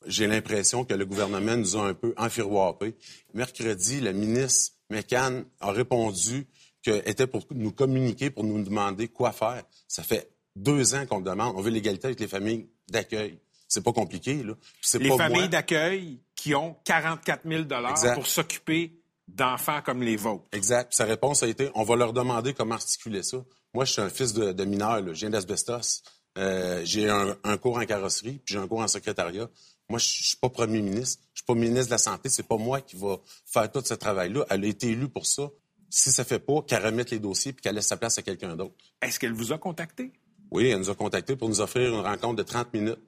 J'ai 0.07 0.27
l'impression 0.27 0.85
que 0.85 0.95
le 0.95 1.07
gouvernement 1.07 1.57
nous 1.57 1.77
a 1.77 1.87
un 1.87 1.95
peu 1.95 2.15
enfiroipés. 2.17 2.97
Mercredi, 3.33 4.01
le 4.01 4.13
ministre 4.13 4.73
McCann 4.91 5.45
a 5.61 5.71
répondu 5.71 6.49
qu'elle 6.83 7.03
était 7.07 7.27
pour 7.27 7.45
nous 7.53 7.73
communiquer, 7.73 8.31
pour 8.31 8.45
nous 8.45 8.63
demander 8.63 9.09
quoi 9.09 9.33
faire. 9.33 9.63
Ça 9.89 10.03
fait 10.03 10.31
deux 10.57 10.95
ans 10.95 11.07
qu'on 11.07 11.19
le 11.19 11.25
demande. 11.25 11.55
On 11.57 11.63
veut 11.63 11.71
l'égalité 11.71 12.09
avec 12.09 12.21
les 12.21 12.29
familles 12.29 12.69
d'accueil. 12.89 13.39
C'est 13.69 13.83
pas 13.83 13.93
compliqué, 13.93 14.43
là. 14.43 14.55
Les 14.99 15.09
pas 15.09 15.17
familles 15.17 15.49
d'accueil 15.49 16.21
qui 16.35 16.55
ont 16.55 16.77
44 16.85 17.49
000 17.49 17.63
Exact. 17.89 18.15
pour 18.15 18.27
s'occuper 18.27 19.01
d'enfants 19.29 19.81
comme 19.83 20.03
les 20.03 20.17
vôtres. 20.17 20.45
Exact. 20.53 20.93
Sa 20.93 21.05
réponse 21.05 21.43
a 21.43 21.49
été 21.49 21.71
on 21.75 21.85
va 21.85 21.97
leur 21.97 22.13
demander 22.13 22.53
comment 22.53 22.75
articuler 22.75 23.23
ça. 23.23 23.39
Moi, 23.73 23.87
je 23.87 23.93
suis 23.93 24.03
un 24.03 24.11
fils 24.11 24.35
de, 24.35 24.53
de 24.53 24.65
mineur, 24.65 25.01
là. 25.01 25.15
je 25.15 25.21
viens 25.21 25.31
d'asbestos. 25.31 26.03
Euh, 26.39 26.83
j'ai 26.85 27.09
un, 27.09 27.37
un 27.45 27.57
cours 27.57 27.79
en 27.79 27.85
carrosserie, 27.85 28.41
puis 28.45 28.55
j'ai 28.55 28.59
un 28.59 28.67
cours 28.67 28.81
en 28.81 28.89
secrétariat. 28.89 29.49
Moi, 29.89 29.99
je 29.99 30.07
je 30.09 30.29
suis 30.29 30.37
pas 30.37 30.49
premier 30.49 30.81
ministre, 30.81 31.23
je 31.35 31.41
suis 31.41 31.47
pas 31.47 31.55
ministre 31.55 31.87
de 31.87 31.91
la 31.93 31.99
Santé, 31.99 32.29
c'est 32.29 32.47
pas 32.47 32.57
moi 32.57 32.81
qui 32.81 32.97
va 32.97 33.19
faire 33.47 33.71
tout 33.71 33.83
ce 33.85 33.95
travail-là. 33.95 34.45
Elle 34.51 34.65
a 34.65 34.69
été 34.69 34.89
élue 34.89 35.09
pour 35.09 35.27
ça. 35.27 35.51
Si 35.95 36.11
ça 36.11 36.25
fait 36.25 36.39
pas, 36.39 36.63
qu'elle 36.63 36.85
remette 36.85 37.11
les 37.11 37.19
dossiers 37.19 37.53
puis 37.53 37.61
qu'elle 37.61 37.75
laisse 37.75 37.87
sa 37.87 37.99
place 37.99 38.17
à 38.17 38.23
quelqu'un 38.23 38.57
d'autre. 38.57 38.75
Est-ce 39.03 39.19
qu'elle 39.21 39.35
vous 39.35 39.53
a 39.53 39.59
contacté? 39.59 40.11
Oui, 40.51 40.69
elle 40.69 40.79
nous 40.79 40.89
a 40.91 40.95
contactés 40.95 41.37
pour 41.37 41.49
nous 41.51 41.61
offrir 41.61 41.93
une 41.93 42.01
rencontre 42.01 42.37
de 42.37 42.43
30 42.43 42.73
minutes 42.73 42.99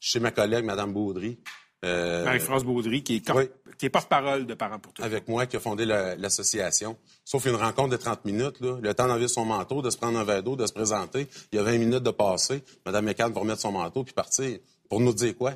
chez 0.00 0.20
ma 0.20 0.30
collègue, 0.30 0.64
Mme 0.64 0.92
Baudry. 0.92 1.38
euh, 1.84 2.24
Marie-France 2.24 2.64
Baudry, 2.64 3.02
qui 3.02 3.16
est, 3.16 3.30
oui. 3.30 3.44
est 3.80 3.88
porte-parole 3.88 4.44
de 4.46 4.52
Parents 4.54 4.78
pour 4.78 4.92
tous. 4.92 5.02
avec 5.02 5.28
moi 5.28 5.46
qui 5.46 5.56
a 5.56 5.60
fondé 5.60 5.86
la- 5.86 6.14
l'association. 6.16 6.98
Sauf 7.24 7.46
une 7.46 7.54
rencontre 7.54 7.88
de 7.90 7.96
30 7.96 8.24
minutes, 8.26 8.60
là, 8.60 8.78
le 8.82 8.94
temps 8.94 9.06
d'enlever 9.08 9.28
son 9.28 9.44
manteau, 9.46 9.80
de 9.80 9.88
se 9.90 9.96
prendre 9.96 10.18
un 10.18 10.24
verre 10.24 10.42
d'eau, 10.42 10.56
de 10.56 10.66
se 10.66 10.72
présenter. 10.74 11.28
Il 11.52 11.56
y 11.56 11.58
a 11.58 11.62
20 11.62 11.78
minutes 11.78 12.02
de 12.02 12.10
passer. 12.10 12.62
Mme 12.84 13.04
McCann 13.06 13.32
va 13.32 13.40
remettre 13.40 13.60
son 13.62 13.72
manteau 13.72 14.04
puis 14.04 14.12
partir. 14.14 14.58
Pour 14.90 15.00
nous 15.00 15.12
dire 15.14 15.34
quoi? 15.36 15.54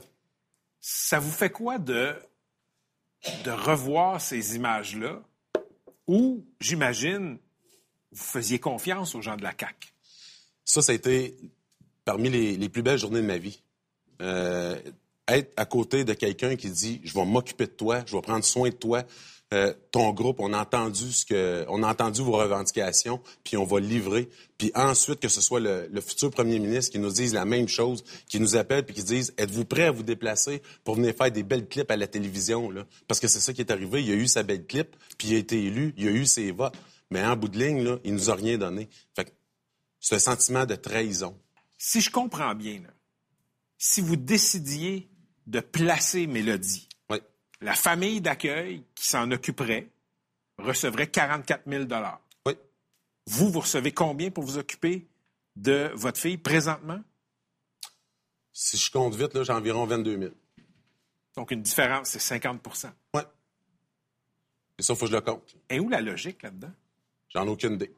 Ça 0.81 1.19
vous 1.19 1.31
fait 1.31 1.51
quoi 1.51 1.79
de, 1.79 2.15
de 3.45 3.51
revoir 3.51 4.21
ces 4.21 4.57
images-là 4.57 5.21
où, 6.11 6.45
j'imagine, 6.61 7.39
vous 8.11 8.25
faisiez 8.25 8.59
confiance 8.59 9.15
aux 9.15 9.23
gens 9.23 9.37
de 9.37 9.45
la 9.45 9.55
CAQ? 9.59 9.93
Ça, 10.65 10.83
ça 10.83 10.91
a 10.91 10.95
été 10.95 11.37
parmi 12.05 12.29
les, 12.29 12.57
les 12.57 12.69
plus 12.69 12.83
belles 12.83 12.99
journées 12.99 13.23
de 13.23 13.27
ma 13.27 13.39
vie. 13.39 13.63
Euh, 14.21 14.77
être 15.29 15.53
à 15.57 15.65
côté 15.65 16.05
de 16.05 16.13
quelqu'un 16.13 16.57
qui 16.57 16.69
dit 16.69 17.01
je 17.05 17.15
vais 17.15 17.25
m'occuper 17.25 17.67
de 17.67 17.73
toi, 17.73 18.03
je 18.07 18.17
vais 18.17 18.23
prendre 18.23 18.45
soin 18.45 18.71
de 18.71 18.75
toi. 18.75 19.05
Euh, 19.53 19.75
ton 19.91 20.13
groupe, 20.13 20.39
on 20.39 20.53
a 20.53 20.61
entendu 20.61 21.11
ce 21.11 21.27
que, 21.27 21.65
on 21.69 21.83
a 21.83 21.89
entendu 21.89 22.23
vos 22.23 22.37
revendications, 22.37 23.21
puis 23.43 23.57
on 23.57 23.65
va 23.65 23.81
livrer. 23.81 24.29
Puis 24.59 24.71
ensuite 24.77 25.19
que 25.19 25.29
ce 25.29 25.41
soit 25.41 25.59
le, 25.59 26.01
futur 26.01 26.31
premier 26.31 26.61
ministre 26.61 26.93
qui 26.93 27.01
nous 27.01 27.11
dise 27.11 27.35
la 27.35 27.45
même 27.45 27.67
chose, 27.67 28.05
qui 28.29 28.39
nous 28.39 28.55
appelle 28.55 28.87
puis 28.87 28.95
qui 28.95 29.03
dise 29.03 29.35
êtes-vous 29.39 29.65
prêt 29.65 29.87
à 29.87 29.91
vous 29.91 30.05
déplacer 30.05 30.63
pour 30.85 30.95
venir 30.95 31.15
faire 31.17 31.33
des 31.33 31.43
belles 31.43 31.67
clips 31.67 31.91
à 31.91 31.97
la 31.97 32.07
télévision 32.07 32.73
Parce 33.09 33.19
que 33.19 33.27
c'est 33.27 33.41
ça 33.41 33.53
qui 33.53 33.61
est 33.61 33.73
arrivé. 33.73 34.01
Il 34.01 34.09
y 34.09 34.13
a 34.13 34.17
eu 34.17 34.29
sa 34.29 34.45
belle 34.45 34.65
clip, 34.65 34.95
puis 35.19 35.29
il 35.29 35.35
a 35.35 35.39
été 35.39 35.61
élu, 35.65 35.95
il 35.97 36.07
a 36.07 36.13
eu 36.13 36.27
ses 36.27 36.53
votes, 36.53 36.77
mais 37.11 37.25
en 37.25 37.35
bout 37.35 37.49
de 37.49 37.59
ligne 37.59 37.83
là, 37.83 37.99
il 38.05 38.15
nous 38.15 38.31
a 38.31 38.37
rien 38.37 38.57
donné. 38.57 38.89
Fait 39.17 39.35
c'est 39.99 40.15
un 40.15 40.21
sentiment 40.21 40.65
de 40.65 40.77
trahison. 40.77 41.37
Si 41.77 42.01
je 42.01 42.11
comprends 42.11 42.55
bien, 42.55 42.83
si 43.79 44.01
vous 44.01 44.17
décidiez 44.17 45.11
de 45.49 45.59
placer 45.59 46.29
Mélodie. 46.29 46.90
La 47.61 47.75
famille 47.75 48.21
d'accueil 48.21 48.85
qui 48.95 49.07
s'en 49.07 49.31
occuperait 49.31 49.89
recevrait 50.59 51.09
44 51.09 51.63
000 51.67 51.85
Oui. 52.47 52.55
Vous, 53.27 53.51
vous 53.51 53.61
recevez 53.61 53.93
combien 53.93 54.31
pour 54.31 54.45
vous 54.45 54.59
occuper 54.59 55.07
de 55.57 55.91
votre 55.95 56.19
fille 56.19 56.39
présentement? 56.39 57.01
Si 58.53 58.77
je 58.77 58.91
compte 58.91 59.15
vite, 59.15 59.35
là, 59.35 59.43
j'ai 59.43 59.53
environ 59.53 59.87
22 59.87 60.19
000. 60.19 60.33
Donc, 61.37 61.51
une 61.51 61.63
différence, 61.63 62.11
c'est 62.11 62.39
50% 62.39 62.91
Ouais. 63.15 63.23
Et 64.79 64.83
ça, 64.83 64.93
il 64.93 64.97
faut 64.97 65.07
que 65.07 65.11
je 65.11 65.17
le 65.17 65.21
compte. 65.23 65.57
Et 65.69 65.81
où 65.81 65.89
la 65.89 66.01
logique 66.01 66.43
là-dedans? 66.43 66.73
J'en 67.29 67.47
ai 67.47 67.49
aucune 67.49 67.75
idée. 67.75 67.95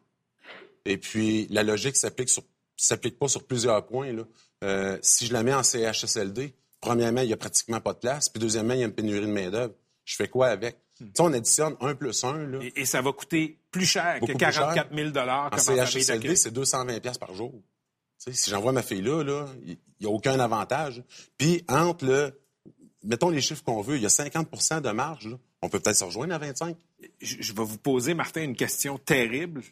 Et 0.84 0.98
puis, 0.98 1.46
la 1.48 1.62
logique 1.62 1.96
s'applique 1.96 2.28
sur 2.28 2.42
s'applique 2.76 3.18
pas 3.18 3.28
sur 3.28 3.46
plusieurs 3.46 3.86
points. 3.86 4.12
Là. 4.12 4.24
Euh, 4.64 4.98
si 5.02 5.26
je 5.26 5.32
la 5.32 5.42
mets 5.42 5.54
en 5.54 5.62
CHSLD, 5.62 6.54
premièrement, 6.82 7.22
il 7.22 7.28
n'y 7.28 7.32
a 7.32 7.38
pratiquement 7.38 7.80
pas 7.80 7.94
de 7.94 7.98
place. 7.98 8.28
Puis 8.28 8.40
deuxièmement, 8.40 8.74
il 8.74 8.80
y 8.80 8.82
a 8.82 8.86
une 8.86 8.92
pénurie 8.92 9.22
de 9.22 9.32
main-d'œuvre. 9.32 9.72
Je 10.04 10.16
fais 10.16 10.28
quoi 10.28 10.48
avec? 10.48 10.76
Tu 10.98 11.06
sais, 11.06 11.22
on 11.22 11.32
additionne 11.32 11.74
1 11.80 11.94
plus 11.94 12.22
1, 12.22 12.46
là. 12.48 12.58
Et, 12.60 12.82
et 12.82 12.84
ça 12.84 13.00
va 13.00 13.12
coûter 13.12 13.58
plus 13.70 13.86
cher 13.86 14.20
Beaucoup 14.20 14.32
que 14.32 14.38
plus 14.38 14.52
cher. 14.52 14.74
44 14.74 14.94
000 14.94 15.12
comme 15.12 15.28
En 15.28 15.86
CHSLD, 15.86 16.36
c'est 16.36 16.50
220 16.50 17.00
pièces 17.00 17.18
par 17.18 17.34
jour. 17.34 17.54
Tu 18.22 18.34
si 18.34 18.50
j'envoie 18.50 18.72
ma 18.72 18.82
fille 18.82 19.00
là, 19.00 19.22
là, 19.22 19.46
il 19.64 19.78
n'y 20.00 20.06
a 20.06 20.10
aucun 20.10 20.38
avantage. 20.38 21.02
Puis 21.38 21.64
entre 21.68 22.04
le, 22.04 22.40
mettons 23.02 23.30
les 23.30 23.40
chiffres 23.40 23.64
qu'on 23.64 23.80
veut, 23.80 23.96
il 23.96 24.02
y 24.02 24.06
a 24.06 24.10
50% 24.10 24.80
de 24.80 24.90
marge. 24.90 25.28
là. 25.28 25.38
On 25.62 25.68
peut 25.68 25.80
peut-être 25.80 25.96
se 25.96 26.04
rejoindre 26.04 26.34
à 26.34 26.38
25. 26.38 26.76
je, 27.20 27.36
je 27.40 27.52
vais 27.52 27.64
vous 27.64 27.78
poser, 27.78 28.14
Martin, 28.14 28.42
une 28.42 28.56
question 28.56 28.98
terrible. 28.98 29.62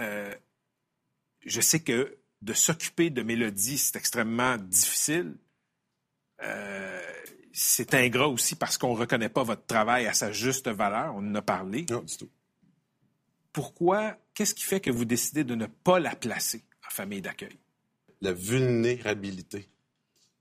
Euh, 0.00 0.32
je 1.44 1.60
sais 1.60 1.80
que 1.80 2.16
de 2.42 2.52
s'occuper 2.52 3.10
de 3.10 3.22
Mélodie, 3.22 3.78
c'est 3.78 3.96
extrêmement 3.96 4.56
difficile. 4.56 5.34
Euh, 6.42 7.00
c'est 7.52 7.94
ingrat 7.94 8.28
aussi 8.28 8.56
parce 8.56 8.76
qu'on 8.76 8.94
ne 8.94 8.98
reconnaît 8.98 9.28
pas 9.28 9.44
votre 9.44 9.64
travail 9.64 10.06
à 10.06 10.12
sa 10.12 10.32
juste 10.32 10.68
valeur. 10.68 11.14
On 11.14 11.18
en 11.18 11.34
a 11.36 11.42
parlé. 11.42 11.86
Non, 11.88 12.00
du 12.00 12.16
tout. 12.16 12.28
Pourquoi, 13.52 14.16
qu'est-ce 14.34 14.54
qui 14.54 14.64
fait 14.64 14.80
que 14.80 14.90
vous 14.90 15.04
décidez 15.04 15.44
de 15.44 15.54
ne 15.54 15.66
pas 15.66 16.00
la 16.00 16.16
placer 16.16 16.64
en 16.86 16.90
famille 16.90 17.22
d'accueil? 17.22 17.56
La 18.20 18.32
vulnérabilité. 18.32 19.68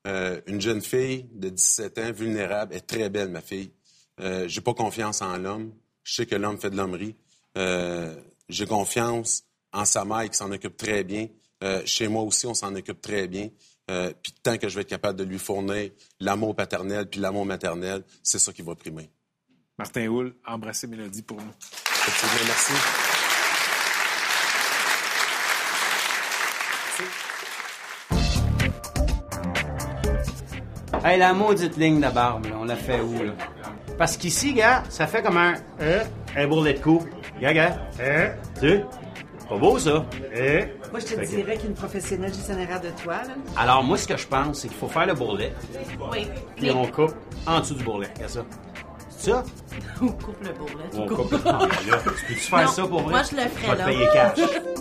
Euh, 0.07 0.41
une 0.47 0.59
jeune 0.59 0.81
fille 0.81 1.29
de 1.31 1.49
17 1.49 1.97
ans, 1.99 2.11
vulnérable, 2.11 2.73
est 2.73 2.87
très 2.87 3.09
belle, 3.09 3.29
ma 3.29 3.41
fille. 3.41 3.71
Euh, 4.19 4.47
j'ai 4.47 4.61
pas 4.61 4.73
confiance 4.73 5.21
en 5.21 5.37
l'homme. 5.37 5.73
Je 6.03 6.15
sais 6.15 6.25
que 6.25 6.35
l'homme 6.35 6.59
fait 6.59 6.71
de 6.71 6.75
l'hommerie. 6.75 7.15
Euh, 7.57 8.19
j'ai 8.49 8.65
confiance 8.65 9.43
en 9.71 9.85
sa 9.85 10.03
mère 10.05 10.29
qui 10.29 10.37
s'en 10.37 10.51
occupe 10.51 10.75
très 10.75 11.03
bien. 11.03 11.27
Chez 11.85 12.09
moi 12.09 12.23
aussi, 12.23 12.45
on 12.45 12.53
s'en 12.53 12.75
occupe 12.75 12.99
très 12.99 13.25
bien. 13.29 13.47
Euh, 13.91 14.13
puis 14.21 14.33
tant 14.41 14.57
que 14.57 14.69
je 14.69 14.75
vais 14.75 14.81
être 14.81 14.89
capable 14.89 15.19
de 15.19 15.25
lui 15.25 15.39
fournir 15.39 15.91
l'amour 16.19 16.55
paternel 16.55 17.09
puis 17.09 17.19
l'amour 17.19 17.45
maternel, 17.45 18.03
c'est 18.21 18.39
ça 18.39 18.53
qui 18.53 18.61
va 18.61 18.75
primer. 18.75 19.09
Martin 19.77 20.07
Houle, 20.07 20.35
embrassez 20.45 20.87
Mélodie 20.87 21.23
pour 21.23 21.37
nous. 21.37 21.51
Merci. 22.45 22.73
Hey, 31.03 31.19
la 31.19 31.33
maudite 31.33 31.75
ligne 31.75 31.99
de 31.99 32.07
barbe, 32.07 32.45
là, 32.45 32.55
on 32.57 32.63
l'a 32.63 32.77
fait 32.77 33.01
où, 33.01 33.23
là? 33.23 33.33
Parce 33.97 34.15
qu'ici, 34.15 34.53
gars, 34.53 34.83
ça 34.89 35.05
fait 35.05 35.21
comme 35.21 35.35
un... 35.35 35.55
Hein? 35.81 36.03
Un 36.35 36.47
bourrelet 36.47 36.75
de 36.75 36.79
cou. 36.79 37.05
Gars, 37.41 37.53
gars. 37.53 37.77
Hein? 37.99 38.35
Tu? 38.61 38.79
Sais? 39.43 39.49
Pas 39.49 39.57
beau, 39.57 39.77
ça. 39.79 40.05
Hein? 40.35 40.65
Moi, 40.91 40.99
je 40.99 41.15
te 41.15 41.25
dirais 41.25 41.57
qu'une 41.57 41.73
professionnelle 41.73 42.33
gestionnaire 42.33 42.81
de 42.81 42.89
toi, 43.03 43.15
là. 43.15 43.33
Alors, 43.57 43.83
moi, 43.83 43.97
ce 43.97 44.07
que 44.07 44.17
je 44.17 44.27
pense, 44.27 44.59
c'est 44.61 44.67
qu'il 44.67 44.77
faut 44.77 44.87
faire 44.87 45.05
le 45.05 45.13
bourrelet, 45.13 45.53
Oui. 46.11 46.27
puis 46.55 46.71
on 46.71 46.85
coupe 46.87 47.13
en 47.45 47.59
dessous 47.59 47.75
du 47.75 47.83
bourrelet. 47.83 48.07
Regarde 48.15 48.31
ça. 48.31 48.45
C'est 49.09 49.31
ça? 49.31 49.43
On 50.01 50.07
coupe 50.07 50.43
le 50.43 50.51
bourrelet. 50.51 50.85
On 50.97 51.05
coupe 51.07 51.29
coupes. 51.29 51.31
le 51.31 51.39
Ah, 51.45 51.59
là, 51.59 51.97
tu 52.03 52.25
peux-tu 52.27 52.39
faire 52.39 52.65
Non, 52.65 52.67
ça 52.67 52.81
pour 52.87 53.01
vrai? 53.03 53.11
moi, 53.11 53.21
je 53.23 53.35
le 53.37 53.41
ferais, 53.43 53.51
Je 53.63 53.71
vais 53.71 53.73
te 53.73 53.77
là. 53.77 53.85
payer 53.85 54.07
cash. 54.13 54.39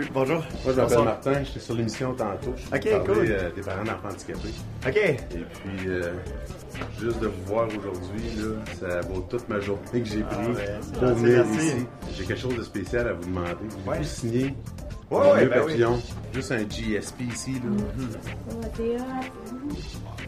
plus. 0.00 0.10
Bonjour. 0.12 0.36
Moi, 0.38 0.44
je 0.66 0.80
m'appelle. 0.80 1.04
Martin, 1.04 1.44
j'étais 1.44 1.60
sur 1.60 1.74
l'émission 1.74 2.14
tantôt. 2.14 2.54
Je 2.56 2.66
Ok, 2.76 2.90
parlais, 2.90 3.04
cool. 3.06 3.26
euh, 3.30 3.50
des 3.54 3.60
parents 3.62 3.84
d'enfants 3.84 4.08
handicapés. 4.08 4.48
OK. 4.86 4.96
Et 4.96 5.16
puis, 5.34 5.88
euh, 5.88 6.12
juste 7.00 7.20
de 7.20 7.26
vous 7.26 7.44
voir 7.46 7.66
aujourd'hui, 7.68 8.22
là, 8.36 8.54
ça 8.80 9.00
vaut 9.02 9.20
toute 9.28 9.48
ma 9.48 9.60
journée 9.60 10.00
que 10.02 10.04
j'ai 10.04 10.22
pris 10.22 10.36
Ah 10.40 10.80
c'est 10.82 10.92
pour 10.98 11.08
venir 11.14 11.44
merci. 11.46 11.66
ici. 11.66 11.86
J'ai 12.16 12.24
quelque 12.24 12.40
chose 12.40 12.56
de 12.56 12.62
spécial 12.62 13.08
à 13.08 13.12
vous 13.14 13.24
demander. 13.24 13.54
Vous 13.84 13.90
Ouais. 13.90 14.02
signer 14.04 14.54
Ouais, 15.10 15.18
mon 15.18 15.32
ouais, 15.32 15.40
vieux 15.40 15.48
ben 15.48 15.56
oui. 15.58 15.66
papillon, 15.72 16.02
juste 16.32 16.52
un 16.52 16.68
GSP 16.68 17.20
ici. 17.32 17.54
Là. 17.54 17.84
Ah, 18.50 20.19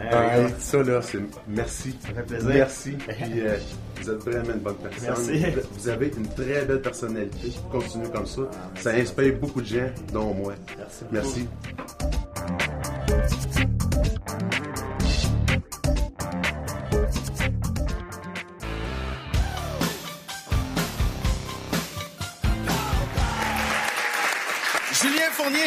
Hey, 0.00 0.46
ça, 0.58 0.82
là, 0.82 1.00
c'est 1.02 1.18
merci. 1.48 1.96
Ça 2.02 2.08
fait 2.14 2.22
plaisir. 2.22 2.48
Merci. 2.48 2.90
Puis, 3.08 3.40
euh, 3.40 3.56
vous 4.00 4.10
êtes 4.10 4.18
vraiment 4.24 4.54
une 4.54 4.60
bonne 4.60 4.76
personne. 4.76 5.08
Merci. 5.34 5.60
Vous- 5.72 5.88
avez 5.88 6.08
une 6.16 6.26
très 6.28 6.64
belle 6.64 6.80
personnalité. 6.80 7.52
Continuez 7.70 8.08
comme 8.08 8.26
ça. 8.26 8.42
Ça 8.76 8.90
inspire 8.92 9.34
beaucoup 9.38 9.60
de 9.60 9.66
gens, 9.66 9.90
dont 10.12 10.32
moi. 10.34 10.54
Merci. 10.78 11.04
Merci. 11.10 11.48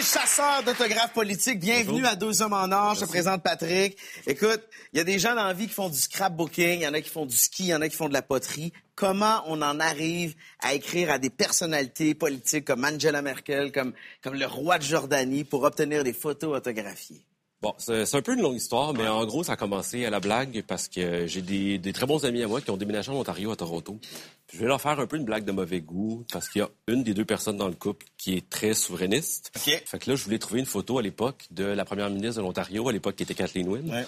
Chasseur 0.03 0.63
d'autographes 0.63 1.13
politiques. 1.13 1.59
Bienvenue 1.59 2.05
à 2.05 2.15
Deux 2.15 2.41
Hommes 2.41 2.53
en 2.53 2.69
Or. 2.71 2.95
Je 2.95 3.01
te 3.01 3.05
présente 3.05 3.41
Patrick. 3.41 3.97
Écoute, 4.27 4.61
il 4.91 4.97
y 4.97 4.99
a 4.99 5.05
des 5.05 5.17
gens 5.17 5.33
dans 5.33 5.45
la 5.45 5.53
vie 5.53 5.67
qui 5.67 5.73
font 5.73 5.87
du 5.87 5.97
scrapbooking, 5.97 6.79
il 6.79 6.81
y 6.81 6.87
en 6.87 6.93
a 6.93 6.99
qui 6.99 7.09
font 7.09 7.25
du 7.25 7.35
ski, 7.35 7.63
il 7.63 7.69
y 7.69 7.75
en 7.75 7.81
a 7.81 7.87
qui 7.87 7.95
font 7.95 8.09
de 8.09 8.13
la 8.13 8.21
poterie. 8.21 8.73
Comment 8.95 9.43
on 9.47 9.61
en 9.61 9.79
arrive 9.79 10.35
à 10.59 10.73
écrire 10.73 11.09
à 11.09 11.19
des 11.19 11.29
personnalités 11.29 12.15
politiques 12.15 12.65
comme 12.65 12.83
Angela 12.83 13.21
Merkel, 13.21 13.71
comme, 13.71 13.93
comme 14.21 14.35
le 14.35 14.45
roi 14.45 14.77
de 14.77 14.83
Jordanie 14.83 15.45
pour 15.45 15.63
obtenir 15.63 16.03
des 16.03 16.13
photos 16.13 16.57
autographiées? 16.57 17.25
Bon, 17.63 17.73
c'est 17.77 18.13
un 18.13 18.21
peu 18.21 18.33
une 18.33 18.41
longue 18.41 18.57
histoire, 18.57 18.93
mais 18.93 19.07
en 19.07 19.25
gros, 19.25 19.41
ça 19.41 19.53
a 19.53 19.55
commencé 19.55 20.03
à 20.03 20.09
la 20.09 20.19
blague 20.19 20.65
parce 20.67 20.89
que 20.89 21.25
j'ai 21.27 21.41
des, 21.41 21.77
des 21.77 21.93
très 21.93 22.05
bons 22.05 22.25
amis 22.25 22.43
à 22.43 22.47
moi 22.49 22.59
qui 22.59 22.69
ont 22.71 22.75
déménagé 22.75 23.09
en 23.09 23.15
Ontario, 23.15 23.51
à 23.51 23.55
Toronto. 23.55 23.99
Puis 24.47 24.57
je 24.57 24.63
vais 24.63 24.67
leur 24.67 24.81
faire 24.81 24.99
un 24.99 25.07
peu 25.07 25.15
une 25.15 25.23
blague 25.23 25.45
de 25.45 25.53
mauvais 25.53 25.79
goût 25.79 26.25
parce 26.29 26.49
qu'il 26.49 26.59
y 26.59 26.65
a 26.65 26.69
une 26.87 27.03
des 27.03 27.13
deux 27.13 27.23
personnes 27.23 27.55
dans 27.55 27.69
le 27.69 27.73
couple 27.73 28.05
qui 28.17 28.35
est 28.35 28.49
très 28.49 28.73
souverainiste. 28.73 29.53
OK. 29.55 29.81
Fait 29.85 29.97
que 29.97 30.09
là, 30.09 30.17
je 30.17 30.25
voulais 30.25 30.39
trouver 30.39 30.59
une 30.59 30.65
photo 30.65 30.97
à 30.97 31.01
l'époque 31.01 31.45
de 31.51 31.63
la 31.63 31.85
première 31.85 32.09
ministre 32.09 32.35
de 32.35 32.41
l'Ontario, 32.41 32.89
à 32.89 32.91
l'époque 32.91 33.15
qui 33.15 33.23
était 33.23 33.33
Kathleen 33.33 33.69
Wynne. 33.69 33.89
Ouais. 33.89 34.05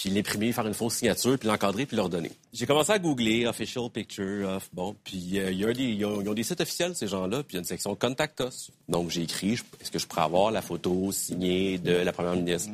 Puis 0.00 0.08
l'imprimer, 0.08 0.50
faire 0.52 0.66
une 0.66 0.72
fausse 0.72 0.94
signature, 0.94 1.38
puis 1.38 1.46
l'encadrer, 1.46 1.84
puis 1.84 1.94
leur 1.94 2.08
donner. 2.08 2.30
J'ai 2.54 2.64
commencé 2.66 2.90
à 2.90 2.98
googler 2.98 3.46
official 3.46 3.90
picture 3.90 4.48
of 4.48 4.66
bon, 4.72 4.96
puis 5.04 5.38
euh, 5.38 5.50
il 5.52 5.58
y 5.58 5.64
a 5.66 5.72
des, 5.74 5.82
ils, 5.82 6.04
ont, 6.06 6.22
ils 6.22 6.28
ont 6.28 6.32
des 6.32 6.42
sites 6.42 6.60
officiels 6.62 6.96
ces 6.96 7.06
gens-là, 7.06 7.42
puis 7.42 7.48
il 7.50 7.54
y 7.54 7.58
a 7.58 7.60
une 7.60 7.66
section 7.66 7.94
contact 7.94 8.40
us. 8.40 8.70
Donc 8.88 9.10
j'ai 9.10 9.22
écrit, 9.22 9.56
je- 9.56 9.62
est-ce 9.80 9.90
que 9.90 9.98
je 9.98 10.06
pourrais 10.06 10.22
avoir 10.22 10.50
la 10.52 10.62
photo 10.62 11.12
signée 11.12 11.76
de 11.76 11.92
la 11.92 12.12
première 12.12 12.34
ministre? 12.34 12.70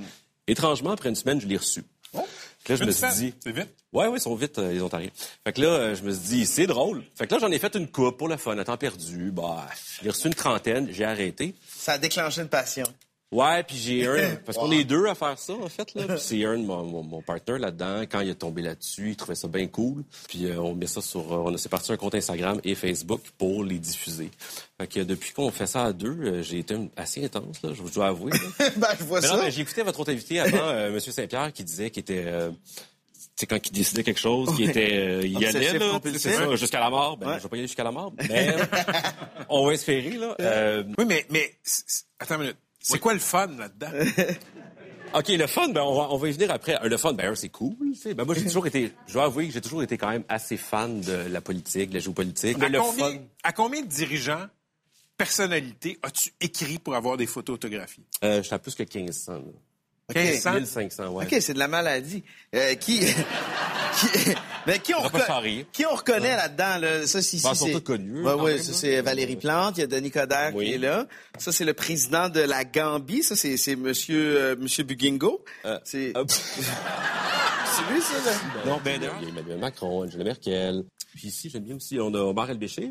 Étrangement, 0.47 0.93
après 0.93 1.09
une 1.09 1.17
semaine, 1.17 1.41
je 1.41 1.49
l'ai 1.49 1.57
reçue. 1.57 1.83
Puis 2.13 2.73
là, 2.73 2.77
je 2.77 2.85
me 2.85 2.93
suis 2.93 3.07
dit, 3.17 3.35
C'est 3.43 3.53
vite. 3.53 3.69
Ouais, 3.93 4.07
ouais, 4.07 4.19
ils 4.19 4.21
sont 4.21 4.35
vite, 4.37 4.59
euh, 4.59 4.73
les 4.73 4.81
Ontariens. 4.81 5.11
Fait 5.45 5.53
que 5.53 5.61
là, 5.61 5.69
euh, 5.69 5.95
je 5.97 6.03
me 6.03 6.13
suis 6.13 6.21
dit, 6.29 6.47
c'est 6.47 6.67
drôle. 6.67 7.03
Fait 7.15 7.27
que 7.27 7.35
là, 7.35 7.41
j'en 7.41 7.51
ai 7.51 7.59
fait 7.59 7.75
une 7.75 7.89
coupe 7.89 8.17
pour 8.17 8.29
le 8.29 8.37
fun, 8.37 8.57
à 8.59 8.65
temps 8.65 8.77
perdu. 8.77 9.31
Bah, 9.33 9.67
j'ai 10.03 10.11
reçu 10.11 10.27
une 10.29 10.35
trentaine, 10.35 10.89
j'ai 10.93 11.05
arrêté. 11.05 11.55
Ça 11.77 11.93
a 11.95 11.99
déclenché 11.99 12.41
une 12.43 12.49
passion. 12.49 12.87
Ouais, 13.33 13.63
puis 13.65 13.77
j'ai 13.77 14.07
un... 14.07 14.37
Parce 14.37 14.57
qu'on 14.57 14.71
est 14.71 14.85
deux 14.85 15.07
à 15.07 15.15
faire 15.17 15.37
ça, 15.37 15.53
en 15.55 15.69
fait, 15.69 15.95
là. 15.95 16.05
Puis 16.07 16.19
c'est 16.21 16.45
un 16.45 16.57
de 16.59 16.65
mon, 16.65 16.85
mon, 16.85 17.03
mon 17.03 17.23
partner 17.23 17.59
là-dedans. 17.59 18.03
Quand 18.03 18.21
il 18.21 18.29
est 18.31 18.35
tombé 18.37 18.63
là-dessus, 18.63 19.11
il 19.11 19.17
trouvait 19.17 19.35
ça 19.35 19.49
bien 19.49 19.67
cool. 19.67 20.05
Puis 20.29 20.47
euh, 20.47 20.61
on 20.61 20.75
met 20.75 20.87
ça 20.87 21.01
sur... 21.03 21.21
euh, 21.33 21.39
on 21.45 21.53
a 21.55 21.59
c'est 21.59 21.69
parti 21.69 21.91
un 21.91 21.97
compte 21.97 22.15
Instagram 22.15 22.61
et 22.63 22.77
Facebook 22.77 23.21
pour 23.37 23.65
les 23.65 23.79
diffuser. 23.81 24.31
Fait 24.81 24.87
que 24.87 25.01
depuis 25.01 25.33
qu'on 25.33 25.51
fait 25.51 25.67
ça 25.67 25.87
à 25.87 25.93
deux, 25.93 26.17
euh, 26.23 26.43
j'ai 26.43 26.61
été 26.61 26.77
assez 26.97 27.25
intense, 27.25 27.61
là, 27.63 27.71
je 27.75 27.83
vous 27.83 27.91
dois 27.91 28.07
avouer. 28.07 28.31
ben, 28.77 28.89
je 28.99 29.05
vois 29.05 29.21
Mais 29.21 29.27
ça. 29.27 29.37
non, 29.37 29.43
mais 29.43 29.51
j'ai 29.51 29.63
écouté 29.63 29.83
votre 29.83 29.99
autre 29.99 30.13
invité 30.13 30.39
avant, 30.39 30.57
euh, 30.69 30.89
M. 30.93 31.01
Saint-Pierre, 31.01 31.53
qui 31.53 31.65
disait 31.65 31.91
qu'il 31.91 32.03
était... 32.03 32.25
euh, 32.27 32.51
tu 32.51 33.41
sais, 33.41 33.47
quand 33.49 33.59
il 33.67 33.73
décidait 33.73 34.03
quelque 34.05 34.21
chose, 34.21 34.55
qu'il 34.55 34.71
était, 34.71 34.93
euh, 34.95 35.21
il 35.27 35.37
Obsessif, 35.37 35.57
allait, 35.69 35.79
là, 35.81 36.01
c'est 36.17 36.33
ça, 36.33 36.57
jusqu'à 36.57 36.81
la 36.81 36.89
mort. 36.91 37.17
Ben, 37.19 37.27
Ouais. 37.27 37.35
je 37.39 37.43
vais 37.43 37.49
pas 37.51 37.57
y 37.57 37.59
aller 37.59 37.67
jusqu'à 37.69 37.85
la 37.85 37.91
mort, 37.93 38.13
mais 38.31 38.55
on 39.51 39.67
va 39.67 39.75
espérer, 39.75 40.13
là. 40.13 40.35
Euh, 40.41 40.85
Oui, 40.97 41.05
mais, 41.07 41.27
mais 41.29 41.53
attends 42.19 42.37
une 42.37 42.41
minute. 42.43 42.57
C'est 42.89 42.99
quoi 43.01 43.13
le 43.15 43.19
fun 43.19 43.49
là-dedans? 43.49 43.91
OK, 45.15 45.29
le 45.29 45.47
fun, 45.47 45.69
ben, 45.69 45.83
on, 45.83 45.95
va, 45.95 46.09
on 46.11 46.17
va 46.19 46.29
y 46.29 46.33
venir 46.33 46.51
après. 46.51 46.81
Euh, 46.83 46.89
Le 46.89 46.97
fun, 46.97 47.13
ben, 47.15 47.35
c'est 47.35 47.49
cool. 47.49 47.75
Ben, 48.15 48.25
moi, 48.25 48.35
j'ai 48.35 48.43
toujours 48.47 48.67
été, 48.67 48.93
je 49.07 49.13
dois 49.15 49.25
avouer 49.25 49.47
que 49.49 49.53
j'ai 49.55 49.61
toujours 49.61 49.83
été 49.83 49.97
quand 49.97 50.11
même 50.11 50.25
assez 50.29 50.57
fan 50.57 51.01
de 51.01 51.13
la 51.13 51.41
politique, 51.41 51.91
de 51.91 51.95
la 51.95 52.01
géopolitique. 52.01 52.59
Mais 52.59 52.67
à, 52.67 52.69
le 52.69 52.81
combien, 52.81 53.11
fun, 53.11 53.19
à 53.43 53.53
combien 53.53 53.83
de 53.83 53.87
dirigeants, 53.87 54.47
personnalités, 55.17 55.99
as-tu 56.03 56.33
écrit 56.41 56.79
pour 56.79 56.95
avoir 56.95 57.17
des 57.17 57.27
photos 57.27 57.55
autographiées? 57.55 58.05
euh, 58.25 58.39
je 58.39 58.43
suis 58.47 58.55
à 58.55 58.59
plus 58.59 58.75
que 58.75 58.83
1500. 58.83 59.33
là. 59.33 59.41
1500? 60.15 60.53
1500, 60.55 61.09
ouais. 61.09 61.25
OK, 61.27 61.37
c'est 61.41 61.55
de 61.55 61.59
la 61.59 61.67
maladie. 61.69 62.23
Euh, 62.55 62.75
qui, 62.77 63.01
qui, 64.01 64.09
mais 64.67 64.79
qui 64.79 64.95
on, 64.95 64.99
On 65.01 65.09
reco- 65.09 65.65
qui 65.73 65.85
on 65.85 65.95
reconnaît 65.97 66.37
là-dedans? 66.37 66.79
Là? 66.79 67.07
Ça, 67.07 67.21
c'est, 67.23 67.43
Ben, 67.43 67.51
ils 67.53 67.57
sont 67.57 67.67
c'est... 67.67 67.73
tous 67.73 67.81
connus, 67.81 68.23
Ouais, 68.23 68.33
ouais, 68.35 68.53
même, 68.55 68.63
ça, 68.63 68.71
là. 68.71 68.77
c'est 68.79 69.01
Valérie 69.03 69.37
Plante. 69.37 69.79
Il 69.79 69.81
y 69.81 69.85
a 69.85 69.87
Denis 69.89 70.13
Coderre 70.13 70.53
Oui. 70.55 70.67
qui 70.67 70.75
est 70.75 70.79
là. 70.79 71.07
Ça, 71.39 71.51
c'est 71.51 71.65
le 71.65 71.75
président 71.75 72.29
de 72.29 72.41
la 72.41 72.65
Gambie. 72.65 73.25
Ça, 73.25 73.35
c'est, 73.35 73.57
c'est 73.57 73.75
Monsieur, 73.75 74.37
euh, 74.39 74.57
Monsieur 74.57 74.85
Bugingo. 74.85 75.45
Euh, 75.65 75.79
c'est... 75.85 76.13
c'est 76.29 77.93
lui, 77.93 78.01
ça, 78.01 78.15
là? 78.31 78.37
Non, 78.65 78.81
ben, 78.85 79.01
il 79.03 79.25
y 79.25 79.27
a 79.27 79.29
Emmanuel 79.29 79.59
Macron, 79.59 80.05
Angela 80.05 80.23
Merkel. 80.25 80.85
Puis 81.17 81.29
ici, 81.29 81.49
j'aime 81.49 81.63
bien 81.65 81.77
aussi, 81.77 81.99
on 81.99 82.13
a 82.13 82.19
Omar 82.19 82.51
El-Béchir, 82.51 82.91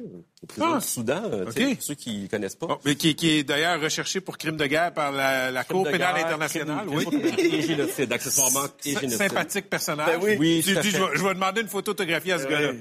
Ah. 0.60 0.80
du 0.82 0.86
Soudan, 0.88 1.22
euh, 1.26 1.46
tu 1.46 1.52
sais, 1.62 1.66
OK. 1.68 1.74
pour 1.76 1.84
ceux 1.84 1.94
qui 1.94 2.18
ne 2.24 2.28
connaissent 2.28 2.56
pas. 2.56 2.66
Bon, 2.66 2.80
mais 2.84 2.96
qui, 2.96 3.14
qui 3.16 3.30
est 3.30 3.44
d'ailleurs 3.44 3.80
recherché 3.80 4.20
pour 4.20 4.38
crime 4.40 4.58
de 4.58 4.66
guerre 4.66 4.92
par 4.94 5.12
la, 5.12 5.52
la 5.52 5.64
Cour 5.64 5.84
pénale 5.84 6.16
guerre, 6.16 6.26
internationale. 6.26 6.88
crime- 6.88 6.98
Oui. 6.98 7.32
crime 7.32 7.54
et 7.54 7.62
génocide, 7.62 8.12
accessoirement, 8.12 8.66
et 8.84 8.94
génocide. 8.96 9.12
Sympathique 9.20 9.70
personnage. 9.70 10.08
Ben 10.20 10.20
oui. 10.24 10.38
Oui, 10.40 10.62
tu 10.66 10.74
fait. 10.74 10.82
je 10.82 10.98
vais, 10.98 11.06
je 11.18 11.24
vais 11.24 11.34
demander 11.36 11.62
une 11.62 11.68
photo 11.68 11.92
autographiée 11.92 12.34
à 12.34 12.40
ce 12.40 12.48
gars-là. 12.48 12.74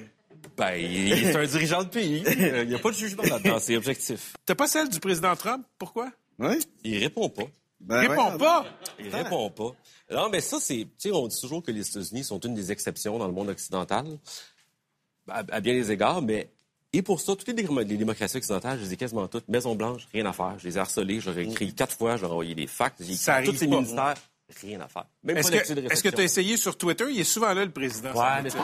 Ben, 0.56 0.74
il 0.76 1.12
est 1.12 1.36
un 1.36 1.44
dirigeant 1.44 1.82
de 1.84 1.88
pays. 1.88 2.22
Il 2.26 2.68
n'y 2.68 2.74
a 2.74 2.78
pas 2.78 2.90
de 2.90 2.96
jugement 2.96 3.22
là-dedans, 3.24 3.58
c'est 3.60 3.76
objectif. 3.76 4.32
T'as 4.46 4.54
pas 4.54 4.66
celle 4.66 4.88
du 4.88 4.98
président 4.98 5.36
Trump? 5.36 5.66
Pourquoi? 5.78 6.10
Oui. 6.38 6.56
Il 6.84 6.98
répond 6.98 7.28
pas. 7.28 7.44
Ben, 7.80 7.98
Réponds 8.08 8.32
ouais. 8.32 8.38
pas! 8.38 8.64
Il 8.98 9.14
répond 9.14 9.50
pas. 9.50 9.72
Non, 10.10 10.30
mais 10.30 10.40
ça, 10.40 10.58
c'est. 10.58 10.76
Tu 10.84 10.88
sais, 10.96 11.10
on 11.12 11.26
dit 11.26 11.38
toujours 11.38 11.62
que 11.62 11.70
les 11.70 11.86
États-Unis 11.86 12.24
sont 12.24 12.40
une 12.40 12.54
des 12.54 12.72
exceptions 12.72 13.18
dans 13.18 13.26
le 13.26 13.32
monde 13.34 13.50
occidental, 13.50 14.06
à, 15.28 15.42
à 15.50 15.60
bien 15.60 15.74
des 15.74 15.90
égards, 15.90 16.22
mais. 16.22 16.48
Et 16.92 17.02
pour 17.02 17.20
ça, 17.20 17.34
toutes 17.34 17.48
les, 17.48 17.54
démo- 17.54 17.80
les 17.82 17.96
démocraties 17.96 18.36
occidentales, 18.36 18.78
je 18.78 18.84
les 18.84 18.92
ai 18.92 18.96
quasiment 18.96 19.26
toutes. 19.26 19.48
Maison-Blanche, 19.48 20.06
rien 20.12 20.26
à 20.26 20.32
faire. 20.32 20.54
Je 20.60 20.68
les 20.68 20.76
ai 20.76 20.80
harcelés, 20.80 21.18
j'aurais 21.18 21.44
écrit 21.44 21.74
quatre 21.74 21.96
fois, 21.96 22.16
j'aurais 22.16 22.30
envoyé 22.32 22.54
des 22.54 22.68
fax, 22.68 23.02
j'ai 23.02 23.14
écrit 23.14 23.44
tous 23.50 23.56
ces 23.56 23.66
pas. 23.66 23.74
ministères, 23.74 24.14
rien 24.62 24.80
à 24.80 24.86
faire. 24.86 25.04
Même 25.24 25.36
Est-ce 25.38 25.50
que 25.50 25.56
est-ce 25.92 26.02
que 26.04 26.08
tu 26.10 26.20
as 26.20 26.22
essayé 26.22 26.56
sur 26.56 26.78
Twitter? 26.78 27.06
Il 27.10 27.18
est 27.18 27.24
souvent 27.24 27.52
là, 27.52 27.64
le 27.64 27.72
président. 27.72 28.12
Ouais, 28.12 28.42
mais 28.44 28.50
je. 28.50 28.56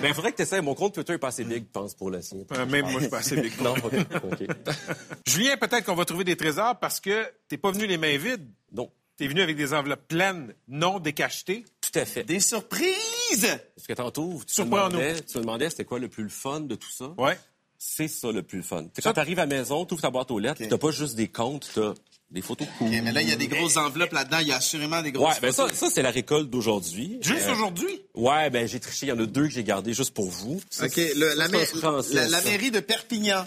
Ben, 0.00 0.04
il 0.08 0.14
faudrait 0.14 0.30
que 0.30 0.36
tu 0.36 0.42
essaies. 0.42 0.60
Mon 0.62 0.74
compte 0.76 0.94
Twitter 0.94 1.14
est 1.14 1.18
pas 1.18 1.28
assez 1.28 1.42
big, 1.42 1.64
je 1.64 1.70
pense, 1.72 1.94
pour 1.94 2.10
le 2.12 2.22
sien. 2.22 2.38
Euh, 2.52 2.66
même 2.66 2.82
moi, 2.84 2.92
je 2.94 2.98
suis 3.00 3.08
pas 3.08 3.18
assez 3.18 3.40
big. 3.40 3.52
non, 3.60 3.72
OK. 3.72 3.92
OK. 4.22 4.46
Julien, 5.26 5.56
peut-être 5.56 5.84
qu'on 5.84 5.96
va 5.96 6.04
trouver 6.04 6.22
des 6.22 6.36
trésors 6.36 6.78
parce 6.78 7.00
que 7.00 7.26
t'es 7.48 7.56
pas 7.58 7.72
venu 7.72 7.88
les 7.88 7.98
mains 7.98 8.16
vides. 8.18 8.46
Non. 8.72 8.88
T'es 9.16 9.28
venu 9.28 9.42
avec 9.42 9.56
des 9.56 9.72
enveloppes 9.74 10.08
pleines, 10.08 10.54
non 10.66 10.98
décachetées. 10.98 11.64
Tout 11.80 11.98
à 11.98 12.04
fait. 12.04 12.24
Des 12.24 12.40
surprises! 12.40 13.46
Parce 13.76 13.86
que 13.86 13.92
tantôt, 13.92 14.40
tu 14.46 14.60
me 14.62 14.66
demandais, 14.66 15.20
tu 15.22 15.38
me 15.38 15.42
demandais 15.42 15.70
c'était 15.70 15.84
quoi 15.84 15.98
le 15.98 16.08
plus 16.08 16.24
le 16.24 16.28
fun 16.28 16.60
de 16.60 16.74
tout 16.74 16.90
ça. 16.90 17.12
Ouais. 17.18 17.38
C'est 17.78 18.08
ça 18.08 18.32
le 18.32 18.42
plus 18.42 18.62
fun. 18.62 18.86
Quand 19.02 19.12
tu 19.12 19.20
arrives 19.20 19.38
à 19.38 19.42
la 19.46 19.54
maison, 19.56 19.84
tu 19.84 19.94
ouvres 19.94 20.02
ta 20.02 20.10
boîte 20.10 20.30
aux 20.30 20.38
lettres, 20.38 20.62
t'as 20.68 20.78
pas 20.78 20.90
juste 20.90 21.14
des 21.16 21.28
comptes, 21.28 21.68
t'as 21.74 21.92
des 22.30 22.40
photos 22.40 22.66
cool. 22.78 22.88
OK, 22.88 22.94
mais 23.04 23.12
là, 23.12 23.20
il 23.22 23.28
y 23.28 23.32
a 23.32 23.36
des 23.36 23.46
grosses 23.46 23.76
enveloppes 23.76 24.12
là-dedans. 24.12 24.38
Il 24.40 24.48
y 24.48 24.52
a 24.52 24.56
assurément 24.56 25.02
des 25.02 25.12
grosses 25.12 25.34
Ouais, 25.34 25.40
ben 25.40 25.52
ça, 25.52 25.68
ça 25.72 25.90
c'est 25.90 26.02
la 26.02 26.10
récolte 26.10 26.48
d'aujourd'hui. 26.50 27.18
Juste 27.20 27.46
Euh, 27.46 27.52
aujourd'hui? 27.52 28.02
Ouais, 28.14 28.48
ben 28.50 28.66
j'ai 28.66 28.80
triché. 28.80 29.06
Il 29.06 29.08
y 29.10 29.12
en 29.12 29.18
a 29.20 29.26
deux 29.26 29.44
que 29.44 29.50
j'ai 29.52 29.62
gardés 29.64 29.92
juste 29.94 30.14
pour 30.14 30.28
vous. 30.30 30.60
Ça, 30.70 30.86
OK, 30.86 30.96
le- 30.96 31.34
la, 31.36 31.46
ma- 31.48 32.40
mairie 32.42 32.70
de 32.70 32.80
Perpignan. 32.80 33.44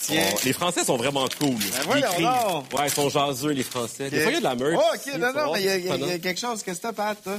Tiens. 0.00 0.24
Oh, 0.32 0.38
les 0.44 0.52
Français 0.52 0.84
sont 0.84 0.96
vraiment 0.96 1.26
cool. 1.38 1.56
Ben 1.56 2.02
Ils 2.18 2.22
donc. 2.22 2.72
Ouais, 2.72 2.86
ils 2.86 2.90
sont 2.90 3.08
jaseux, 3.10 3.50
les 3.50 3.62
Français. 3.62 4.10
Des 4.10 4.20
fois, 4.20 4.30
il 4.30 4.34
y 4.34 4.36
a 4.36 4.40
de 4.40 4.44
la 4.44 4.54
meurtre. 4.54 4.82
Oh, 4.82 4.96
OK, 4.96 5.18
non, 5.18 5.32
non, 5.32 5.52
mais 5.52 5.62
il 5.62 5.84
y, 5.84 5.84
y 5.84 6.08
y 6.08 6.12
a 6.12 6.18
quelque 6.18 6.40
chose. 6.40 6.62
Qu'est-ce 6.62 6.78
que 6.78 6.82
t'as, 6.82 6.92
Pat, 6.92 7.22
toi? 7.22 7.38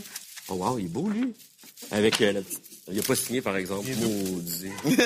Oh, 0.49 0.55
wow, 0.55 0.78
il 0.78 0.86
est 0.86 0.88
beau, 0.89 1.07
lui. 1.10 1.34
Avec 1.91 2.20
euh, 2.22 2.34
la 2.34 2.41
petite... 2.41 2.62
Il 2.91 2.99
a 2.99 3.03
pas 3.03 3.15
signé, 3.15 3.41
par 3.41 3.55
exemple. 3.57 3.87
Maudit. 3.87 4.71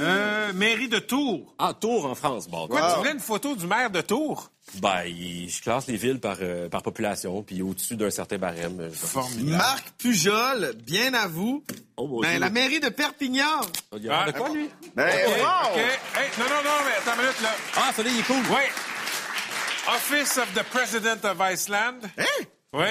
Euh, 0.00 0.52
mairie 0.52 0.88
de 0.88 0.98
Tours. 0.98 1.54
Ah, 1.58 1.74
Tours 1.78 2.06
en 2.06 2.14
France. 2.14 2.48
Bon, 2.48 2.68
Quoi, 2.68 2.92
tu 2.92 2.98
voulais 2.98 3.12
une 3.12 3.20
photo 3.20 3.56
du 3.56 3.66
maire 3.66 3.90
de 3.90 4.00
Tours? 4.00 4.50
Ben, 4.80 5.02
je 5.06 5.60
classe 5.62 5.86
les 5.88 5.96
villes 5.96 6.20
par, 6.20 6.36
euh, 6.40 6.68
par 6.68 6.82
population, 6.82 7.42
puis 7.42 7.62
au-dessus 7.62 7.96
d'un 7.96 8.10
certain 8.10 8.38
barème. 8.38 8.78
euh, 8.80 8.90
Formidable. 8.90 9.56
Marc 9.56 9.90
Pujol, 9.98 10.74
bien 10.86 11.14
à 11.14 11.26
vous. 11.26 11.64
Oh, 11.96 12.20
Ben, 12.22 12.38
la 12.38 12.50
mairie 12.50 12.78
de 12.80 12.88
Perpignan. 12.90 13.60
Il 13.96 14.04
y 14.04 14.08
a 14.08 14.20
Ah, 14.22 14.30
de 14.32 14.36
quoi, 14.38 14.48
lui? 14.50 14.68
Ben, 14.94 15.06
wow! 15.06 15.76
Hey, 15.78 16.28
non, 16.38 16.44
non, 16.44 16.62
non, 16.64 16.70
mais 16.86 16.94
attends 16.98 17.18
une 17.18 17.22
minute, 17.26 17.40
là. 17.42 17.50
Ah, 17.76 17.92
celui-là, 17.96 18.14
il 18.14 18.20
est 18.20 18.24
cool. 18.24 18.54
Oui. 18.56 19.94
Office 19.96 20.36
of 20.38 20.52
the 20.54 20.62
President 20.64 21.24
of 21.24 21.38
Iceland. 21.40 22.00
Hein? 22.18 22.44
Oui. 22.74 22.84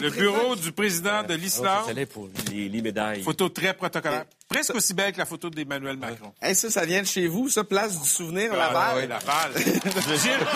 Le 0.00 0.10
bureau 0.10 0.54
du 0.54 0.70
président 0.70 1.22
de 1.24 1.32
Ah, 1.34 1.36
l'Islande. 1.36 1.84
c'est 1.92 2.06
pour 2.06 2.28
les, 2.52 2.68
les 2.68 2.82
médailles. 2.82 3.20
Photo 3.22 3.48
très 3.48 3.74
protocolaire. 3.74 4.26
Presque 4.48 4.72
aussi 4.76 4.94
belle 4.94 5.12
que 5.12 5.18
la 5.18 5.26
photo 5.26 5.50
d'Emmanuel 5.50 5.96
Macron. 5.96 6.32
Hey, 6.40 6.54
ça, 6.54 6.70
ça 6.70 6.84
vient 6.84 7.02
de 7.02 7.06
chez 7.06 7.26
vous, 7.26 7.48
ça, 7.48 7.64
place 7.64 7.98
du 8.00 8.08
souvenir, 8.08 8.52
Ah, 8.52 8.56
Laval. 8.56 8.96
oui, 8.98 9.06
Laval. 9.08 9.52
Gilles, 9.56 10.46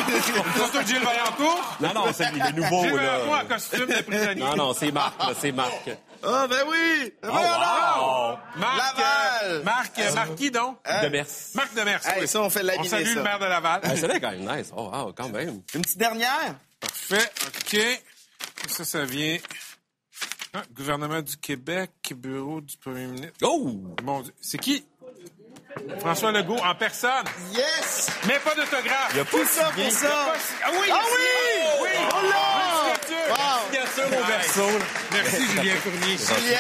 photo 0.54 0.78
de 0.82 0.86
Gilles 0.86 1.02
Vaillancourt. 1.02 1.76
Non, 1.80 1.92
non, 1.94 2.12
c'est 2.14 2.30
le 2.30 2.52
nouveau, 2.60 2.82
Gilles 2.84 2.94
Vaillancourt 2.94 3.34
là. 3.34 3.42
en 3.44 3.48
costume 3.48 3.86
de 3.86 4.02
prisonnier. 4.02 4.40
Non, 4.42 4.54
non, 4.56 4.72
c'est 4.74 4.92
Marc, 4.92 5.18
là, 5.18 5.32
c'est 5.40 5.52
Marc. 5.52 5.90
Ah, 6.22 6.46
ben 6.48 6.60
oui! 6.68 7.12
Oh, 7.24 7.26
wow! 7.26 8.38
Marc, 8.56 8.96
Laval. 8.96 9.06
euh, 9.44 9.62
Marc, 9.64 9.98
euh, 9.98 10.14
Marc 10.14 10.34
qui 10.36 10.50
donc? 10.52 10.78
De 11.02 11.08
Mers. 11.08 11.26
Marc 11.54 11.74
Demers. 11.74 12.00
Hey, 12.06 12.20
oui. 12.22 12.28
ça, 12.28 12.42
on 12.42 12.50
fait 12.50 12.60
de 12.62 12.66
la 12.66 12.74
On 12.78 12.84
salue 12.84 13.06
ça. 13.06 13.14
le 13.14 13.22
maire 13.22 13.38
de 13.40 13.44
Laval. 13.46 13.80
Ah, 13.82 13.96
celui-là 13.96 14.14
est 14.16 14.20
quand 14.20 14.30
même 14.30 14.56
nice. 14.58 14.70
Oh, 14.76 14.90
wow, 14.92 15.12
quand 15.12 15.28
même. 15.30 15.62
Une 15.74 15.82
petite 15.82 15.98
dernière? 15.98 16.54
Parfait. 16.80 17.30
OK. 17.46 18.02
Ça, 18.66 18.84
ça 18.84 19.04
vient. 19.04 19.38
Ah, 20.54 20.62
gouvernement 20.74 21.20
du 21.20 21.36
Québec, 21.36 21.90
bureau 22.16 22.60
du 22.60 22.76
premier 22.78 23.06
ministre. 23.06 23.36
Oh! 23.42 23.70
Dieu. 24.22 24.32
C'est 24.40 24.58
qui? 24.58 24.84
François 26.00 26.32
Legault 26.32 26.58
en 26.58 26.74
personne. 26.74 27.24
Yes! 27.52 28.08
Mais 28.26 28.38
pas 28.40 28.54
d'autographe. 28.54 29.10
Il 29.12 29.18
y 29.18 29.20
a 29.20 29.24
Tout 29.24 29.44
ça 29.44 29.70
pour 29.70 29.90
ça! 29.90 30.34
Ah 30.64 30.70
oui! 30.72 30.88
Ah 30.90 31.02
oui! 31.04 31.82
Oui! 31.82 31.90
Oh 32.10 32.26
là! 32.26 32.94
Signature. 33.04 33.28
Wow! 33.28 33.68
Au. 34.64 34.78
Merci, 35.12 35.46
Julien 35.46 35.76
Fournier. 35.76 36.16
Julien, 36.16 36.58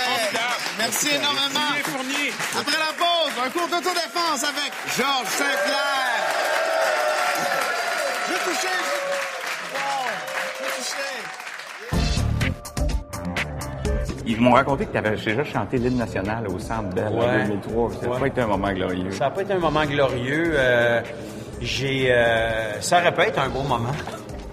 merci 0.78 1.08
énormément. 1.08 1.68
Julien 1.70 1.84
Fournier. 1.84 2.32
Après 2.58 2.78
la 2.78 2.92
pause, 2.92 3.32
un 3.44 3.50
cours 3.50 3.68
d'autodéfense 3.68 4.44
avec 4.44 4.72
Georges 4.96 5.28
Saint-Pierre. 5.28 6.24
Je 8.26 8.32
vais 8.32 8.38
toucher. 8.44 8.78
Wow! 9.74 10.08
Je 10.58 10.64
vais 10.64 10.70
toucher. 10.76 11.47
Ils 14.30 14.40
m'ont 14.40 14.52
raconté 14.52 14.84
que 14.86 14.92
tu 14.92 14.98
avais 14.98 15.16
déjà 15.16 15.42
chanté 15.42 15.78
l'hymne 15.78 15.96
national 15.96 16.46
au 16.48 16.58
Centre 16.58 16.90
Bell 16.94 17.08
en 17.08 17.18
Ouais. 17.18 17.44
2003. 17.46 17.90
Ça 17.92 18.06
n'a 18.06 18.12
Ouais. 18.12 18.20
pas 18.20 18.26
été 18.28 18.40
un 18.42 18.46
moment 18.46 18.72
glorieux. 18.72 19.10
Ça 19.10 19.24
n'a 19.24 19.30
pas 19.30 19.42
été 19.42 19.52
un 19.54 19.58
moment 19.58 19.84
glorieux. 19.86 20.50
euh, 20.54 21.00
j'ai, 21.60 22.08
euh, 22.10 22.80
ça 22.80 22.98
aurait 23.00 23.14
pu 23.14 23.22
être 23.22 23.38
un 23.40 23.48
beau 23.48 23.62
moment. 23.62 23.90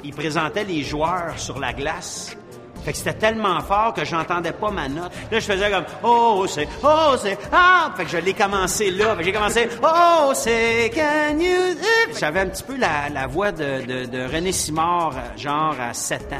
Il 0.03 0.13
présentait 0.13 0.63
les 0.63 0.81
joueurs 0.81 1.33
sur 1.37 1.59
la 1.59 1.73
glace. 1.73 2.35
Fait 2.83 2.91
que 2.91 2.97
c'était 2.99 3.13
tellement 3.13 3.59
fort 3.61 3.93
que 3.95 4.05
j'entendais 4.05 4.51
pas 4.51 4.69
ma 4.69 4.87
note. 4.87 5.11
Là, 5.31 5.39
je 5.39 5.45
faisais 5.45 5.71
comme 5.71 5.85
Oh, 6.03 6.45
c'est, 6.47 6.67
oh, 6.83 7.15
c'est, 7.19 7.35
ah! 7.51 7.91
Fait 7.97 8.05
que 8.05 8.11
je 8.11 8.17
l'ai 8.17 8.33
commencé 8.33 8.91
là. 8.91 9.11
Fait 9.15 9.17
que 9.17 9.23
j'ai 9.23 9.31
commencé 9.33 9.67
Oh, 9.83 10.31
c'est, 10.35 10.91
can 10.93 11.39
you. 11.39 11.75
J'avais 12.19 12.41
un 12.41 12.45
petit 12.47 12.61
peu 12.63 12.77
la, 12.77 13.09
la 13.11 13.25
voix 13.25 13.51
de, 13.51 13.81
de, 13.85 14.05
de 14.05 14.31
René 14.31 14.51
Simard, 14.51 15.13
euh, 15.15 15.37
genre 15.37 15.75
à 15.81 15.93
7 15.93 16.21
ans. 16.33 16.35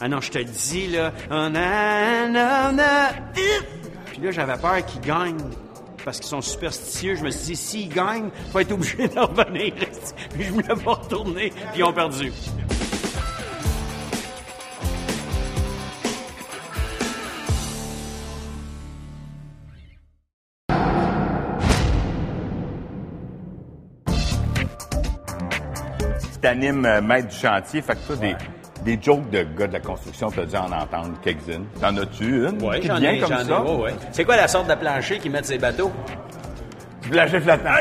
Ah 0.00 0.08
non, 0.08 0.20
je 0.20 0.30
te 0.30 0.38
dis, 0.38 0.88
là. 0.88 1.12
oh, 1.30 1.48
na, 1.48 2.28
na, 2.28 2.72
na. 2.72 3.10
Puis 4.06 4.20
là, 4.20 4.30
j'avais 4.32 4.56
peur 4.56 4.84
qu'ils 4.84 5.00
gagnent. 5.00 5.50
Parce 6.04 6.18
qu'ils 6.18 6.28
sont 6.28 6.42
superstitieux. 6.42 7.14
Je 7.14 7.24
me 7.24 7.30
suis 7.30 7.46
dit, 7.46 7.56
s'ils 7.56 7.88
gagnent, 7.88 8.30
faut 8.52 8.58
être 8.58 8.72
obligé 8.72 9.08
d'en 9.14 9.26
revenir. 9.26 9.72
Puis 10.30 10.44
je 10.44 10.52
voulais 10.52 10.66
pas 10.66 10.94
retourner. 10.94 11.50
Puis 11.50 11.78
ils 11.78 11.84
ont 11.84 11.92
perdu. 11.92 12.32
Tu 26.32 26.40
t'animes 26.40 26.84
euh, 26.84 27.00
maître 27.00 27.28
du 27.28 27.36
chantier, 27.36 27.80
fait 27.80 27.94
que 27.94 28.06
toi, 28.06 28.16
des, 28.16 28.36
des 28.82 28.98
jokes 29.00 29.28
de 29.30 29.42
gars 29.56 29.66
de 29.66 29.72
la 29.74 29.80
construction, 29.80 30.30
t'as 30.30 30.44
dû 30.44 30.56
en 30.56 30.70
entendre 30.72 31.12
quelques-unes. 31.22 31.66
T'en 31.80 31.96
as-tu 31.96 32.46
une? 32.48 32.58
Oui, 32.62 32.80
qui 32.80 32.88
j'en 32.88 32.96
ai, 33.00 33.18
comme 33.20 33.30
j'en 33.30 33.40
ai. 33.40 33.44
ça? 33.44 33.62
ouais, 33.62 33.76
ouais. 33.76 33.94
C'est 34.12 34.24
quoi 34.24 34.36
la 34.36 34.48
sorte 34.48 34.68
de 34.68 34.74
plancher 34.74 35.18
qu'ils 35.18 35.30
mettent 35.30 35.46
ces 35.46 35.58
bateaux? 35.58 35.92
Du 37.02 37.08
plancher 37.10 37.40
flottant. 37.40 37.70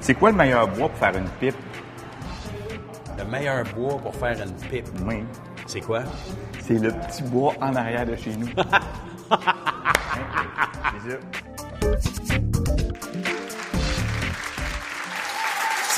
C'est 0.00 0.14
quoi 0.14 0.30
le 0.30 0.36
meilleur 0.36 0.66
bois 0.68 0.88
pour 0.88 0.98
faire 0.98 1.16
une 1.16 1.28
pipe? 1.40 1.54
Le 3.18 3.24
meilleur 3.24 3.64
bois 3.76 3.98
pour 3.98 4.14
faire 4.14 4.36
une 4.42 4.52
pipe. 4.68 4.86
Oui. 5.06 5.22
C'est 5.66 5.80
quoi? 5.80 6.02
C'est 6.60 6.78
le 6.78 6.90
petit 6.92 7.22
bois 7.24 7.52
en 7.60 7.74
arrière 7.76 8.06
de 8.06 8.16
chez 8.16 8.30
nous. 8.36 8.48
C'est 11.04 11.10
ça. 11.10 11.16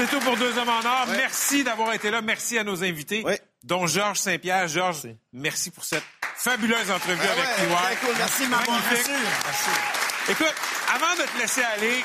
C'est 0.01 0.07
tout 0.07 0.25
pour 0.25 0.35
Deux 0.39 0.57
Hommes 0.57 0.71
en 0.71 0.81
Or. 0.83 1.07
Merci 1.09 1.63
d'avoir 1.63 1.93
été 1.93 2.11
là. 2.11 2.23
Merci 2.23 2.57
à 2.57 2.65
nos 2.65 2.83
invités, 2.83 3.23
dont 3.63 3.87
Georges 3.87 4.17
Saint-Pierre. 4.17 4.67
Georges, 4.67 5.09
merci 5.31 5.71
pour 5.71 5.85
cette 5.85 6.03
fabuleuse 6.37 6.91
entrevue 6.91 7.21
avec 7.21 7.45
très 7.45 7.97
cool. 7.97 8.15
Merci 8.17 8.43
m'avoir 8.49 8.81
Magnifique. 8.83 9.07
reçu. 9.07 10.33
Écoute, 10.33 10.55
avant 10.95 11.23
de 11.23 11.31
te 11.31 11.39
laisser 11.39 11.61
aller, 11.61 11.99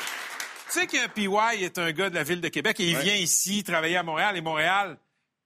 tu 0.70 0.78
sais 0.78 0.86
que 0.86 1.08
PY 1.08 1.64
est 1.64 1.78
un 1.78 1.90
gars 1.92 2.10
de 2.10 2.16
la 2.16 2.22
ville 2.22 2.42
de 2.42 2.48
Québec 2.48 2.78
et 2.80 2.90
il 2.90 2.98
vient 2.98 3.14
ici 3.14 3.64
travailler 3.64 3.96
à 3.96 4.02
Montréal. 4.02 4.36
Et 4.36 4.42
Montréal, 4.42 4.98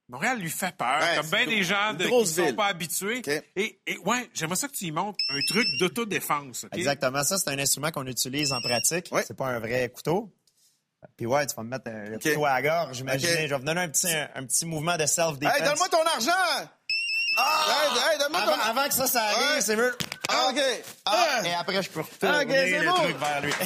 Montréal 0.09 0.37
lui 0.37 0.49
fait 0.49 0.75
peur, 0.75 0.99
Ouais, 0.99 1.15
comme 1.21 1.29
bien 1.29 1.45
des 1.45 1.63
gens 1.63 1.93
de, 1.93 2.03
qui 2.03 2.13
ne 2.13 2.25
sont 2.25 2.53
pas 2.53 2.65
habitués. 2.65 3.21
Et, 3.55 3.79
et 3.87 3.97
ouais, 3.99 4.29
j'aimerais 4.33 4.57
ça 4.57 4.67
que 4.67 4.73
tu 4.73 4.83
y 4.87 4.91
montres 4.91 5.17
un 5.29 5.39
truc 5.47 5.65
d'autodéfense. 5.79 6.65
Exactement. 6.73 7.23
Ça, 7.23 7.37
c'est 7.37 7.49
un 7.49 7.59
instrument 7.59 7.91
qu'on 7.91 8.07
utilise 8.07 8.51
en 8.51 8.59
pratique. 8.59 9.07
Ouais. 9.13 9.23
C'est 9.25 9.37
pas 9.37 9.47
un 9.47 9.59
vrai 9.59 9.87
couteau. 9.87 10.33
Puis 11.17 11.25
ouais, 11.25 11.45
tu 11.47 11.55
vas 11.55 11.63
me 11.63 11.69
mettre 11.69 11.87
un, 11.87 12.09
le 12.09 12.15
OK. 12.15 12.21
couteau 12.23 12.45
à 12.45 12.53
la 12.53 12.61
gorge, 12.61 12.95
j'imagine. 12.97 13.27
Je 13.29 13.35
vais 13.47 13.47
vous 13.57 13.63
donner 13.63 13.81
un 13.81 13.89
petit, 13.89 14.11
un, 14.13 14.29
un 14.35 14.45
petit 14.45 14.65
mouvement 14.65 14.97
de 14.97 15.05
self-defense. 15.05 15.55
Hey, 15.57 15.63
donne-moi 15.63 15.89
ton 15.89 16.03
argent! 16.05 16.69
Hey, 17.37 18.13
hey, 18.13 18.17
donne-moi 18.19 18.41
ton 18.41 18.53
avant, 18.53 18.79
avant 18.79 18.87
que 18.87 18.93
ça, 18.93 19.07
ça 19.07 19.23
arrive, 19.23 19.55
Ouais. 19.55 19.61
c'est 19.61 19.75
mieux. 19.75 19.97
Ah, 20.29 20.47
OK. 20.49 20.61
ah, 21.05 21.39
et 21.45 21.53
après, 21.55 21.81
je 21.81 21.89
peux 21.89 22.01
retourner 22.01 22.37
OK, 22.43 22.49
c'est 22.51 22.79
le 22.79 22.85
bon. 22.87 22.93
truc 22.95 23.17
vers 23.17 23.41
lui. 23.41 23.53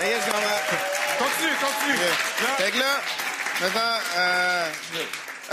Je 0.00 0.30
comprends. 0.30 0.40
Continue, 1.18 1.56
continue. 1.60 1.96
Là. 1.98 2.56
Fait 2.56 2.70
que 2.70 2.78
là, 2.78 3.00
maintenant, 3.60 3.98
euh... 4.16 4.66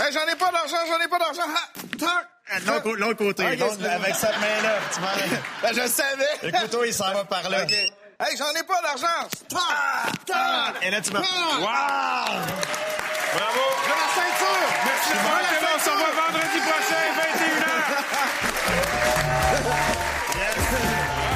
Hey, 0.00 0.12
j'en 0.12 0.26
ai 0.32 0.36
pas 0.36 0.50
d'argent, 0.52 0.76
j'en 0.88 1.04
ai 1.04 1.08
pas 1.08 1.18
d'argent. 1.18 1.42
Ah, 1.46 1.80
tac. 1.98 2.28
Ah, 2.50 2.60
de 2.60 2.66
l'autre 2.66 2.90
L'autre 2.96 3.18
côté, 3.18 3.56
l'autre- 3.56 3.84
avec 3.86 4.14
cette 4.14 4.38
main-là. 4.40 4.78
Tu. 4.94 5.00
Ben, 5.62 5.74
je 5.74 5.80
le 5.82 5.88
savais. 5.88 6.28
Le 6.44 6.52
couteau, 6.52 6.84
il 6.84 6.94
s'en 6.94 7.12
va 7.12 7.24
par 7.24 7.48
là. 7.50 7.62
OK. 7.64 7.72
Hey, 7.72 8.36
j'en 8.38 8.50
ai 8.52 8.62
pas 8.64 8.80
d'argent. 8.80 9.28
Et 10.80 10.90
là, 10.90 11.00
tu 11.00 11.10
me... 11.12 11.18
Tac. 11.18 11.28
Wow! 11.58 11.66
Bravo! 13.34 13.64
La 13.88 13.96
ceinture. 14.14 14.70
Merci 14.84 15.10
la 15.10 15.22
là. 15.22 15.68
On 15.74 15.78
se 15.78 15.90
vendredi 15.90 16.60
prochain, 16.60 17.04
21h. 17.18 17.66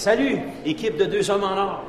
Salut, 0.00 0.38
équipe 0.64 0.96
de 0.96 1.04
deux 1.04 1.30
hommes 1.30 1.44
en 1.44 1.58
or. 1.58 1.79